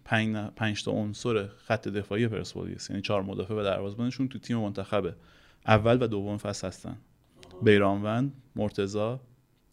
[0.56, 5.14] پنج, تا عنصر خط دفاعی پرسپولیس یعنی چهار مدافع و دروازه‌بانشون تو تیم منتخب
[5.66, 6.96] اول و دوم فصل هستن.
[7.62, 9.20] بیرانوند مرتزا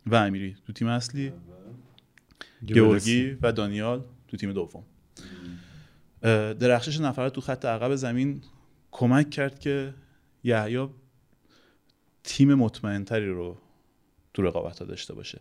[0.05, 1.33] و امیری تو تیم اصلی.
[2.65, 4.83] گیورگی و دانیال تو تیم دوم.
[6.53, 8.41] درخشش نفرات تو خط عقب زمین
[8.91, 9.93] کمک کرد که
[10.43, 10.87] یحیی
[12.23, 13.57] تیم مطمئنتری رو
[14.33, 15.39] تو رقابت ها داشته باشه.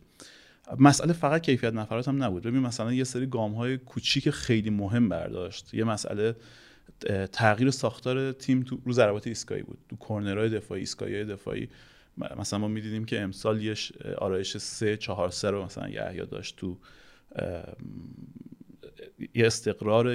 [0.79, 2.43] مسئله فقط کیفیت نفرات هم نبود.
[2.43, 5.75] ببین مثلا یه سری گام های کوچیک خیلی مهم برداشت.
[5.75, 6.37] یه مسئله
[7.33, 9.79] تغییر ساختار تیم تو رو ضربات ایستگاهی بود.
[9.89, 11.69] تو کورنرهای دفاعی ایستگاهی دفاعی.
[12.37, 13.75] مثلا ما می‌دیدیم که امسال یه
[14.19, 16.79] آرایش سه چهار سه رو مثلا یحیی داشت تو
[19.35, 20.07] یه استقرار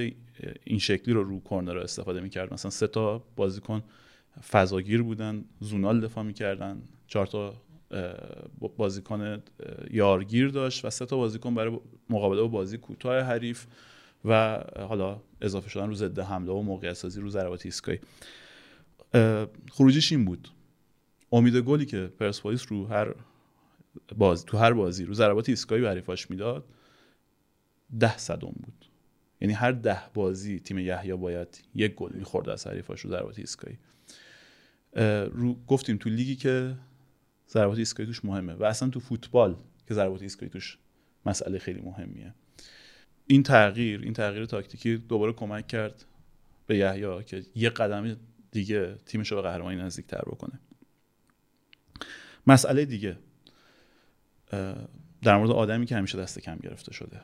[0.64, 3.84] این شکلی رو رو کورنر استفاده می‌کرد مثلا سه تا بازیکن
[4.50, 7.54] فضاگیر بودن زونال دفاع می‌کردن چهار تا
[8.78, 9.44] بازیکن
[9.92, 11.80] یارگیر داشت و سه تا بازیکن برای
[12.10, 13.66] مقابله با بازی کوتاه حریف
[14.26, 18.00] و حالا اضافه شدن رو ضد حمله و موقعیت سازی رو ضربات ایستگاهی.
[19.72, 20.48] خروجیش این بود.
[21.32, 23.16] امید گلی که پرسپولیس رو هر
[24.18, 26.66] باز تو هر بازی رو ضربات ایستگاهی به حریفاش می‌داد
[28.00, 28.86] ده صدم بود.
[29.42, 33.78] یعنی هر ده بازی تیم یحیی باید یک گل می‌خورد از حریفاش رو ضربات ایستگاهی.
[35.32, 36.76] رو گفتیم تو لیگی که
[37.50, 39.56] ضربات ایستگاهی توش مهمه و اصلا تو فوتبال
[39.88, 40.78] که ضربات ایستگاهی توش
[41.26, 42.34] مسئله خیلی مهمیه.
[43.28, 46.06] این تغییر این تغییر تاکتیکی دوباره کمک کرد
[46.68, 48.18] به یحیی که یه قدم
[48.52, 50.60] دیگه تیمش رو به قهرمانی نزدیکتر بکنه.
[52.48, 53.18] مسئله دیگه
[55.22, 57.22] در مورد آدمی که همیشه دست کم گرفته شده.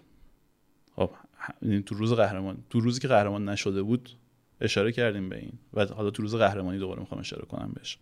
[0.95, 1.11] خب
[1.85, 4.09] تو روز قهرمان تو روزی که قهرمان نشده بود
[4.61, 5.53] اشاره کردیم به این.
[5.73, 7.97] و حالا تو روز قهرمانی دوباره می‌خوام اشاره کنم بهش.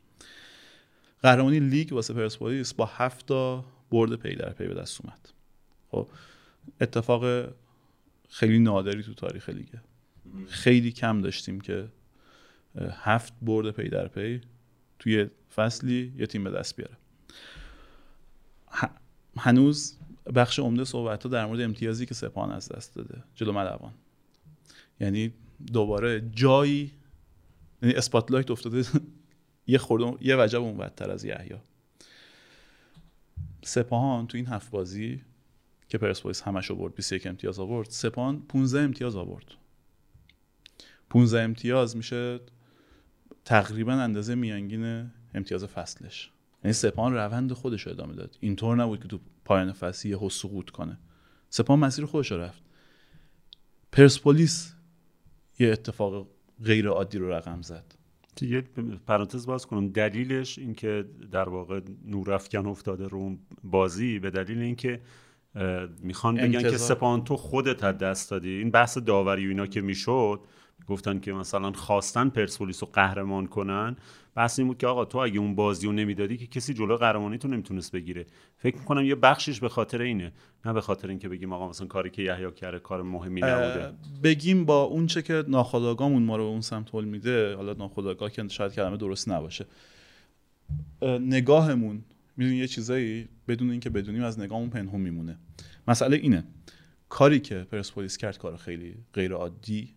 [1.22, 5.30] قهرمانی لیگ واسه پرسپولیس با هفت تا برد پی در پی به دست اومد.
[5.92, 6.08] خب
[6.82, 7.50] اتفاق
[8.30, 9.82] خیلی نادری تو تاریخ لیگه
[10.48, 11.88] خیلی کم داشتیم که
[12.92, 14.42] هفت برد پی در پی
[15.00, 16.98] توی فصلی یه تیم به دست بیاره.
[19.38, 19.99] هنوز
[20.36, 23.24] بخش عمده صحبت ها در مورد امتیازی که سپاهان از دست داده.
[23.36, 23.94] جلو ملوان
[25.00, 25.34] یعنی
[25.74, 26.92] دوباره جایی
[27.82, 28.84] یعنی spotlight افتاده
[29.68, 31.60] یه خورده یه وجب اونورتر از یحیی.
[33.64, 35.22] سپاهان تو این هفت بازی
[35.90, 39.46] که پرسپولیس همش آورد 21 امتیاز آورد سپاهان 15 امتیاز آورد.
[41.10, 42.40] 15 امتیاز میشه
[43.46, 46.32] تقریبا اندازه میانگین امتیاز فصلش.
[46.64, 48.38] یعنی سپاهان روند خودش رو ادامه داد.
[48.40, 51.00] اینطور نبود که تو پایان فصل یه سقوط کنه.
[51.50, 52.64] سپاهان مسیر خودش رو رفت.
[53.92, 54.76] پرسپولیس
[55.60, 56.28] یه اتفاق
[56.64, 57.96] غیر عادی رو رقم زد.
[58.42, 58.62] یه
[59.08, 59.90] پرانتز باز کنم.
[59.90, 65.02] دلیلش اینکه در واقع نورافکن افتاده رو بازی به دلیل اینکه
[66.02, 68.50] می‌خوان بگن که سپان تو خودت از دست دادی.
[68.50, 70.42] این بحث داوری و اینا که می‌شد
[70.88, 73.96] گفتن که مثلا خواستن پرسپولیس رو قهرمان کنن
[74.36, 77.38] بحث این بود که آقا تو اگه اون بازی رو نمی‌دادی که کسی جلو قهرمانی
[77.38, 78.26] تو نمی‌تونست بگیره.
[78.58, 80.32] فکر می‌کنم یه بخشش به خاطر اینه.
[80.66, 83.94] نه به خاطر اینکه بگیم آقا مثلا کاری که یحیی کرده کار مهمی نبوده.
[84.24, 88.32] بگیم با اون چه که ناخودآگاهمون ما رو به اون سمت حل میده حالا ناخودآگاه
[88.32, 89.66] که شاید کلمه درست نباشه.
[91.22, 92.04] نگاهمون
[92.38, 95.38] می‌دونی یه چیزایی؟ بدون اینکه بدونیم از نگاهمون پنهون میمونه.
[95.88, 96.44] مسئله اینه.
[97.10, 99.96] کاری که پرسپولیس کرد کار خیلی غیر عادی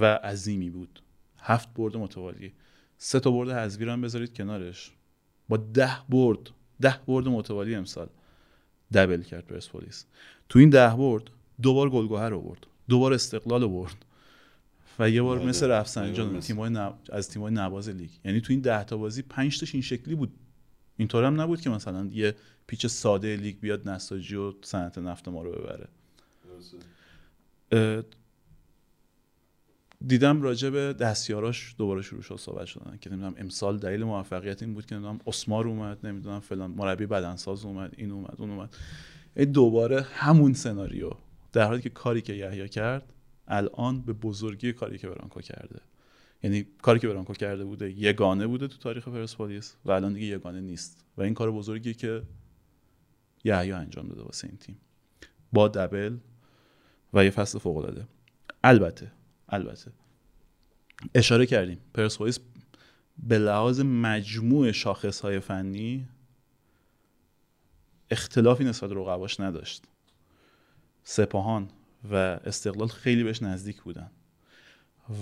[0.00, 1.02] و عظیمی بود.
[1.38, 2.52] هفت برد متوالی.
[2.98, 4.92] سه تا برد حذفی رو هم بذارید کنارش.
[5.48, 6.50] با ده برد
[6.80, 8.08] ده برد متوالی امسال
[8.92, 10.04] دبل کرد پرسپولیس.
[10.48, 11.30] تو این ده برد
[11.62, 14.04] دوبار گلگوهر رو برد دوبار استقلال رو برد
[14.98, 16.98] و یه بار مثل رفسنجان تیمای نب...
[17.12, 18.10] از تیمای نواز لیگ.
[18.24, 20.32] یعنی تو این ده تا بازی پنج تاش این شکلی بود.
[20.96, 22.34] اینطور هم نبود که مثلا یه
[22.66, 25.88] پیچ ساده لیگ بیاد نساجی و صنعت نفت ما رو ببره.
[30.06, 34.74] دیدم راجع به دستیاراش دوباره شروع شد صحبت شدن که نمی‌دونم امسال دلیل موفقیت این
[34.74, 38.76] بود که نمی‌دونم اسمار اومد نمی‌دونم فلان مربی بدنساز اومد این اومد اون اومد.
[39.52, 41.10] دوباره همون سناریو.
[41.52, 43.12] در حالی که کاری که یحیی کرد
[43.48, 45.80] الان به بزرگی کاری که برانکو کرده.
[46.42, 50.60] یعنی کاری که برانکو کرده بوده یگانه بوده تو تاریخ پرسپولیس و الان دیگه یگانه
[50.60, 51.04] نیست.
[51.16, 52.22] و این کار بزرگی که
[53.44, 54.76] یحیی انجام داده واسه این تیم.
[55.52, 56.16] با دبل
[57.14, 58.06] و یه فصل فوق العاده
[58.64, 59.12] البته
[59.48, 59.92] البته.
[61.14, 61.78] اشاره کردیم.
[61.94, 62.38] پرسپولیس
[63.18, 66.08] به لحاظ مجموع شاخص های فنی
[68.10, 69.84] اختلافی نسبت رقباش نداشت.
[71.04, 71.70] سپاهان
[72.10, 74.10] و استقلال خیلی بهش نزدیک بودن.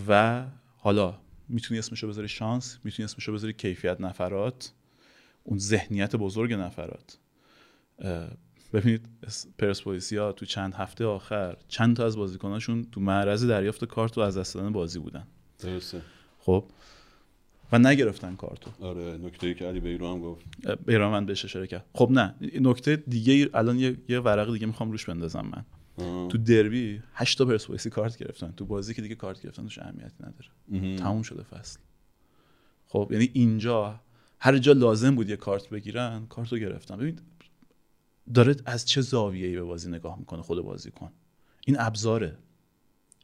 [0.08, 0.44] و
[0.76, 4.72] حالا می‌تونی اسمشو بذاری شانس می‌تونی اسمشو بذاری کیفیت نفرات
[5.44, 7.18] اون ذهنیت بزرگ نفرات.
[8.72, 9.08] ببینید
[9.58, 14.38] پرسپولیسیا تو چند هفته آخر چند تا از بازیکناشون تو معرض دریافت کارت و از
[14.38, 15.26] دست دادن بازی بودن.
[15.58, 16.02] درسته.
[16.38, 16.64] خب؟
[17.72, 18.70] و نگرفتن کارتو.
[18.80, 20.46] آره نکته ای که علی بیرو هم گفت.
[20.86, 21.84] بیرو من بهش اشاره کرد.
[21.94, 25.64] خب نه نکته دیگه الان یه, یه ورق دیگه می‌خوام روش بندازم من.
[26.28, 28.52] تو دربی 8 تا پرسپولیسی کارت گرفتن.
[28.56, 30.96] تو بازی که دیگه کارت گرفتن توش اهمیتی نداره.
[30.96, 31.78] تموم شده فصل.
[32.88, 34.00] خب یعنی اینجا
[34.40, 36.96] هر جا لازم بود یه کارت بگیرن کارتو گرفتن.
[36.96, 37.18] ببین
[38.34, 41.12] داره از چه زاویه‌ای به بازی نگاه می‌کنه خود بازی کن.
[41.66, 42.38] این ابزاره.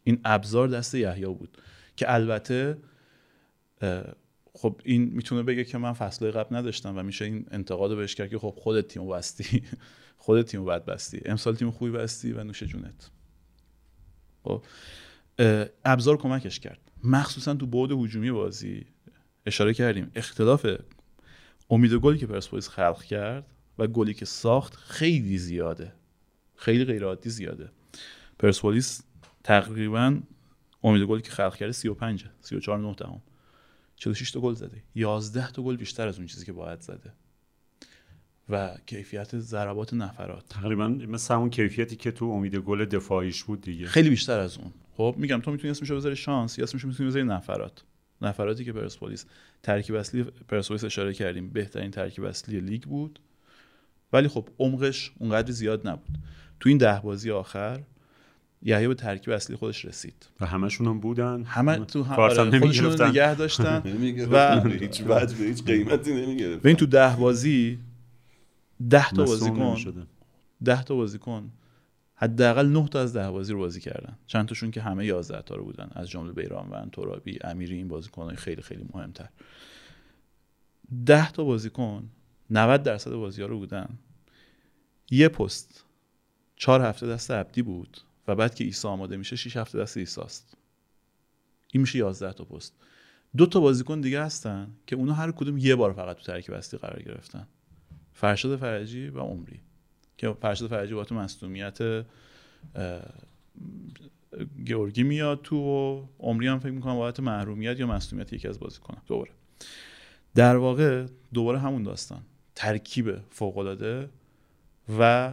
[0.04, 1.58] این ابزار دست یحیی بود
[1.96, 2.78] که البته
[4.52, 8.30] خب این می‌تونه بگه که من فصله قبل نداشتم و میشه این انتقاد بهش کرد
[8.30, 9.62] که خب خودت تیمو بستی.
[10.24, 11.20] خودت تیمو بد بستی.
[11.24, 13.10] امسال تیم خوبی بستی و نوش جونت.
[14.44, 14.64] خب
[15.84, 16.80] ابزار کمکش کرد.
[17.04, 18.86] مخصوصا تو بعد هجومی بازی
[19.46, 20.10] اشاره کردیم.
[20.14, 20.66] اختلاف
[21.70, 23.46] امید گلی که پرسپولیس خلق کرد
[23.78, 25.92] و گلی که ساخت خیلی زیاده.
[26.56, 27.70] خیلی غیر عادی زیاده.
[28.38, 29.02] پرسپولیس
[29.44, 30.20] تقریبا
[30.82, 33.22] امید گل که خلق کرده 35 34 9 دهم
[33.96, 34.82] 46 تا گل زده.
[34.94, 37.12] 11 تا گل بیشتر از اون چیزی که باید زده.
[38.48, 40.48] و کیفیت ضربات نفرات.
[40.48, 43.86] تقریبا مثل همون کیفیتی که تو امید گل دفاعیش بود دیگه.
[43.86, 44.72] خیلی بیشتر از اون.
[44.96, 47.84] خب میگم تو می‌تونی اسمشو بذاری شانس یا اسمشو می‌تونی بذاری نفرات.
[48.22, 49.26] نفراتی که پرسپولیس
[49.62, 53.20] ترکیب اصلی پرسپولیس اشاره کردیم بهترین ترکیب اصلی لیگ بود.
[54.12, 56.18] ولی خب عمقش اونقدر زیاد نبود.
[56.60, 57.80] تو این ده بازی آخر
[58.62, 60.28] یحیی به ترکیب اصلی خودش رسید.
[60.40, 61.42] و همشون هم بودن.
[61.44, 63.82] همه تو هم آره خودشون نگه داشتن
[64.32, 67.78] و هیچ بعد به هیچ قیمتی نمی‌گرفت این تو ده بازی
[68.90, 70.06] ده تا بازیکن
[70.64, 71.50] ده تا بازیکن
[72.14, 74.18] حداقل 9 تا از ده بازی رو بازی کردن.
[74.26, 75.90] چند تاشون که همه 11 تا رو بودن.
[75.94, 79.28] از جمله بیرانوند ترابی امیری این بازیکن‌های خیلی خیلی مهمتر.
[81.06, 82.08] 10 تا بازیکن
[82.52, 83.98] 90 درصد بازی‌ها رو بودن.
[85.10, 85.84] یه پست.
[86.56, 90.56] چهار هفته دست عبدی بود و بعد که عیسی آماده میشه 6 هفته دست عیساست
[91.72, 92.74] این میشه 11 تا پست.
[93.36, 96.78] دو تا بازیکن دیگه هستن که اونا هر کدوم یه بار فقط تو ترکیب اصلی
[96.78, 97.46] قرار گرفتن.
[98.12, 99.60] فرشاد فرجی و عمری.
[100.18, 102.04] که فرشاد فرجی با تو مصدومیت
[104.64, 109.02] گیورگی میاد تو و عمری هم فکر می‌کنم باید محرومیت یا مصدومیت یکی از بازیکنان
[109.06, 109.30] دوباره.
[110.34, 112.22] در واقع دوباره همون داستان.
[112.54, 114.08] ترکیب فوق العاده
[114.98, 115.32] و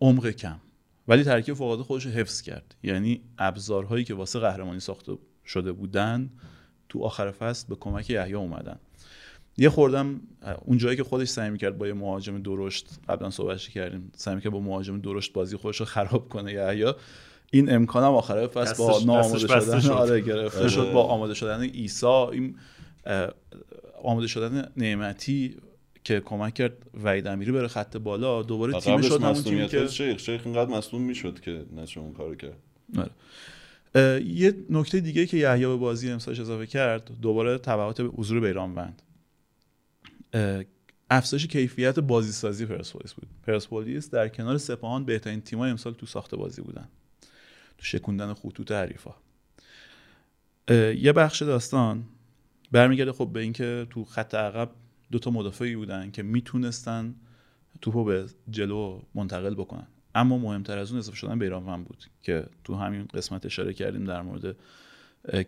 [0.00, 0.60] عمق کم.
[1.08, 2.74] ولی ترکیب فوق العاده خودش رو حفظ کرد.
[2.82, 6.30] یعنی ابزارهایی که واسه قهرمانی ساخته شده بودن
[6.88, 8.78] تو آخر فصل به کمک یحیی اومدن.
[9.56, 10.20] یه خوردم
[10.64, 14.52] اون جایی که خودش سعی می‌کرد با یه مهاجم درشت قبلا صحبتش کردیم سعی می‌کرد
[14.52, 16.96] با مهاجم درشت بازی خودش رو خراب کنه یا
[17.50, 22.06] این امکان هم آخر فصل با ناآماده شدن آره گرفته شد با آماده شدن عیسی.
[22.06, 22.56] این
[24.02, 25.56] آماده شدن نعمتی
[26.04, 26.72] که کمک کرد
[27.02, 31.02] وحید امیری بره خط بالا دوباره تیم شد همون تیمی که شیخ شیخ اینقدر مصدوم
[31.02, 32.56] می‌شد که نشه اون کارو کرد.
[32.98, 33.10] آره.
[34.26, 39.02] یه نکته دیگه که یحیی به بازی امسالش اضافه کرد دوباره تبعات حضور بیرانوند.
[41.10, 43.28] افزایش کیفیت بازی سازی پرسپولیس بود.
[43.46, 46.88] پرسپولیس در کنار سپاهان بهترین تیمای امسال تو ساخت بازی بودن.
[47.78, 49.14] تو شکوندن خطوط حریفا.
[50.96, 52.04] یه بخش داستان.
[52.72, 54.70] برمیگرده خب به اینکه تو خط عقب
[55.10, 57.14] دو تا مدافعی بودن که می‌تونستن
[57.80, 59.86] توپو به جلو منتقل بکنن.
[60.14, 64.22] اما مهمتر از اون اضافه شدن بیرانوند بود که تو همین قسمت اشاره کردیم در
[64.22, 64.56] مورد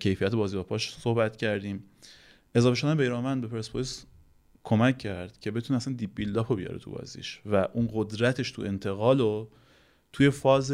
[0.00, 1.84] کیفیت بازی با پاش صحبت کردیم.
[2.54, 4.04] اضافه شدن بیرانوند به پرسپولیس
[4.64, 8.62] کمک کرد که بتونه اصلا دیپ بیلداپ رو بیاره تو بازیش و اون قدرتش تو
[8.62, 9.50] انتقال رو
[10.12, 10.72] توی فاز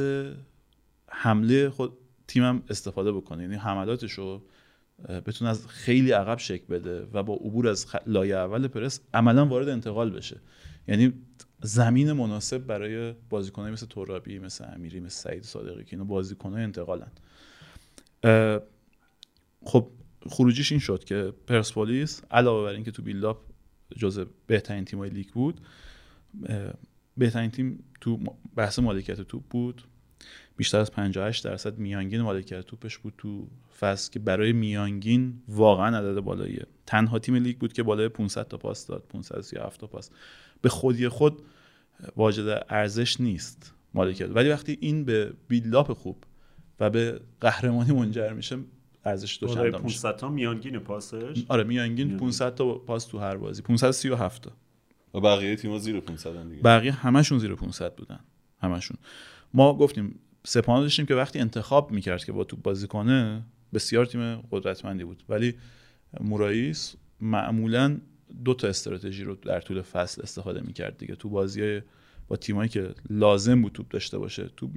[1.09, 1.93] حمله خود
[2.29, 3.43] تیمم استفاده بکنه.
[3.43, 4.43] یعنی حملاتش رو
[5.09, 9.69] بتونه از خیلی عقب شک بده و با عبور از لایه اول پرس عملا وارد
[9.69, 10.41] انتقال بشه.
[10.89, 11.13] یعنی
[11.63, 17.11] زمین مناسب برای بازیکنای مثل ترابی مثل امیری مثل سعید صادقی که اینا بازیکنای انتقالن.
[19.65, 19.89] خب
[20.27, 23.39] خروجیش این شد که پرسپولیس علاوه بر اینکه تو بیلداپ
[23.97, 25.61] جز بهترین تیمای لیگ بود
[27.17, 28.19] بهترین تیم تو
[28.57, 29.83] بحث مالکیت توپ بود.
[30.61, 36.21] بیشتر از 58 درصد میانگین مالکیت توپش بود تو فصل که برای میانگین واقعا عدد
[36.21, 36.67] بالاییه.
[36.87, 40.11] تنها تیم لیگ بود که بالای 500 تا پاس داد 537 تا پاس.
[40.63, 41.43] به خودی خود
[42.17, 46.25] واجد ارزش نیست مالکیت ولی وقتی این به بیلاپ خوب
[46.81, 48.59] و به قهرمانی منجر میشه
[49.05, 53.63] ارزش دو چندان 500 تا میانگین پاسش؟ آره میانگین 500 تا پاس تو هر بازی.
[53.63, 54.53] 537 تا.
[55.15, 56.63] و بقیه تیم‌ها زیر 500 دیگه.
[56.63, 58.21] بقیه همشون زیر 500 بودن.
[58.63, 58.97] همشون.
[59.55, 63.43] ما گفتیم سپاهان داشتیم که وقتی انتخاب می‌کرد که با توپ بازی کنه
[63.75, 65.23] بسیار تیم قدرتمندی بود.
[65.29, 65.55] ولی
[66.21, 67.99] موراییس معمولا
[68.45, 71.15] دو تا استراتژی رو در طول فصل استفاده می‌کرد دیگه.
[71.15, 71.81] تو بازی
[72.29, 74.71] با تیمایی که لازم بود توپ داشته باشه توپ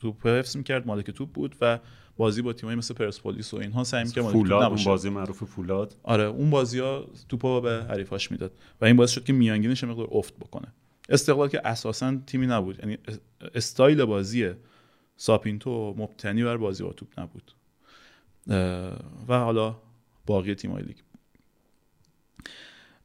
[0.00, 1.78] توپ حفظ می‌کرد مالک توپ بود و
[2.16, 5.96] بازی با تیمایی مثل پرسپولیس و اینها سعی می‌کرد فولاد اون بازی معروف فولاد.
[6.02, 10.08] آره اون بازی ها توپو به حریفاش می‌داد و این باعث شد که میانگینش مقدار
[10.10, 10.72] افت بکنه.
[11.08, 12.98] استقلال که اساسا تیمی نبود یعنی
[13.54, 14.50] استایل بازی
[15.16, 17.52] ساپینتو مبتنی بر بازی با توپ نبود.
[19.28, 19.76] و حالا
[20.26, 20.96] باقی تیمای لیگ.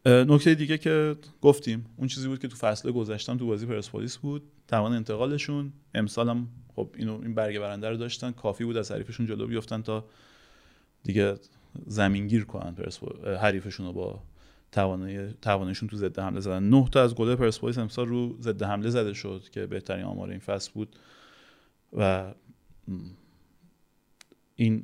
[0.06, 4.42] نکته دیگه که گفتیم اون چیزی بود که تو فصل گذشتم تو بازی پرسپولیس بود
[4.68, 5.74] توان انتقالشون.
[5.94, 8.32] امسال هم خب اینو این برگ برنده رو داشتن.
[8.32, 10.06] کافی بود از حریفشون جلو بیفتن تا
[11.04, 11.36] دیگه
[11.88, 12.76] زمینگیر کنن
[13.42, 14.24] حریفشون رو با
[15.42, 16.64] توانشون تو ضد حمله زدن.
[16.64, 20.40] نه تا از گل پرسپولیس امسال رو ضد حمله زده شد که بهترین آمار این
[20.40, 20.96] فصل بود.
[21.94, 22.34] و
[24.56, 24.84] این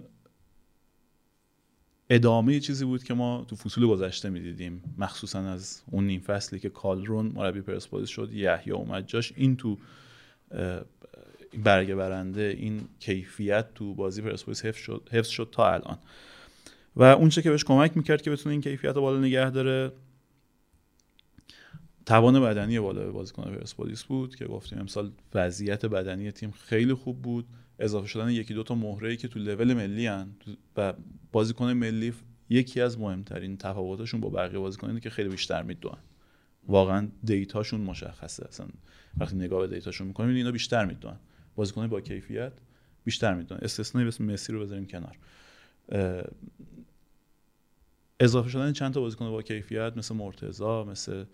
[2.10, 4.96] ادامه چیزی بود که ما تو فصول گذشته می‌دیدیم.
[4.98, 9.34] مخصوصا از اون نیم فصلی که کالرون مربی پرسپولیس شد یحیی اومد جاش.
[9.36, 9.78] این تو
[11.64, 15.98] برگ برنده این کیفیت تو بازی پرسپولیس حفظ شد حفظ شد تا الان.
[16.96, 19.92] و اون چه که بهش کمک می‌کرد که بتونه این کیفیت رو بالا نگه داره
[22.06, 27.46] توان بدنی بالا بازیکن پرسپولیس بود که گفتیم امسال وضعیت بدنی تیم خیلی خوب بود.
[27.80, 30.28] اضافه شدن یکی دو تا مهره که تو لول ملی هن
[30.78, 30.94] و
[31.32, 32.14] بازیکن ملی
[32.50, 35.98] یکی از مهمترین تفاوتاشون با بقیه بازیکنانی که خیلی بیشتر می‌دونن
[36.68, 38.46] واقعا دیتاشون مشخصه.
[38.48, 38.68] اصلا
[39.18, 41.20] وقتی نگاه به دیتاشون می‌کنیم اینا بیشتر می‌دونن
[41.56, 42.54] بازیکن با کیفیت
[43.04, 45.18] بیشتر می‌دونن استثنایی مثل مسی رو بذاریم کنار.
[48.20, 51.26] اضافه شدن چند تا بازیکن با کیفیت مثل مرتضی مثل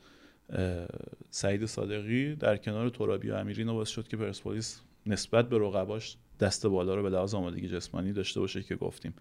[1.30, 6.68] سعید صادقی در کنار ترابی و امیری باعث شد که پرسپولیس نسبت به رقباش دست
[6.68, 9.14] بالا رو به لحاظ آمادگی جسمانی داشته باشه که گفتیم.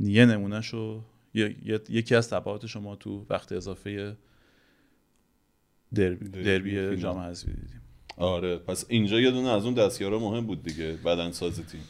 [0.00, 1.02] یه نمونهشو
[1.88, 4.16] یکی از تبعات شما تو وقت اضافه
[5.94, 7.80] دربی, دربی جام حذفی دیدیم.
[8.16, 11.80] آره پس اینجا یه دونه از اون دستیارا مهم بود دیگه بدن سازی تیم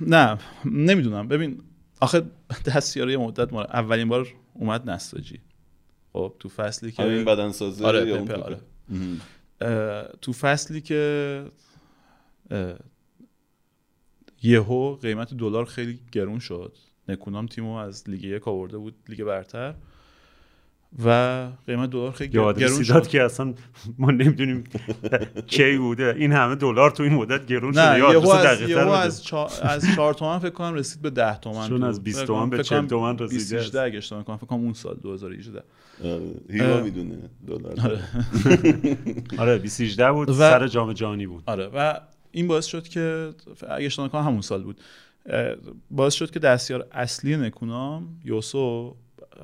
[0.00, 1.28] نه نمی‌دونم.
[1.28, 1.62] ببین
[2.00, 2.22] آخه
[2.66, 3.70] دستیار یه مدت ماره.
[3.70, 5.40] اولین بار اومد نساجی.
[6.12, 8.58] خب تو فصلی که این بدن سازی آره, یا آره.
[10.20, 11.44] تو فصلی که
[14.42, 16.78] یهو قیمت دلار خیلی گرون شد.
[17.08, 19.74] نکونام تیمو از لیگ یک آورده بود لیگ برتر.
[21.04, 23.06] و قیمت دلار خیلی گرون شد.
[23.06, 23.54] که اصلا
[23.98, 24.64] ما نمی‌دونیم
[25.46, 26.14] کی بوده.
[26.18, 27.98] این همه دلار تو این مدت گرون شده.
[27.98, 29.46] یا یهو از یهو از چا...
[29.46, 32.86] از 4 تومن فکر کنم رسید به 10 تومن چون از 20 تومن به 40
[32.86, 33.44] تومن رسیده.
[33.44, 35.62] 2018 اگه اشتباه کنم فکر کنم اون سال 2018
[36.50, 37.80] هیوا می‌دونه دلار.
[39.38, 39.58] آره.
[39.58, 41.42] 2018 بود سر جام جهانی بود.
[41.46, 42.00] آره و
[42.30, 43.30] این باعث شد که
[43.70, 44.80] اگه اشتباه کنم همون سال بود.
[45.90, 48.96] باعث شد که دستیار اصلی نکونام یوسو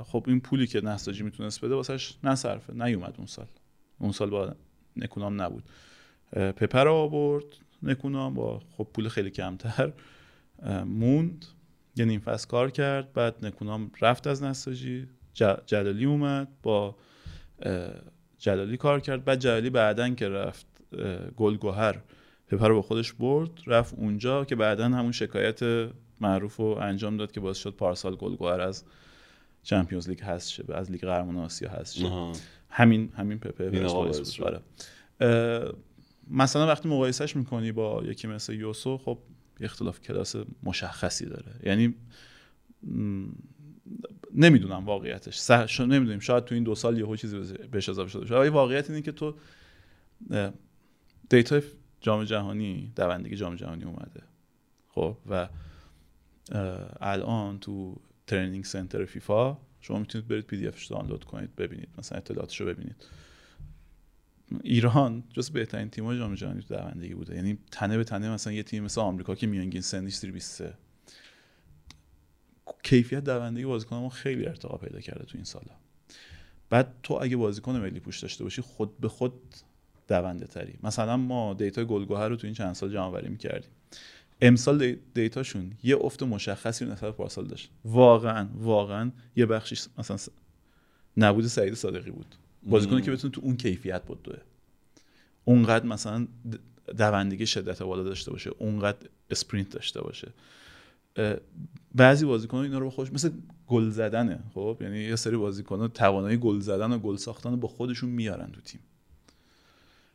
[0.05, 3.47] خب این پولی که نساجی می‌تونست بده واسش نصرفه نیومد اون سال.
[3.99, 4.55] اون سال با
[4.97, 5.65] نکونام نبود.
[6.33, 7.45] پپر آورد
[7.83, 9.93] نکونام با خب پول خیلی کمتر
[10.87, 11.45] موند.
[11.97, 15.09] یه نیم کار کرد بعد نکونام رفت از نساجی.
[15.67, 16.97] جلالی اومد با
[18.39, 19.25] جلالی کار کرد.
[19.25, 20.67] بعد جلالی بعدن که رفت
[21.37, 22.01] گلگوهر
[22.49, 25.91] پپر رو با خودش برد رفت اونجا که بعدا همون شکایت
[26.21, 28.85] معروف رو انجام داد که باعث شد پارسال گلگوهر از
[29.69, 32.33] چمپیونز لیگ هست شه از لیگ قهرمان آسیا هست شه.
[32.69, 33.83] همین همین پپه بود
[34.41, 34.63] آره.
[36.31, 39.19] مثلا وقتی مقایسهش می‌کنی با یکی مثل یوسو خب
[39.61, 41.61] اختلاف کلاس مشخصی داره.
[41.65, 41.95] یعنی
[44.35, 45.39] نمی‌دونم واقعیتش.
[45.39, 48.51] سه نمی‌دونیم شاید تو این دو سال یهو چیزی بهش اضافه شده باشه.
[48.51, 49.35] واقعیت اینه که تو
[51.31, 51.61] data
[52.01, 54.23] جام جهانی دوندگی جام جهانی اومده.
[54.89, 55.49] خب؟ و
[57.01, 61.89] الان تو training center فیفا شما می‌تونید برید PDF ش دانلود کنید ببینید.
[61.99, 63.05] مثلا اطلاعاتش رو ببینید.
[64.63, 67.35] ایران جز بهترین تیم‌های جام جهانی تو دوندگی بوده.
[67.37, 70.75] یعنی تنه به تنه مثلا یه تیم مثل آمریکا که میانگین سنش زیر 23
[72.83, 75.73] کیفیت دوندگی بازیکنامون خیلی ارتقا پیدا کرده تو این سالا.
[76.71, 79.33] بعد تو اگه بازیکن ملی پوش داشته باشی خود به خود
[80.09, 80.79] دونده تری.
[80.83, 83.71] مثلا ما data گلگوهر رو تو این چند سال جمع آوری می‌کردیم.
[84.41, 87.71] امسال data شون یه افت مشخصی رو نسبت پارسال داشت.
[87.85, 90.19] واقعا واقعا یه بخشش مثلا
[91.17, 92.35] نبود سعید صادقی بود.
[92.63, 94.39] بازیکنی که بتونه تو اون کیفیت بدوه.
[95.45, 96.27] اونقدر مثلا
[96.99, 100.33] دوندگی شدت بالا داشته باشه اونقدر sprint داشته باشه.
[101.95, 103.31] بعضی بازیکن اینا رو خوش مثل
[103.67, 108.11] گل زدنه خب؟ یعنی یه سری بازیکن توانایی گل زدن و گل ساختن با خودشون
[108.11, 108.81] میارن تو تیم.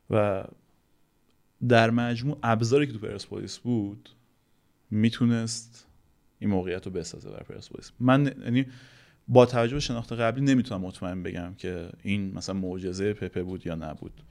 [0.09, 0.43] و
[1.69, 4.09] در مجموع ابزاری که تو پرسپولیس بود
[4.91, 5.87] می‌تونست
[6.39, 7.91] این موقعیت رو بسازه بر پرسپولیس.
[7.99, 8.65] من یعنی
[9.27, 13.75] با توجه به شناخت قبلی نمی‌تونم مطمئن بگم که این مثلا معجزه پپه بود یا
[13.75, 14.21] نبود.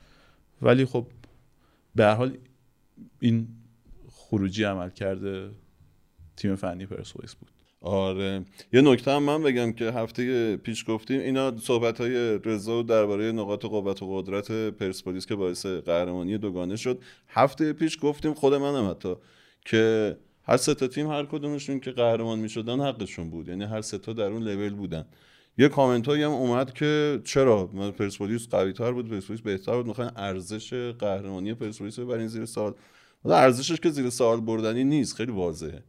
[0.63, 1.07] ولی خب
[1.95, 2.39] به هر حال
[3.21, 3.49] این
[4.09, 5.51] خروجی عمل کرده
[6.37, 7.51] تیم فنی پرسپولیس بود.
[7.83, 8.45] آره.
[8.73, 13.65] یه نکته هم من بگم که هفته پیش گفتیم اینا صحبت های رضا درباره نقاط
[13.65, 16.99] قوت و قدرت پرسپولیس که باعث قهرمانی دوگانه شد.
[17.29, 19.15] هفته پیش گفتیم خود منم حتی
[19.65, 23.49] که هر سه تا تیم هر کدومشون که قهرمان می‌شدن حقشون بود.
[23.49, 25.05] یعنی هر سه تا در اون لول بودن.
[25.59, 27.67] یه کامنت هایی هم اومد که چرا؟
[27.99, 32.75] پرسپولیس قوی تر بود پرسپولیس بهتر بود می‌خوان ارزش قهرمانی پرسپولیس رو ببرین زیر سوال.
[33.25, 35.83] ارزشش که زیر سوال بردنی نیست خیلی واضحه.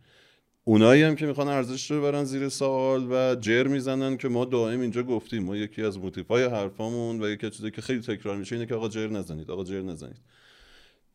[0.66, 4.82] اونایی هم که می‌خوان ارزش رو ببرن زیر سوال و جر می‌زنن که ما دائم
[4.82, 5.44] اینجا گفتیم.
[5.44, 8.76] ما یکی از موتیفای حرفامون و یکی از چیزایی که خیلی تکرار میشه اینه که
[8.76, 10.22] آقا جر نزنید آقا جر نزنید.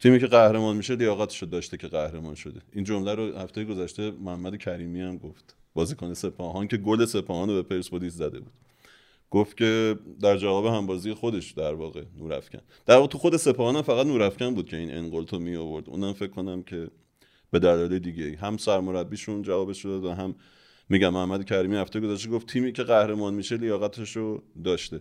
[0.00, 2.60] تیمی که قهرمان میشه لیاقتش داشته که قهرمان شده.
[2.72, 5.54] این جمله رو هفته گذشته محمد کریمی هم گفت.
[5.74, 8.52] بازیکن سپاهان که گل سپاهان رو به پرسپولیس زده بود.
[9.30, 14.06] گفت که در جواب همبازی خودش در واقع نورافکن در واقع تو خود سپاهان فقط
[14.06, 16.88] نورافکن بود که این انقلتو می آورد اونم فکر کنم که
[17.50, 18.36] به دلایل دیگه.
[18.36, 20.34] هم سرمربیشون جوابش داد و هم
[20.88, 25.00] میگم محمد کریمی هفته گذشته گفت تیمی که قهرمان میشه لیاقتش رو داشته.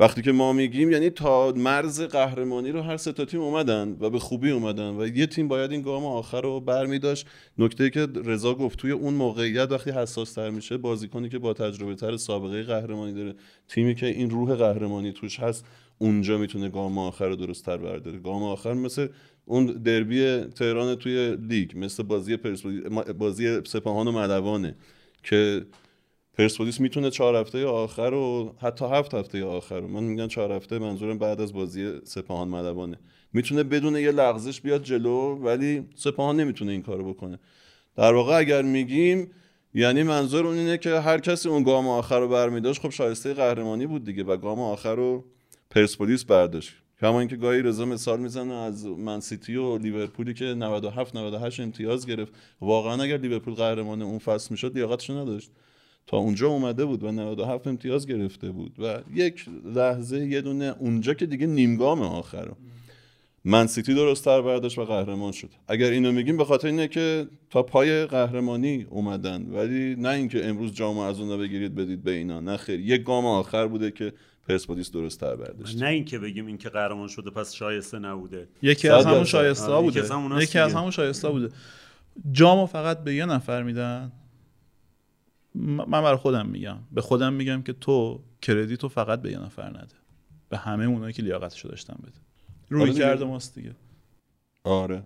[0.00, 4.10] وقتی که ما میگیم یعنی تا مرز قهرمانی رو هر سه تا تیم اومدن و
[4.10, 7.26] به خوبی اومدن و یه تیم باید این گام آخر رو برمی داشت
[7.58, 11.94] نکته که رضا گفت توی اون موقعیت وقتی حساس تر میشه بازیکنی که با تجربه
[11.94, 13.34] تر سابقه قهرمانی داره
[13.68, 15.64] تیمی که این روح قهرمانی توش هست
[16.02, 18.18] اونجا می‌تونه گام آخر رو درست تر برداره.
[18.18, 19.08] گام آخر مثل
[19.44, 22.36] اون دربی تهران توی لیگ مثل بازی
[23.18, 24.74] بازی سپاهان و مدوانه
[25.22, 25.66] که
[26.34, 31.18] پرسپولیس می‌تونه چهار هفته آخر و حتی هفت هفته آخر من میگم چهار هفته منظورم
[31.18, 32.98] بعد از بازی سپاهان مدوانه.
[33.32, 37.38] می‌تونه بدون یه لغزش بیاد جلو ولی سپاهان نمی‌تونه این کارو بکنه.
[37.96, 39.30] در واقع اگر میگیم
[39.74, 43.86] یعنی منظور اون اینه که هر کسی اون گام آخر رو برمیداشت خب شایسته قهرمانی
[43.86, 45.24] بود دیگه و گام آخر رو
[45.70, 46.72] پرسپولیس برداشت.
[47.00, 52.32] کما اینکه گاهی رضا مثال می‌زنه از منسیتی و لیورپولی که 97 98 امتیاز گرفت.
[52.60, 55.50] واقعا اگر لیورپول قهرمان اون فصل می‌شد لیاقتش نداشت.
[56.06, 61.14] تا اونجا اومده بود و 97 امتیاز گرفته بود و یک لحظه یه دونه اونجا
[61.14, 62.48] که دیگه نیمگام آخر
[63.44, 65.50] من سیتی درست تر برداشت و قهرمان شد.
[65.68, 69.46] اگر اینو میگیم به خاطر اینه که تا پای قهرمانی اومدن.
[69.50, 72.40] ولی نه اینکه امروز جام از اونها بگیرید بدید به اینا.
[72.40, 72.80] نه خیر.
[72.80, 74.12] یک گام آخر بوده که
[74.50, 75.82] پرسپولیس درست تر برداشت.
[75.82, 78.48] نه اینکه بگیم اینکه قهرمان شده پس شایسته نبوده.
[78.62, 80.42] یکی از همون شایسته آره، بوده.
[80.42, 81.48] یکی از همون شایسته بوده.
[82.32, 84.12] جامو فقط به یه نفر میدن.
[85.54, 86.78] من برای خودم میگم.
[86.92, 89.94] به خودم میگم که تو کردیتو فقط به یه نفر نده.
[90.48, 92.18] به همه اونایی که لیاقتشو داشتن بده.
[92.68, 93.74] روی آره کرده ماست دیگه.
[94.64, 95.02] آره.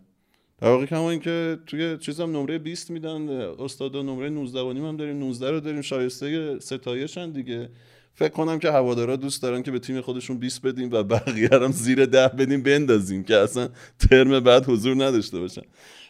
[0.58, 5.18] در واقع کما اینکه توی چیزم نمره 20 میدن استادا نمره 19 و هم داریم.
[5.18, 7.70] 19 رو داریم شایسته ستایشن دیگه.
[8.14, 11.72] فکر کنم که هوادارا دوست دارن که به تیم خودشون 20 بدیم و بقیه هم
[11.72, 13.68] زیر ده بدیم بندازیم که اصلا
[13.98, 15.62] ترم بعد حضور نداشته باشن.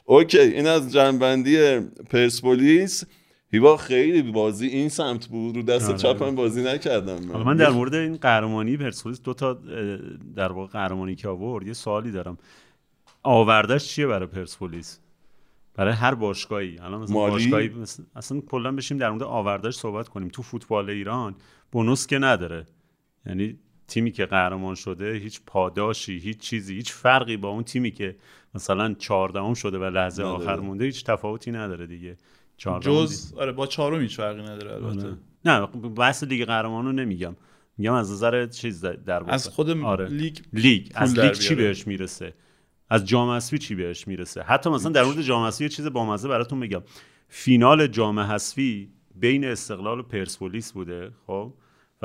[0.04, 3.04] اوکی این از جنبندی پرسپولیس.
[3.50, 5.98] هیوا خیلی بازی این سمت بود؟ رو دست آره.
[5.98, 7.42] چپم بازی نکردم من.
[7.42, 9.58] من در مورد این قهرمانی پرسپولیس دو تا
[10.36, 12.38] در واقع قهرمانی که آورد یه سوالی دارم.
[13.22, 14.98] آوردش چیه برای پرسپولیس؟
[15.74, 16.78] برای هر باشگاهی.
[16.78, 17.70] الان مثلا باشگاهی
[18.16, 20.28] اصلا کلا بشیم در مورد آوردش صحبت کنیم.
[20.28, 21.34] تو فوتبال ایران
[21.74, 22.66] bonus که نداره.
[23.26, 28.16] یعنی تیمی که قهرمان شده هیچ پاداشی هیچ چیزی هیچ فرقی با اون تیمی که
[28.54, 32.16] مثلا چهاردهم شده و لحظه آخر مونده هیچ تفاوتی نداره دیگه.
[32.80, 35.06] جز آره با چهارم هیچ فرقی نداره البته.
[35.08, 35.16] آره.
[35.44, 37.36] نه بحث لیگ قهرمانان رو نمیگم.
[37.78, 40.08] میگم از نظر چیز در از خود آره.
[40.08, 40.86] لیگ لیگ.
[40.94, 42.34] از لیگ چی بهش می‌رسه؟
[42.90, 46.28] از جام حذفی چی بهش می‌رسه؟ حتی مثلا در مورد جام حذفی یه چیز بامزه
[46.28, 46.82] براتون میگم
[47.28, 51.54] فینال جام حذفی بین استقلال و پرسپولیس بوده خب؟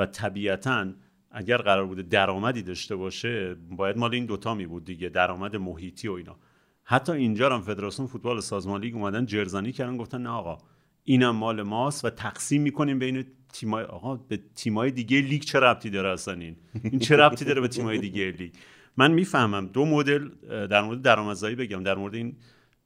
[0.00, 0.86] و طبیعتا
[1.30, 6.08] اگر قرار بوده درآمدی داشته باشه باید مال این دوتا می بود دیگه درآمد محیطی
[6.08, 6.36] و اینا.
[6.84, 10.58] حتی اینجا هم فدراسیون فوتبال سازمان لیگ اومدن جرزنی کردن گفتن نه آقا
[11.04, 15.90] اینم مال ماست و تقسیم می‌کنیم بین تیمای آقا به تیمای دیگه لیگ چه ربطی
[15.90, 18.52] داره اصلا این؟ این چه ربطی داره به تیمای دیگه لیگ؟
[18.96, 19.66] من می‌فهمم.
[19.66, 20.28] دو مدل
[20.66, 21.82] در مورد درآمدزایی بگم.
[21.82, 22.36] در مورد این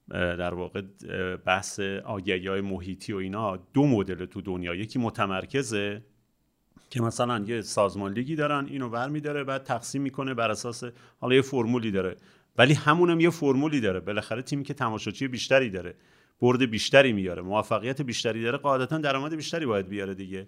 [0.08, 0.82] در واقع
[1.46, 4.74] بحث آگهی های محیطی و اینا دو مدل تو دنیا.
[4.74, 6.02] یکی متمرکزه
[6.94, 10.84] که مثلا یه سازمان لیگی دارن اینو ور میداره بعد تقسیم می‌کنه بر اساس
[11.20, 12.16] حالا یه فرمولی داره.
[12.58, 14.00] ولی همونم یه فرمولی داره.
[14.00, 15.94] بالاخره تیمی که تماشاچی بیشتری داره
[16.40, 20.46] برد بیشتری میاره موفقیت بیشتری داره قاعدتا درآمد بیشتری باید بیاره دیگه.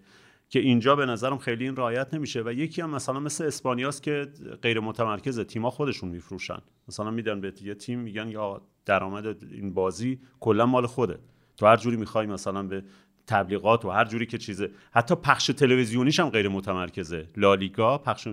[0.48, 2.42] که اینجا به نظرم خیلی این رعایت نمیشه.
[2.42, 4.26] و یکی هم مثلا مثل اسپانیاست که
[4.62, 6.58] غیر متمرکزه تیما خودشون میفروشن.
[6.88, 11.18] مثلا میدن به یه تیم میگن یا درآمد این بازی کلا مال خوده.
[11.56, 12.84] تو هر جوری می‌خوای مثلا به
[13.26, 14.70] تبلیغات و هر جوری که چیزه.
[14.92, 17.28] حتی پخش تلویزیونیش هم غیر متمرکزه.
[17.36, 18.28] لالیگا پخش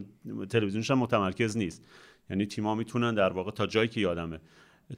[0.49, 1.86] تلویزیونیش هم متمرکز نیست.
[2.30, 4.40] یعنی تیما می‌تونن در واقع تا جایی که یادمه.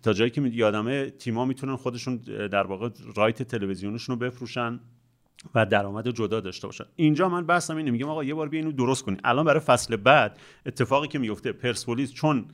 [0.02, 2.18] تا جایی که یادمه تیما می‌تونن خودشون
[2.52, 4.80] در واقع رایت تلویزیونشون رو بفروشن
[5.56, 6.86] و درآمد جدا داشته باشن.
[6.96, 7.92] اینجا من بحثم اینه.
[7.92, 11.52] میگم آقا یه بار بیا اینو درست کنی الان برای فصل بعد اتفاقی که میفته
[11.52, 12.46] پرسپولیس چون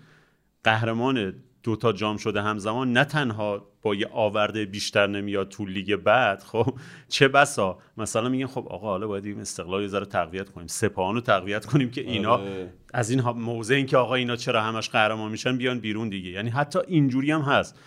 [0.64, 6.44] قهرمان دوتا جام شده همزمان نه تنها با یه آورده بیشتر نمیاد تو لیگ بعد
[6.44, 6.74] خب
[7.08, 11.16] چه بسا؟ مثلا میگن خب آقا حالا باید این استقلال یه ذره تقویت کنیم سپاهان
[11.16, 12.74] رو تقویت کنیم که اینا آره.
[12.94, 16.30] از این موضع این که آقا اینا چرا همش قهرمان میشن بیان بیرون دیگه.
[16.30, 17.80] یعنی حتی اینجوری هم هست.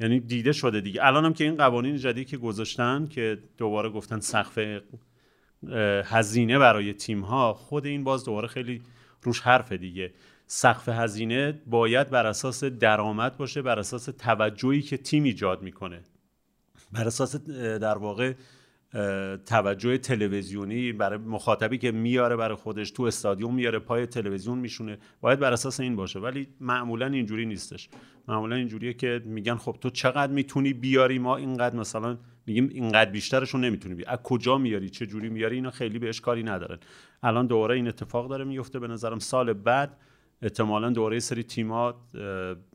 [0.00, 1.06] یعنی دیده شده دیگه.
[1.06, 4.58] الان هم که این قوانین جدیدی که گذاشتن که دوباره گفتن سقف
[6.04, 8.82] هزینه برای تیم ها خود این باز دوباره خیلی
[9.22, 10.12] روش حرف دیگه.
[10.56, 16.02] سقف هزینه باید بر اساس درآمد باشه بر اساس توجهی که تیم ایجاد می‌کنه.
[16.92, 18.32] بر اساس در واقع
[19.46, 24.98] توجه تلویزیونی برای مخاطبی که میاره برای خودش تو استادیوم میاره پای تلویزیون میشونه.
[25.20, 26.18] باید بر اساس این باشه.
[26.18, 27.88] ولی معمولا اینجوری نیستش.
[28.28, 33.64] معمولا اینجوریه که میگن خب تو چقدر می‌تونی بیاری؟ ما اینقدر مثلا میگیم اینقدر بیشترشون
[33.64, 34.12] نمی‌تونی بیاری.
[34.12, 36.78] از کجا میاری؟ چه جوری میاری؟ اینا خیلی بهش کاری ندارن.
[37.22, 39.96] الان دوباره این اتفاق داره میفته به نظرم سال بعد
[40.42, 41.96] احتمالا دوباره سری تیمات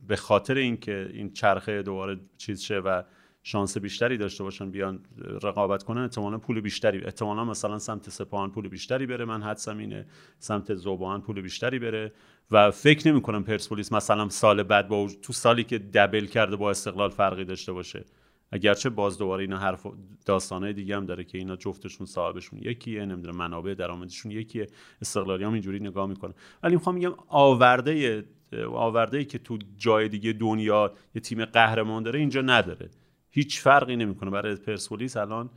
[0.08, 3.02] به خاطر اینکه این چرخه دوباره چیز شه و
[3.42, 5.00] شانس بیشتری داشته باشن بیان
[5.42, 10.06] رقابت کنن احتمالا پول بیشتری احتمالا مثلا سمت سپاهان پول بیشتری بره من حدسم اینه
[10.38, 12.12] سمت زوبان پول بیشتری بره
[12.50, 16.70] و فکر نمی کنم پرسپولیس مثلا سال بعد با تو سالی که دبل کرده با
[16.70, 18.04] استقلال فرقی داشته باشه.
[18.52, 19.86] اگرچه باز دوباره اینا حرف
[20.26, 24.66] داستانه دیگه هم داره که اینا جفتشون صاحبشون یکیه نمی‌دونم منابع درآمدشون یکیه
[25.00, 26.34] استقلالی هم اینجوری نگاه می‌کنه.
[26.62, 28.24] ولی می‌خوام میگم آورده
[28.66, 32.90] آورده ای که تو جای دیگه دنیا یه تیم قهرمان داره اینجا نداره.
[33.30, 34.30] هیچ فرقی نمی‌کنه.
[34.30, 35.50] برای پرسپولیس الان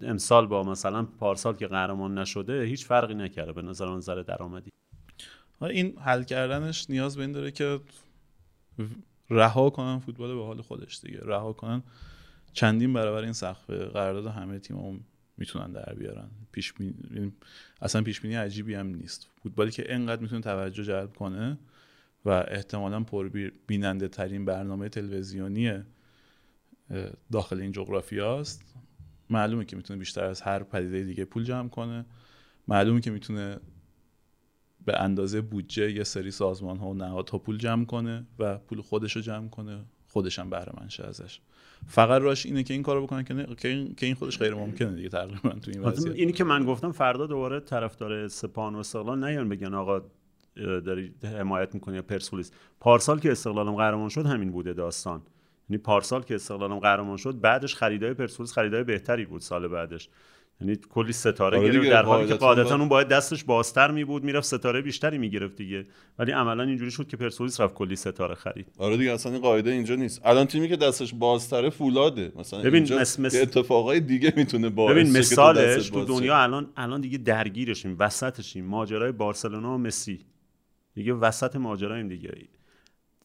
[0.00, 4.70] امسال با مثلا پارسال که قهرمان نشده هیچ فرقی نکرده به نظر نظر درآمدی.
[5.62, 7.80] این حل کردنش نیاز به این داره که
[9.30, 11.20] رها کنن فوتبال به حال خودش دیگه.
[11.22, 11.82] رها کنن.
[12.52, 15.00] چندین برابر این سقف قرارداد همه تیم هم
[15.36, 16.28] می‌تونن در بیارن.
[16.52, 16.74] پیش
[17.14, 17.32] یعنی
[17.82, 19.28] اصلا پیش بینی عجیبی هم نیست.
[19.42, 21.58] فوتبالی که انقدر می‌تونه توجه جلب کنه
[22.24, 23.28] و احتمالا پر
[23.66, 25.72] بیننده ترین برنامه تلویزیونی
[27.32, 28.74] داخل این جغرافیاست
[29.30, 32.04] معلومه که می‌تونه بیشتر از هر پدیده دیگه پول جمع کنه.
[32.68, 33.60] معلومه که می‌تونه
[34.84, 39.16] به اندازه بودجه یه سری سازمان ها و نهادها پول جمع کنه و پول خودش
[39.16, 41.40] رو جمع کنه خودش هم بهره منشه ازش.
[41.86, 45.08] فقط راش اینه که این کارو بکنه که این که این خودش غیر ممکنه دیگه
[45.08, 46.14] تقریبا تو این وضعیت.
[46.14, 50.02] اینی که من گفتم فردا دوباره طرفدار سپاهان و استقلال نیان بگن آقا
[50.56, 52.52] داری حمایت می‌کنی یا پرسپولیس.
[52.80, 55.22] پارسال که استقلالم قهرمان شد همین بوده داستان.
[55.70, 60.08] یعنی پارسال که استقلالم قهرمان شد بعدش خریدای پرسپولیس خریدای بهتری بود سال بعدش.
[60.60, 61.90] یعنی کلی ستاره آره گرفت.
[61.90, 65.86] در حالی که قاعدتا اون باید دستش بازتر می بود می‌رفت ستاره بیشتری می‌گرفت دیگه.
[66.18, 68.68] ولی عملا اینجوری شد که پرسپولیس رفت کلی ستاره خرید.
[68.78, 70.20] آره دیگه اصلا این قاعده اینجا نیست.
[70.24, 72.32] الان تیمی که دستش بازتره فولاده.
[72.36, 73.20] مثلا ببین اینجا مس...
[73.20, 73.34] مس...
[73.34, 79.74] اتفاقای دیگه می‌تونه باعث ببین مثالش تو دنیا الان الان دیگه درگیرشیم وسطشیم ماجرای بارسلونا
[79.74, 80.26] و مسی.
[80.94, 82.34] دیگه وسط ماجرایم دیگه.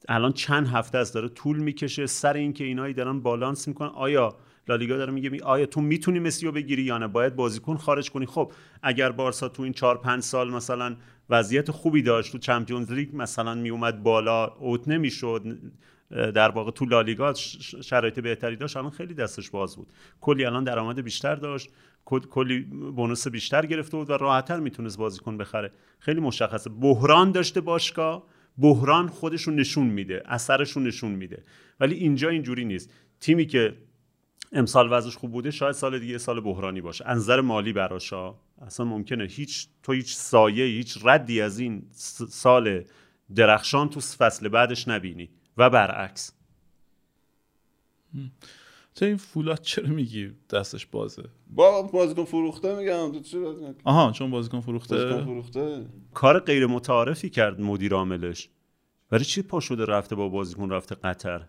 [0.09, 3.89] الان چند هفته از داره طول می‌کشه سر اینکه اینایی دارن بالانس می‌کنن.
[3.89, 8.11] آیا لالیگا داره میگه آیا تو می‌تونی مسی رو بگیری یا نه؟ باید بازیکن خارج
[8.11, 8.25] کنی.
[8.25, 8.51] خب
[8.83, 10.95] اگر بارسا تو این 4 5 سال مثلا
[11.29, 15.59] وضعیت خوبی داشت تو چمپیونز لیگ مثلا میومد بالا اوت نمی‌شد.
[16.09, 17.33] در واقع تو لالیگا
[17.83, 18.77] شرایط بهتری داشت.
[18.77, 19.87] الان خیلی دستش باز بود.
[20.21, 21.69] کلی الان درآمد بیشتر داشت.
[22.05, 22.59] کلی
[22.95, 25.71] بونوس بیشتر گرفته بود و راحتتر می‌تونست بازیکن بخره.
[25.99, 26.69] خیلی مشخصه.
[26.69, 28.23] بحران داشته باشگاه
[28.57, 31.43] بحران خودشون نشون میده اثرشون نشون میده.
[31.79, 32.93] ولی اینجا اینجوری نیست.
[33.19, 33.75] تیمی که
[34.53, 37.05] امسال وضعش خوب بوده شاید سال دیگه سال بحرانی باشه.
[37.07, 41.85] از نظر مالی براشا اصلا ممکنه هیچ تو هیچ سایه هیچ ردی از این
[42.29, 42.83] سال
[43.35, 45.29] درخشان تو فصل بعدش نبینی.
[45.57, 46.31] و برعکس.
[48.95, 53.11] تو این فولاد چرا میگی دستش بازه؟ با بازیکن فروخته میگم
[53.83, 55.85] آها چون بازیکن فروخته؟ بازیکن فروخته.
[56.13, 58.49] کار غیر متعارفی کرد مدیر عاملش.
[59.09, 61.45] برای چی پا شده رفته با بازیکن رفته قطر؟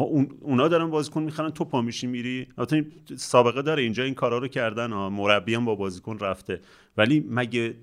[0.00, 2.46] اون اونا دارن بازیکن می‌خرن تو پا میشی میری.
[2.58, 2.86] البته
[3.16, 4.92] سابقه داره اینجا این کارا رو کردن.
[4.92, 6.60] ها مربی هم با بازیکن رفته.
[6.96, 7.74] ولی مگه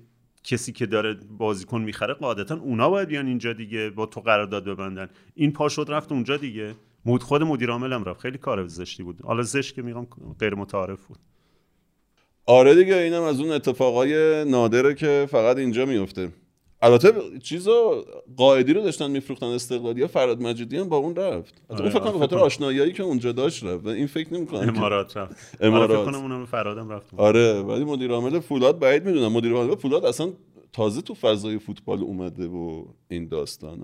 [0.44, 5.08] کسی که داره بازیکن می‌خره قاعدتا اونا باید بیان اینجا دیگه با تو قرارداد ببندن.
[5.34, 6.74] این پا شد رفت اونجا دیگه.
[7.04, 8.20] مود خود مدیر عامل هم رفت.
[8.20, 9.20] خیلی کار زشتی بود.
[9.22, 10.06] حالا زشت که میگم
[10.40, 11.18] غیر متعارف بود.
[12.46, 16.32] آره دیگه اینم از اون اتفاقای نادره که فقط اینجا میفته
[16.82, 17.12] البته
[17.42, 18.04] چیزا
[18.36, 21.62] قائدی رو داشتن میفروختن استقلالی ها فراد مجیدی هم با اون رفت.
[21.68, 23.86] آره اون فکر کنم خاطر آشنایی که اونجا داشت رفت.
[23.86, 25.36] و این فکر نمی‌کنم امارات رفت.
[25.60, 25.90] امارات.
[25.90, 27.06] آره فکر کنم اونم فرادم رفت.
[27.16, 29.32] آره ولی مدیر عامل فولاد بعید می‌دونم.
[29.32, 30.32] مدیر عامل فولاد اصلا
[30.72, 33.82] تازه تو فضای فوتبال اومده و این داستان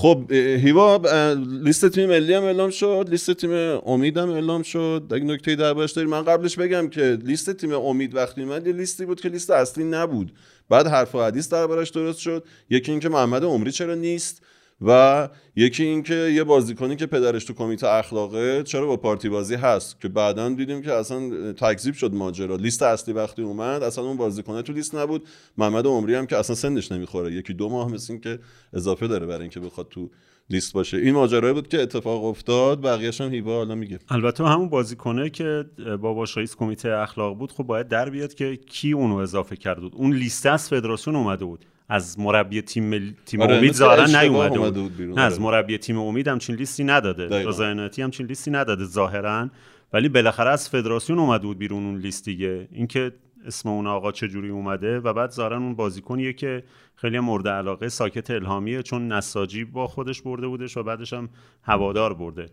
[0.00, 1.32] خب هیوا
[1.62, 3.50] لیست تیم ملی هم اعلام شد لیست تیم
[3.86, 5.02] امید هم اعلام شد.
[5.10, 9.06] اگه نکته دربارش داری من قبلش بگم که لیست تیم امید وقتی اومد یه لیستی
[9.06, 10.32] بود که لیست اصلی نبود.
[10.68, 12.44] بعد حرف و حدیث دربارش درست شد.
[12.70, 14.42] یکی اینکه محمد عمری چرا نیست؟
[14.86, 20.00] و یکی اینکه یه بازیکنی که پدرش تو کمیته اخلاقه چرا با پارتی بازی هست
[20.00, 22.56] که بعدا دیدیم که اصلا تکذیب شد ماجرا.
[22.56, 25.28] لیست اصلی وقتی اومد اصلا اون بازیکنه تو لیست نبود.
[25.58, 27.32] محمد عمری هم که اصلا سنش نمی‌خوره.
[27.32, 28.38] یکی دو ماه مثل که
[28.72, 30.10] اضافه داره برای اینکه بخواد تو
[30.50, 30.96] لیست باشه.
[30.96, 32.82] این ماجرا بود که اتفاق افتاد.
[32.82, 33.98] بقیه‌ش هم هیوا حالا میگه.
[34.08, 35.64] البته همون بازیکنه که
[36.00, 39.92] باباش رئیس کمیته اخلاق بود خب باید در بیاد که کی اونو اضافه کرد بود.
[39.94, 41.64] اون لیست از فدراسیون اومده بود.
[41.90, 45.42] از مربی تیم تیم آره امید ظاهرا نیومده بود, بود نه از آره.
[45.42, 47.48] مربی تیم امید همچین لیستی نداده.
[47.48, 47.64] رضا
[47.98, 49.48] همچین لیستی نداده ظاهرا.
[49.92, 52.68] ولی بالاخره از فدراسیون اومده بود بیرون اون لیست دیگه.
[52.72, 53.12] اینکه
[53.46, 56.62] اسم اون آقا چجوری اومده و بعد ظاهرا اون بازیکنیه که
[56.94, 61.28] خیلی مورد علاقه ساکت الهامیه چون نساجی با خودش برده بودش و بعدش هم
[61.62, 62.46] هوادار برده.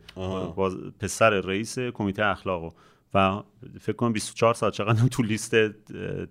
[0.99, 2.69] پسر رئیس کمیته اخلاقو.
[3.17, 3.43] و
[3.81, 5.55] فکر کنم 24 ساعت چقدر تو لیست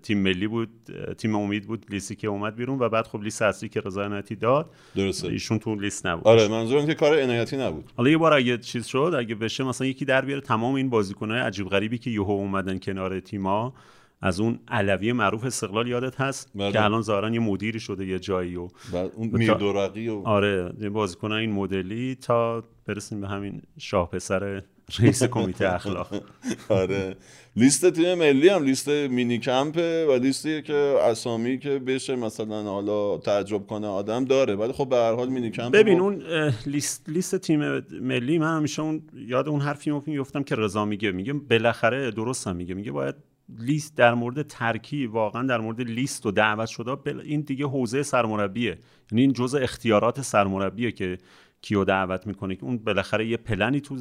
[0.03, 0.69] تیم ملی بود
[1.17, 4.35] تیم امید بود لیستی که اومد بیرون و بعد خب لیست اصلی که رضا عنایتی
[4.35, 5.27] داد درسته.
[5.27, 6.27] ایشون تو لیست نبود.
[6.27, 7.91] آره منظورم که کار عنایتی نبود.
[7.97, 11.39] حالا یه بار اگه چیز شد اگه بشه مثلا یکی در بیاره تمام این بازیکن‌های
[11.39, 13.73] عجیب غریبی که یهو اومدن کنار تیما
[14.21, 16.71] از اون علوی معروف استقلال یادت هست؟ بله.
[16.71, 18.67] که الان ظاهرا یه مدیری شده یه جایی و
[19.15, 24.61] اون میردورقی و آره بازیکن این مدلی تا برسیم به همین شاه پسر
[24.99, 26.07] رئیس کمیته اخلاق.
[26.69, 27.15] آره.
[27.55, 33.17] لیست تیم ملی هم لیست مینی کمپه و لیستی که اسامی که بشه مثلا حالا
[33.17, 34.55] تعجب کنه آدم داره.
[34.55, 36.23] ولی خب به هر حال مینی کمپ ببین اون
[36.65, 41.11] لیست لیست تیم ملی من همیشه اون یاد اون حرفی میفتم که رضا میگه.
[41.11, 42.73] میگه بالاخره درست هم میگه.
[42.73, 43.15] میگه باید
[43.59, 48.77] لیست در مورد ترکی واقعا در مورد لیست و دعوت شده این دیگه حوزه سرمربیه.
[49.11, 51.17] یعنی این جزء اختیارات سرمربیه که
[51.61, 53.97] کیو دعوت می‌کنه که اون بالاخره یه پلنی تو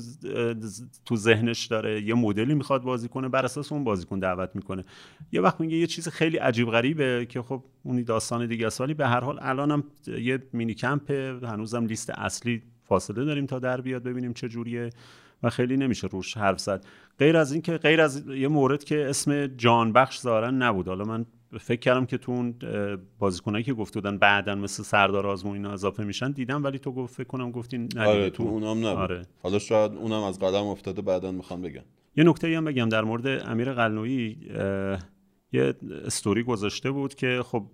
[1.05, 4.85] تو ذهنش داره یه مدلی می‌خواد بازی کنه بر اساس اون بازیکن دعوت می‌کنه.
[5.33, 8.83] یه وقت میگه یه چیز خیلی عجیب غریبه که خب اونی داستان دیگه است.
[8.83, 11.11] به هر حال الانم یه مینی کمپ
[11.45, 14.91] هنوزم لیست اصلی فاصله داریم تا در بیاد ببینیم چه جوریه
[15.43, 16.85] و خیلی نمیشه روش حرف زد.
[17.19, 20.89] غیر از اینکه غیر از یه مورد که اسم جان بخش ظاهرا نبود.
[20.89, 21.27] حالا من
[21.60, 22.55] فکر کردم که تو اون
[23.18, 27.14] بازیکنایی که گفته بودن بعدا مثل سردار آزمون اینا اضافه میشن دیدم ولی تو گفت
[27.14, 28.43] فکر کنم گفتی آره تو.
[28.43, 28.86] اونم نبود.
[28.86, 29.23] آره.
[29.43, 31.82] حالا شاید اونم از قدم افتاده بعدا می‌خوام بگم.
[32.16, 34.39] یه نکته هم بگم در مورد امیر قلنویی
[35.52, 35.74] یه
[36.05, 37.66] استوری گذاشته بود که خب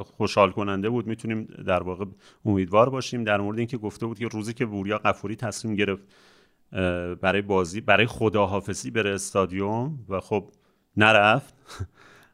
[0.00, 1.06] خوشحال کننده بود.
[1.06, 2.04] می‌تونیم در واقع
[2.44, 3.24] امیدوار باشیم.
[3.24, 6.02] در مورد اینکه گفته بود که روزی که وریا قفوری تصمیم گرفت
[7.20, 10.50] برای بازی برای خداحافظی بره استادیوم و خب
[10.96, 11.54] نرفت.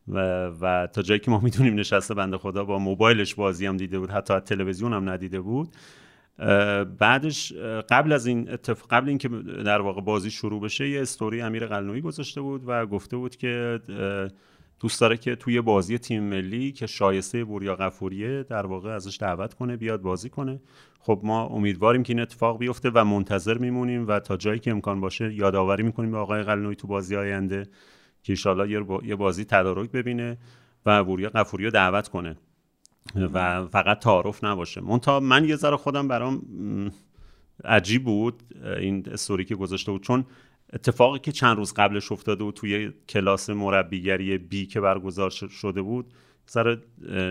[0.08, 3.98] و, و تا جایی که ما می‌تونیم نشسته بنده خدا با موبایلش بازی هم دیده
[3.98, 5.68] بود حتی تلویزیون هم ندیده بود.
[6.98, 7.52] بعدش
[7.90, 9.28] قبل از این اتفاق قبل اینکه
[9.64, 13.80] در واقع بازی شروع بشه یه استوری امیر قلنوی گذاشته بود و گفته بود که
[14.80, 19.54] دوست داره که توی بازی تیم ملی که شایسته بوریا قفوریه در واقع ازش دعوت
[19.54, 20.60] کنه بیاد بازی کنه.
[21.00, 25.00] خب ما امیدواریم که این اتفاق بیفته و منتظر میمونیم و تا جایی که امکان
[25.00, 27.66] باشه یادآوری می‌کنیم به آقای قلنوی تو بازی آینده.
[28.28, 30.38] که ایشالله یه بازی تدارک ببینه
[30.86, 32.36] و وریا قفوری رو دعوت کنه.
[33.32, 34.80] و فقط تعارف نباشه.
[34.80, 36.42] منتها من یه ذره خودم برام
[37.64, 38.42] عجیب بود
[38.80, 40.02] این استوری که گذاشته بود.
[40.02, 40.24] چون
[40.72, 46.06] اتفاقی که چند روز قبلش افتاده بود توی کلاس مربیگری بی که برگزار شده بود
[46.46, 46.78] سر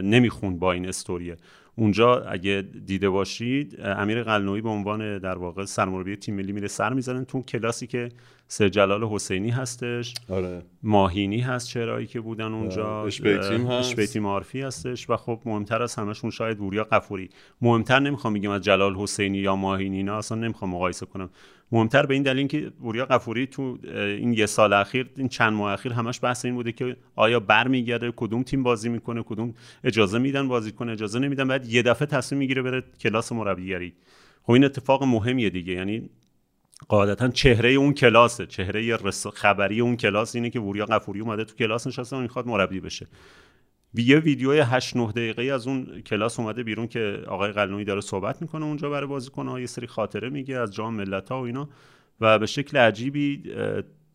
[0.03, 1.37] نمی‌خوند با این استوریه.
[1.75, 6.93] اونجا اگه دیده باشید امیر قلنوی به عنوان در واقع سرمربی تیم ملی میره سر
[6.93, 8.09] می‌زنن تو کلاسی که
[8.47, 10.13] سر جلال حسینی هستش.
[10.29, 10.61] آره.
[10.83, 13.05] ماهینی هست چرایی که بودن اونجا.
[13.05, 13.89] اشبیتیم هست.
[13.89, 17.29] اشبیتیم عارفی هستش و خب مهمتر از همشون شاید وریا قفوری.
[17.61, 21.29] مهمتر نمی‌خوام بگم از جلال حسینی یا ماهینی نه اصلا نمی‌خوام مقایسه کنم.
[21.71, 25.73] مهمتر به این دلیل که وریا قفوری تو این یه سال اخیر این چند ماه
[25.73, 29.53] اخیر همش بحث این بوده که آیا برمیگرده کدوم تیم بازی می‌کنه کدوم
[29.83, 33.93] اجازه میدن بازی کنه اجازه نمیدن بعد یه دفعه تصمیم می‌گیره بره کلاس مربیگری.
[34.43, 35.73] خب این اتفاق مهمیه دیگه.
[35.73, 36.09] یعنی
[36.87, 38.45] قاعدتا چهره اون کلاسه.
[38.45, 38.97] چهره
[39.33, 43.07] خبری اون کلاس اینه که وریا قفوری اومده تو کلاس نشسته و می‌خواد مربی بشه.
[43.93, 48.41] یه ویدیو 8 9 دقیقه از اون کلاس اومده بیرون که آقای قلنوی داره صحبت
[48.41, 51.69] می‌کنه اونجا برای بازیکن‌ها یه سری خاطره میگه از جام ملت ها و اینا.
[52.21, 53.43] و به شکل عجیبی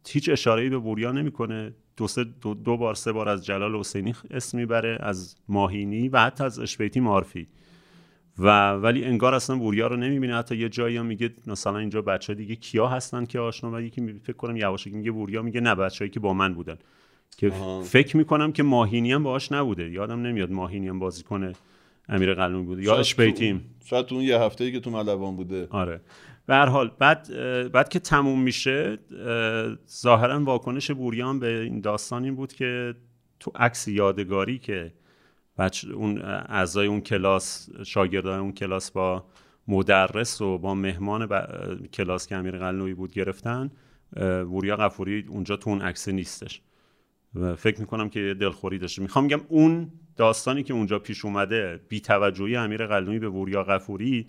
[0.09, 1.74] هیچ اشاره‌ای به وریا نمی‌کنه.
[1.97, 2.06] دو,
[2.40, 6.59] دو, دو بار سه بار از جلال حسینی اسم می‌بره از ماهینی و حتی از
[6.59, 7.48] اشبیتی مارفی.
[8.39, 10.37] و ولی انگار اصلا وریا رو نمی‌بینه.
[10.37, 14.21] حتی یه جایی هم میگه مثلا اینجا بچه دیگه کیا هستن که آشنا و یکی
[14.25, 16.77] فکر کنم یواشکی میگه وریا میگه نه بچه‌ای که با من بودن.
[17.37, 17.53] که
[17.85, 19.91] فکر می‌کنم که ماهینی هم باهاش نبوده.
[19.91, 21.53] یادم نمیاد ماهینی هم بازی کنه
[22.09, 25.67] امیر قلمی بوده یا اشبیتیم شاید تو اون یه هفته ای که تو ملوان بوده.
[25.71, 26.01] آره.
[26.47, 27.29] به هر حال بعد
[27.73, 28.99] بعد که تموم میشه
[29.91, 32.95] ظاهرا واکنش بوریان به این داستان این بود که
[33.41, 34.93] تو عکس یادگاری که
[35.62, 39.24] بچه اون اعضای اون کلاس شاگردای اون کلاس با
[39.68, 41.28] مدرس و با مهمان
[41.93, 43.70] کلاس که امیر قلنوی بود گرفتن
[44.52, 46.62] وریا قفوری اونجا تو اون عکس نیستش.
[47.34, 49.02] و فکر می‌کنم که دلخوری داشته.
[49.02, 54.26] می‌خوام میگم اون داستانی که اونجا پیش اومده بی توجهی امیر قلنوی به وریا قفوری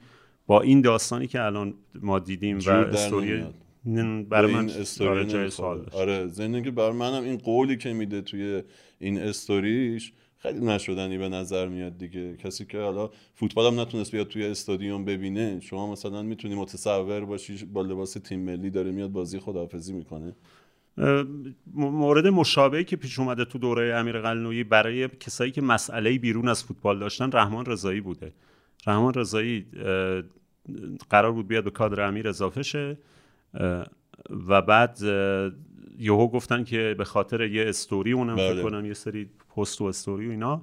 [0.48, 3.44] با این داستانی که الان ما دیدیم و استوری
[4.30, 8.64] برای من استوری جای سوال آره زندگی برای منم این قولی که میده توی
[9.00, 10.14] این استوریش
[10.44, 12.38] خیلی نشدنی به نظر میاد دیگه.
[12.38, 17.66] کسی که حالا فوتبال هم نتونست بیاد توی استادیوم ببینه شما مثلا می‌تونی متصور باشی
[17.66, 20.36] با لباس تیم ملی داره میاد بازی خداحافظی می‌کنه.
[21.76, 26.64] مورد مشابهی که پیش اومده تو دوره امیر قلنویی برای کسایی که مسئله بیرون از
[26.64, 28.34] فوتبال داشتن رحمان رضایی بوده.
[28.88, 29.66] رحمان رضایی
[31.10, 32.98] قرار بود بیاد به کادر امیر اضافه شه
[34.48, 34.98] و بعد
[36.00, 38.64] یهو گفتن که به خاطر یه استوری اونم فکر بله.
[38.64, 40.62] کنم یه سری پست و استوری و اینا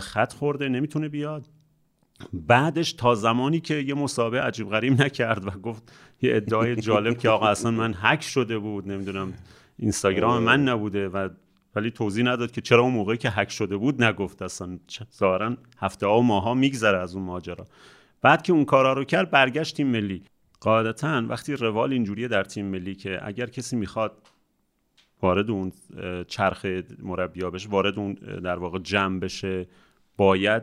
[0.00, 1.46] خط خورده نمی‌تونه بیاد.
[2.32, 5.92] بعدش تا زمانی که یه مسابقه عجیب غریب نکرد و گفت
[6.22, 9.32] یه ادعای جالب که آقا اصلا من هک شده بود نمی‌دونم
[9.76, 11.28] اینستاگرام من نبوده و
[11.74, 14.78] ولی توضیح نداد که چرا اون موقعی که هک شده بود نگفت اصلا.
[15.16, 17.64] ظاهرا هفته ها و ماها میگذره از اون ماجرا.
[18.22, 20.22] بعد که اون کارا رو کرد برگشت تیم ملی.
[20.60, 24.22] قاعدتا وقتی روال اینجوریه در تیم ملی که اگر کسی می‌خواد
[25.22, 25.72] وارد اون
[26.28, 26.66] چرخ
[26.98, 28.12] مربیا بشه وارد اون
[28.44, 29.66] در واقع جمع بشه
[30.16, 30.62] باید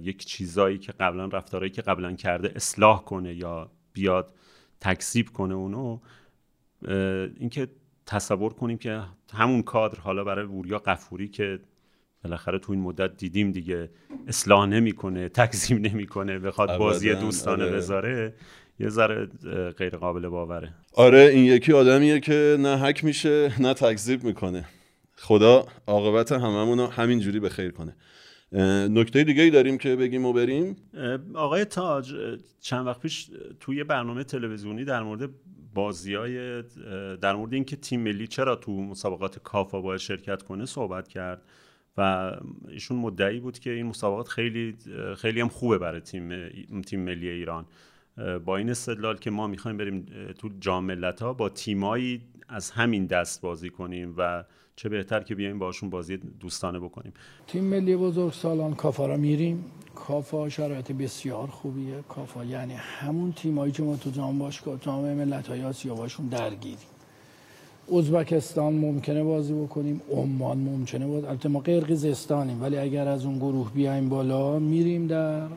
[0.00, 4.34] یک چیزایی که قبلا رفتارهایی که قبلا کرده اصلاح کنه یا بیاد
[4.80, 5.98] تکسیب کنه اونو
[7.38, 7.68] اینکه
[8.06, 9.02] تصور کنیم که
[9.32, 11.60] همون کادر حالا برای وریا قفوری که
[12.24, 13.90] بالاخره تو این مدت دیدیم دیگه
[14.28, 17.76] اصلاح نمی‌کنه تکذیب نمی‌کنه بخواد بازی دوستانه آره.
[17.76, 18.34] بذاره
[18.78, 19.26] یه ذره
[19.78, 20.74] غیر قابل باوره.
[20.94, 24.64] آره این یکی آدمیه که نه حک میشه نه تکذیب می‌کنه.
[25.16, 27.96] خدا عاقبت هممون همین جوری به خیر کنه.
[28.88, 30.76] نکته دیگه ای داریم که بگیم و بریم؟
[31.34, 32.14] آقای تاج
[32.60, 33.30] چند وقت پیش
[33.60, 35.30] توی برنامه تلویزیونی در مورد
[35.74, 36.62] بازی های
[37.20, 41.42] در مورد اینکه تیم ملی چرا تو مسابقات کافا باید شرکت کنه صحبت کرد
[41.96, 42.32] و
[42.68, 44.76] ایشون مدعی بود که این مسابقات خیلی
[45.16, 47.66] خیلی هم خوبه برای تیم تیم ملی ایران.
[48.44, 50.06] با این استدلال که ما می‌خوایم بریم
[50.38, 54.44] تو جام ها با تیمایی از همین دست بازی کنیم و
[54.76, 57.12] چه بهتر که بیایم باشون بازی دوستانه بکنیم.
[57.46, 59.64] تیم ملی بزرگ سالان کافا را میریم.
[59.94, 62.02] کافا شرایط بسیار خوبیه.
[62.08, 66.78] کافا یعنی همون تیمایی که ما تو جام باشگاه جام ملت های آسیا باشون درگیریم.
[67.96, 70.00] ازبکستان ممکنه بازی بکنیم.
[70.10, 75.48] عمان ممکنه بازی البته ما قرقیزستانیم ولی اگر از اون گروه بیایم بالا میریم در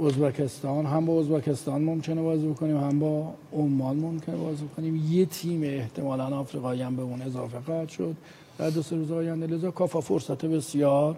[0.00, 0.86] ازبکستان.
[0.86, 5.02] هم با ازبکستان ممکنه بازی بکنیم هم با عمان ممکنه بازی بکنیم.
[5.10, 8.14] یه تیم احتمالا آفریقایی هم به اون اضافه خواهد شد.
[8.58, 11.16] در دو سه روز آینده لذا کافا فرصت بسیار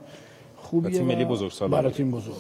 [0.57, 2.35] خوبیه تیم ملی بزرگ برای تیم بزرگ.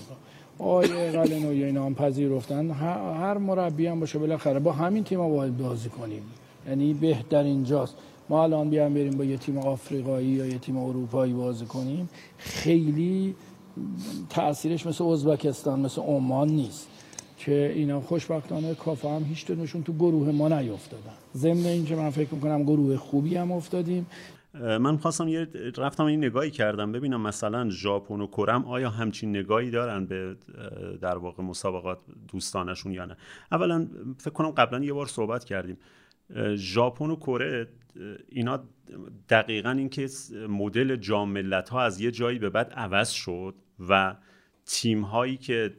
[0.58, 2.70] آیه یا اینا هم پذیرفتن.
[2.70, 6.22] هر مربی هم باشه بالاخره با همین تیم ها باید بازی کنیم.
[6.68, 7.94] یعنی بهترین جاست
[8.28, 12.08] ما الان بیام بریم با یه تیم آفریقایی یا یه تیم اروپایی بازی کنیم.
[12.38, 13.34] خیلی
[14.30, 16.88] تاثیرش مثل ازبکستان مثل عمان نیست.
[17.38, 21.12] که اینا خوشبختانه کافا هم هیچ نشون تو گروه ما نیافتادن.
[21.34, 24.06] ضمن اینکه من فکر می‌کنم گروه خوبی هم افتادیم.
[24.54, 26.92] من خواستم یه رفتم این نگاهی کردم.
[26.92, 30.36] ببینم مثلا ژاپن و کرم آیا همچین نگاهی دارن به
[31.00, 31.98] در واقع مسابقات
[32.32, 33.16] دوستانشون یا نه.
[33.52, 33.86] اولا
[34.18, 35.78] فکر کنم قبلا یه بار صحبت کردیم.
[36.54, 37.68] ژاپن و کره
[38.28, 38.64] اینا
[39.28, 40.08] دقیقا اینکه
[40.48, 41.36] مدل جام
[41.70, 43.54] ها از یه جایی به بعد عوض شد
[43.88, 44.16] و
[44.66, 45.76] تیم هایی که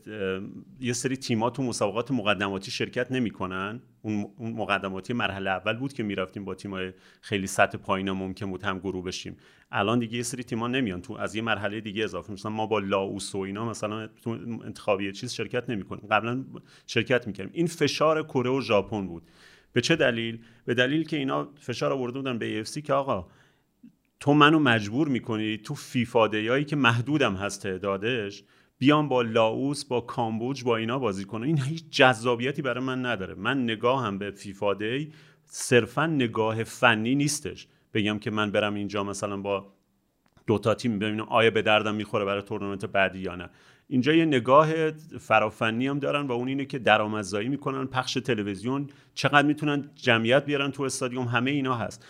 [0.80, 3.81] یه سری تیم ها تو مسابقات مقدماتی شرکت نمی‌کنن.
[4.01, 8.63] اون مقدماتی مرحله اول بود که می‌رفتیم با تیم های خیلی سطح پایین ممکن بود
[8.63, 9.38] هم گروه بشیم.
[9.71, 11.01] الان دیگه یه سری تیم ها نمیان.
[11.01, 12.34] تو از یه مرحله دیگه اضافه.
[12.34, 14.30] مثلا ما با لاوس و اینا مثلا تو
[14.65, 16.07] انتخابی چیز شرکت نمی‌کنیم.
[16.11, 16.45] قبلا
[16.88, 17.51] شرکت می‌کردیم.
[17.53, 19.23] این فشار کره و ژاپن بود.
[19.74, 23.28] به چه دلیل؟ به دلیل که اینا فشار آورده بودن به UFC که آقا
[24.20, 28.44] تو منو مجبور می‌کنی تو فیفا دیایی که محدودم هست تعدادش
[28.78, 33.34] بیام با لاوس با کامبوج با اینا بازی کنه این هیچ جذابیتی برای من نداره.
[33.36, 35.12] من نگاهم به فیفا دی
[35.46, 37.68] صرفا نگاه فنی نیستش.
[37.94, 39.74] بگم که من برم اینجا مثلا با
[40.48, 43.50] دوتا تیم ببینم آیا به دردم می‌خوره برای تورنمنت بعدی یا نه.
[43.91, 49.48] اینجا یه نگاه فرافنی هم دارن و اون اینه که درآمدزایی می‌کنن پخش تلویزیون چقدر
[49.48, 52.06] می‌تونن جمعیت بیارن تو استادیوم همه اینا هست.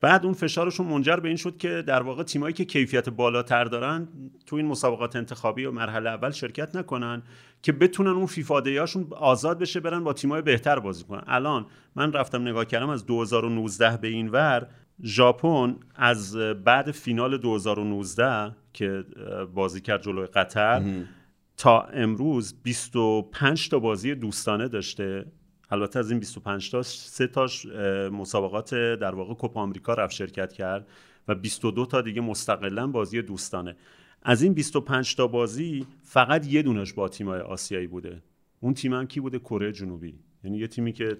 [0.00, 4.08] بعد اون فشارشون منجر به این شد که در واقع تیمایی که کیفیت بالاتر دارن
[4.46, 7.22] تو این مسابقات انتخابی و مرحله اول شرکت نکنن
[7.62, 11.22] که بتونن اون فیفادهیاشون آزاد بشه برن با تیمای بهتر بازی کنن.
[11.26, 14.66] الان من رفتم نگاه کردم از 2019 به این ور
[15.02, 19.04] ژاپن از بعد فینال 2019 که
[19.54, 20.82] بازی کرد جلوی قطر
[21.56, 25.26] تا امروز 25 تا بازی دوستانه داشته.
[25.70, 27.66] البته از این 25 تا سه تاش
[28.12, 30.86] مسابقات در واقع کوپا آمریکا رفت شرکت کرد
[31.28, 33.76] و 22 تا دیگه مستقلا بازی دوستانه.
[34.22, 38.22] از این 25 تا بازی فقط یه دونش با تیمای آسیایی بوده.
[38.60, 40.18] اون تیم هم کی بوده؟ کره جنوبی.
[40.44, 41.16] یعنی یه تیمی که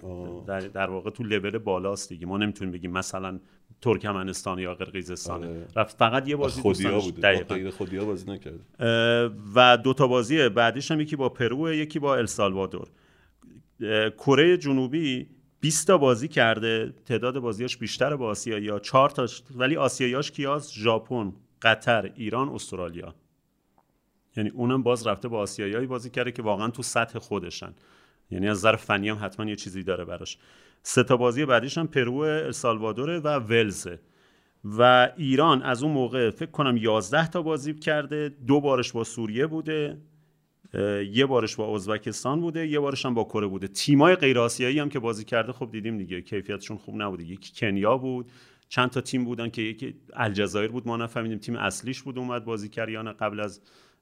[0.46, 2.26] در, در واقع تو لول بالاست دیگه.
[2.26, 3.40] ما نمی‌تونیم بگیم مثلا
[3.80, 5.44] ترکمنستان یا قرقیزستان.
[5.44, 5.66] آره.
[5.76, 7.70] رفت فقط یه بازی خودیا بوده.
[7.70, 8.60] خودیا بازی نکرد
[9.54, 12.88] و دو تا بازی بعدیش هم یکی با پرو یکی با السالوادور
[14.18, 15.26] کره جنوبی
[15.60, 16.94] 20 تا بازی کرده.
[17.06, 21.32] تعداد بازیاش بیشتر با آسیایی ها 4 تا ولی آسیاییاش کیاس ژاپن
[21.62, 23.14] قطر ایران استرالیا.
[24.36, 27.74] یعنی اونم باز رفته با آسیایی بازی کرده که واقعا تو سطح خودشن.
[28.30, 30.38] یعنی از نظر فنی هم حتما یه چیزی داره براش.
[30.82, 33.98] سه تا بازی بعدیش هم پرو السالوادور و ولزه
[34.64, 38.28] و ایران از اون موقع فکر کنم 11 تا بازی کرده.
[38.46, 39.98] دو بارش با سوریه بوده
[41.12, 43.68] یه بارش با ازبکستان بوده یه بارش هم با کره بوده.
[43.68, 47.24] تیمای غیر آسیایی هم که بازی کرده خب دیدیم دیگه کیفیتشون خوب نبوده.
[47.24, 48.32] یکی کنیا بود
[48.68, 52.68] چند تا تیم بودن که یکی الجزایر بود ما نفهمیدیم تیم اصلیش بود اومد بازی
[52.68, 52.88] کرد.
[52.88, 53.60] یا قبل از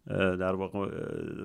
[0.08, 0.78] در واقع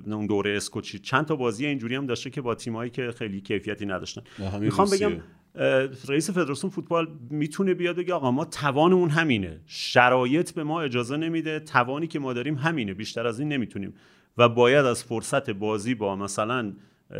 [0.06, 0.99] اون دوره اسکوچی.
[0.99, 4.22] چند تا بازی اینجوری هم داشته که با تیمایی که خیلی کیفیتی نداشتن.
[4.60, 5.11] می‌خوام بگم
[6.07, 9.61] رئیس فدراسیون فوتبال می‌تونه بیاد بگه آقا ما توانمون همینه.
[9.65, 12.94] شرایط به ما اجازه نمیده توانی که ما داریم همینه.
[12.94, 13.94] بیشتر از این نمی‌تونیم.
[14.38, 16.73] و باید از فرصت بازی با مثلا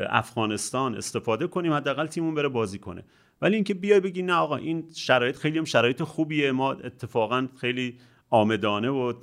[0.10, 3.04] افغانستان استفاده کنیم حداقل تیمون بره بازی کنه.
[3.42, 6.52] ولی اینکه بیای بگی نه آقا این شرایط خیلی هم شرایط خوبیه.
[6.52, 7.98] ما اتفاقا خیلی
[8.30, 9.14] آمدانه و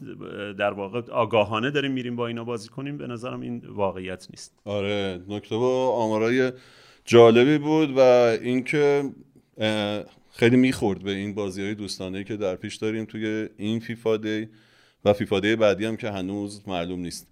[0.59, 4.55] در واقع آگاهانه داریم میریم با اینا بازی کنیم به نظرم این واقعیت نیست.
[4.65, 6.53] آره نکته با آمارای
[7.05, 8.01] جالبی بود و
[8.43, 9.11] اینکه
[10.33, 14.49] خیلی می‌خورد به این بازی های دوستانه که در پیش داریم توی این فیفا دی
[15.05, 17.29] و فیفا دی بعدی هم که هنوز معلوم نیست.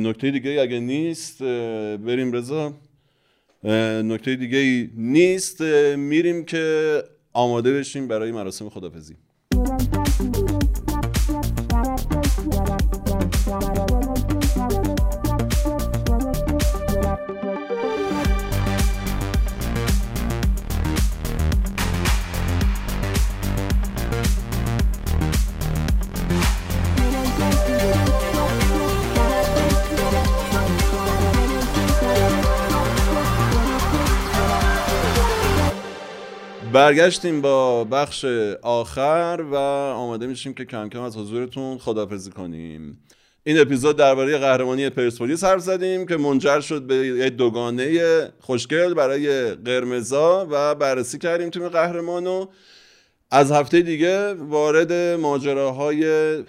[0.00, 1.42] نکته دیگه اگه نیست
[1.96, 2.74] بریم رضا.
[4.02, 5.60] نکته دیگه نیست
[5.96, 7.02] میریم که
[7.32, 9.16] آماده بشیم برای مراسم خدافزی
[36.84, 38.24] برگشتیم با بخش
[38.62, 39.54] آخر و
[39.94, 42.98] آماده میشیم که کم کم از حضورتون خدافزی کنیم.
[43.44, 49.54] این اپیزود درباره قهرمانی پرسپولیس حرف زدیم که منجر شد به یه دوگانه خوشگل برای
[49.54, 52.46] قرمزا و بررسی کردیم تیم قهرمانو
[53.30, 56.04] از هفته دیگه وارد ماجراهای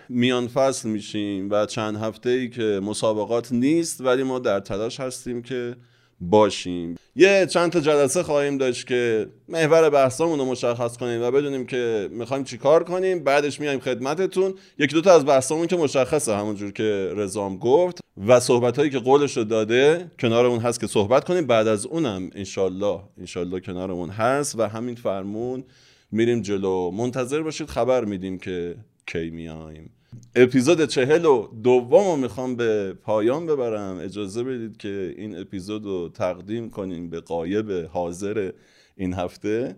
[0.10, 5.42] میان فصل میشیم و چند هفته ای که مسابقات نیست ولی ما در تلاش هستیم
[5.42, 5.76] که
[6.20, 6.96] باشیم.
[7.16, 12.10] یه چند تا جلسه خواهیم داشت که محور بحثامون رو مشخص کنیم و بدونیم که
[12.12, 13.24] می‌خوایم چی کار کنیم.
[13.24, 14.54] بعدش میایم خدمتتون.
[14.78, 19.00] یکی دو تا از بحثامون که مشخصه همونجور که رزام گفت و صحبت هایی که
[19.00, 21.48] قولش رو داده کنارمون هست که صحبت کنیم.
[21.48, 25.64] بعد از اونم انشالله انشالله کنارمون هست و همین فرمون
[26.12, 26.92] میریم جلو.
[26.92, 28.76] منتظر باشید خبر میدیم که
[29.08, 29.95] کی میایم
[30.36, 33.98] اپیزود چهل و دوم رو می‌خوام به پایان ببرم.
[33.98, 38.52] اجازه بدید که این اپیزود رو تقدیم کنیم به قایب حاضر
[38.98, 39.76] این هفته.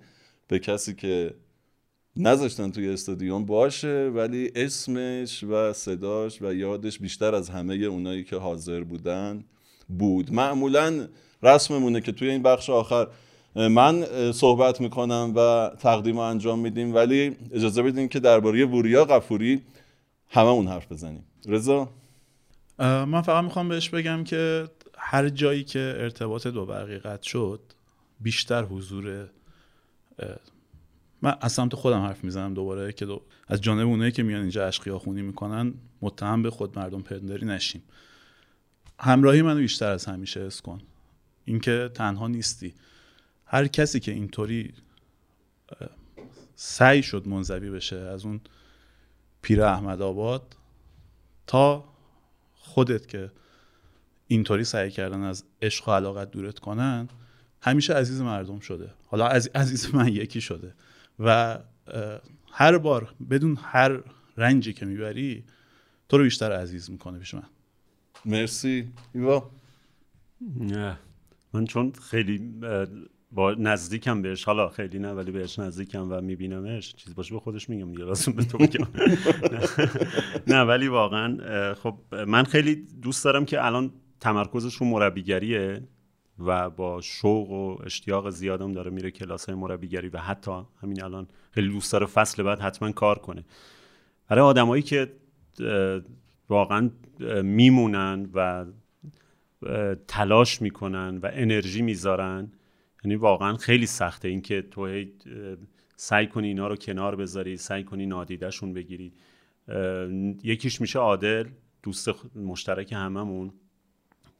[0.47, 1.33] به کسی که
[2.15, 8.35] نذاشتن توی استادیوم باشه ولی اسمش و صداش و یادش بیشتر از همه اونایی که
[8.35, 9.43] حاضر بودن
[9.99, 10.33] بود.
[10.33, 11.07] معمولا
[11.43, 13.07] رسممونه که توی این بخش آخر
[13.55, 16.95] من صحبت می‌کنم و تقدیم انجام میدیم.
[16.95, 19.61] ولی اجازه بدین که درباره وریا قفوری
[20.29, 21.23] همه اون حرف بزنیم.
[21.45, 21.89] رضا؟
[22.79, 27.59] من فقط می‌خوام بهش بگم که هر جایی که ارتباط دو برقی قطع شد
[28.19, 29.29] بیشتر حضور
[31.21, 33.21] من از سمت خودم حرف می‌زنم دوباره که دو...
[33.47, 37.83] از جانب اونایی که میان اینجا اشقیا خونی می‌کنن متهم به خود مردم پنداری نشیم.
[38.99, 40.81] همراهی منو بیشتر از همیشه اس کن.
[41.45, 42.73] اینکه تنها نیستی.
[43.45, 44.73] هر کسی که اینطوری
[46.55, 48.41] سعی شد منزوی بشه از اون
[49.47, 50.55] پیر احمد آباد
[51.47, 51.85] تا
[52.55, 53.31] خودت که
[54.27, 57.07] اینطوری سعی کردن از عشق و علاقت دورت کنن
[57.61, 58.93] همیشه عزیز مردم شده.
[59.05, 60.73] حالا از عزیز من یکی شده.
[61.19, 61.59] و
[62.51, 64.03] هر بار بدون هر
[64.37, 65.43] رنجی که می‌بری
[66.09, 67.47] تو رو بیشتر عزیز می‌کنه پیش من.
[68.25, 68.91] مرسی.
[69.13, 69.51] ایوا؟
[71.53, 72.61] من چون خیلی
[73.31, 74.43] با نزدیکم بهش.
[74.43, 76.95] حالا خیلی نه ولی بهش نزدیکم و میبینمش.
[76.95, 78.87] چیز باشه به خودش میگم دیگه لازم به تو بگم
[80.47, 81.37] نه ولی واقعا
[81.73, 81.95] خب
[82.27, 85.81] من خیلی دوست دارم که الان تمرکزش رو مربیگریه
[86.39, 90.51] و با شوق و اشتیاق زیادم داره میره کلاس های مربیگری و حتی
[90.81, 93.45] همین الان خیلی دوست داره فصل بعد حتما کار کنه.
[94.29, 95.13] برای آدمایی که
[96.49, 96.89] واقعا
[97.43, 98.65] میمونن و
[100.07, 102.51] تلاش می‌کنن و انرژی می‌ذارن
[103.03, 105.03] یعنی واقعا خیلی سخته اینکه تو
[105.95, 109.13] سعی کنی اینا رو کنار بذاری سعی کنی نادیدهشون بگیری.
[110.43, 111.47] یکیش میشه عادل
[111.83, 113.53] دوست مشترک هممون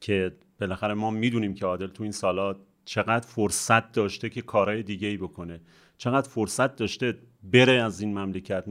[0.00, 5.08] که بالاخره ما می‌دونیم که عادل تو این سالات چقدر فرصت داشته که کارهای دیگه
[5.08, 5.60] ای بکنه.
[5.98, 8.64] چقدر فرصت داشته بره از این مملکت.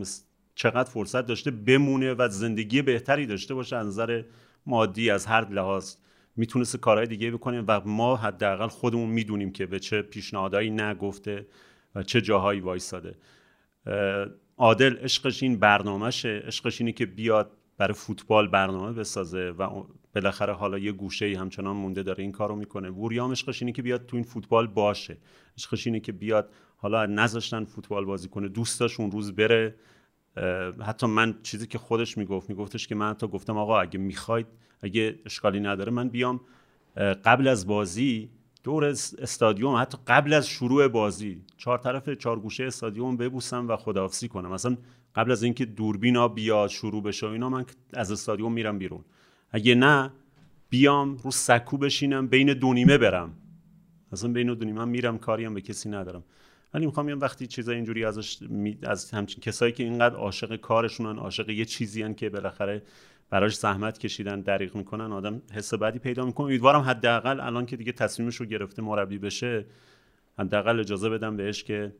[0.55, 4.23] چقدر فرصت داشته بمونه و زندگی بهتری داشته باشه از نظر
[4.65, 5.95] مادی از هر لحاظ.
[6.37, 11.47] می‌تونست کارهای دیگه بکنه و ما حداقل خودمون می‌دونیم که به چه پیشنهادهایی نگفته
[11.95, 13.15] و چه جاهایی وایساده.
[14.57, 16.43] عادل عشقش این برنامهشه.
[16.45, 19.83] عشقش اینه که بیاد برای فوتبال برنامه بسازه و
[20.15, 22.89] بالاخره حالا یه گوشه ای همچنان مونده داره این کارو می‌کنه.
[22.89, 25.17] وریام عشقش اینه که بیاد تو این فوتبال باشه.
[25.57, 28.47] عشقش اینه که بیاد حالا نذاشتن فوتبال بازی کنه.
[28.47, 29.75] دوستاش اون روز بره.
[30.85, 34.47] حتی من چیزی که خودش می‌گفت میگفتش که من حتی گفتم آقا اگه می‌خواید
[34.81, 36.41] اگه اشکالی نداره من بیام
[37.25, 38.29] قبل از بازی
[38.63, 44.27] دور استادیوم حتی قبل از شروع بازی چهار طرف چهار گوشه استادیوم ببوسم و خداحافظی
[44.27, 44.51] کنم.
[44.51, 44.77] مثلا
[45.15, 49.03] قبل از اینکه دوربینا بیاد شروع بشه و اینا من از استادیوم میرم بیرون.
[49.51, 50.11] اگه نه
[50.69, 53.33] بیام رو سکو بشینم بین دو نیمه برم.
[54.11, 56.23] اصلا بین دو نیمه میرم کاریم به کسی ندارم.
[56.73, 58.39] ولی می‌خوام یه وقتی چیزای اینجوری ازش
[58.83, 62.83] از همچین کسایی که اینقدر عاشق کارشونن عاشق یه چیزی که بالاخره
[63.29, 66.45] براش زحمت کشیدن دریغ می‌کنن آدم حس بدی پیدا می‌کنه.
[66.45, 69.65] امیدوارم حداقل الان که دیگه تصمیمش رو گرفته مربی بشه
[70.39, 71.95] حداقل اجازه بدم بهش که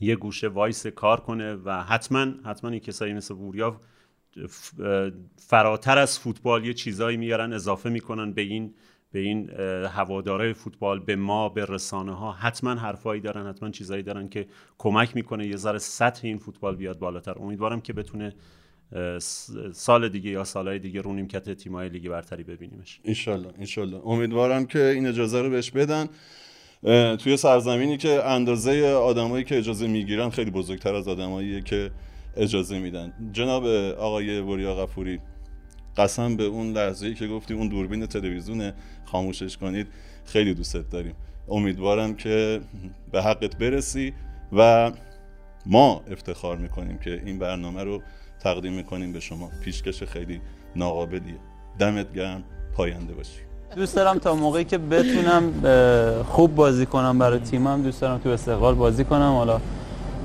[0.00, 3.80] یه گوشه وایس کار کنه و حتما حتما این کسایی مثل بوریا
[5.36, 8.74] فراتر از فوتبال یه چیزایی میارن اضافه می‌کنن به این
[9.12, 9.50] به این
[9.86, 14.46] هواداره فوتبال به ما به رسانه ها حتما حرفایی دارن حتما چیزایی دارن که
[14.78, 17.38] کمک می‌کنه یه ذره سطح این فوتبال بیاد بالاتر.
[17.38, 18.34] امیدوارم که بتونه
[19.72, 23.00] سال دیگه یا سالهای دیگه رو نیمکت تیمای لیگ برتری ببینیمش.
[23.04, 24.00] انشالله انشالله.
[24.04, 26.08] امیدوارم که این اجازه رو بهش بدن.
[27.16, 31.90] توی سرزمینی که اندازه آدمایی که اجازه می‌گیرن خیلی بزرگتر از آدمایی که
[32.36, 33.12] اجازه میدن.
[33.32, 33.66] جناب
[33.98, 35.20] آقای وریا غفوری
[35.96, 38.72] قسم به اون لحظه که گفتی اون دوربین تلویزیون
[39.04, 39.86] خاموشش کنید
[40.26, 41.14] خیلی دوستت داریم.
[41.48, 42.60] امیدوارم که
[43.12, 44.12] به حقت برسی
[44.52, 44.92] و
[45.66, 48.02] ما افتخار می‌کنیم که این برنامه رو
[48.42, 49.50] تقدیم می‌کنیم به شما.
[49.64, 50.40] پیشکش خیلی
[50.76, 51.38] ناقابلیه.
[51.78, 52.42] دمت گرم.
[52.76, 53.40] پاینده باشی.
[53.76, 55.52] دوست دارم تا موقعی که بتونم
[56.28, 59.32] خوب بازی کنم برای تیمم دوست دارم تو استقلال بازی کنم.
[59.32, 59.60] حالا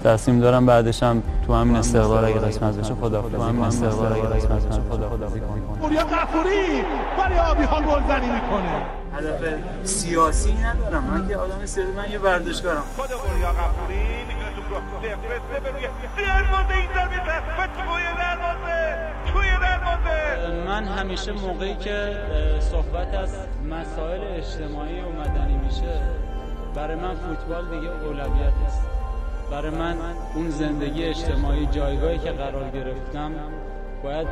[0.03, 4.22] تصمیم دارم بعدش هم تو همین استقلال اگه قسمت بشه خدا تو همین استقلال اگه
[4.22, 6.84] قسمت بشه خدا خدافظی کنم پوریا قفوری
[7.18, 8.85] برای آبی ها گلزنی می‌کنه.
[9.14, 9.39] هدف
[9.84, 11.03] سیاسی ندارم.
[11.03, 14.16] من که آدم سیاسی من یه ورزشکارم خود پوریا قفوری
[20.68, 22.18] من همیشه موقعی که
[22.60, 23.36] صحبت از
[23.70, 26.02] مسائل اجتماعی و مدنی میشه
[26.76, 28.82] برای من فوتبال دیگه اولویت است.
[29.52, 29.98] برای من
[30.36, 33.32] اون زندگی اجتماعی جایگاهی که قرار گرفتم
[34.04, 34.28] باید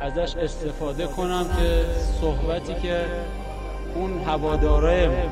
[0.00, 1.84] ازش استفاده کنم که
[2.20, 3.04] صحبتی که
[3.94, 5.28] اون هواداره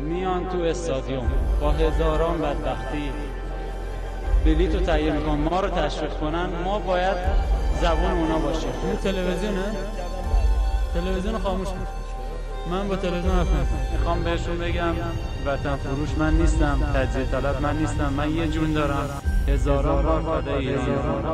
[0.00, 3.10] میان تو استادیوم با هزاران بدبختی.
[4.44, 6.48] بلیت رو تهیه می‌کنن ما رو تشویق کنن.
[6.64, 7.16] ما باید
[7.80, 8.70] زبون اونا باشیم.
[8.84, 9.64] این تلویزیونه؟
[10.94, 11.68] تلویزیون خاموش
[12.70, 13.46] من با تلویزیون حرف
[13.92, 14.94] می‌خوام بهشون بگم
[15.46, 18.12] وطن فروش من نیستم تجزیه طلب من نیستم.
[18.16, 19.22] من یه جون دارم.
[19.48, 21.24] هزاران بار ایران.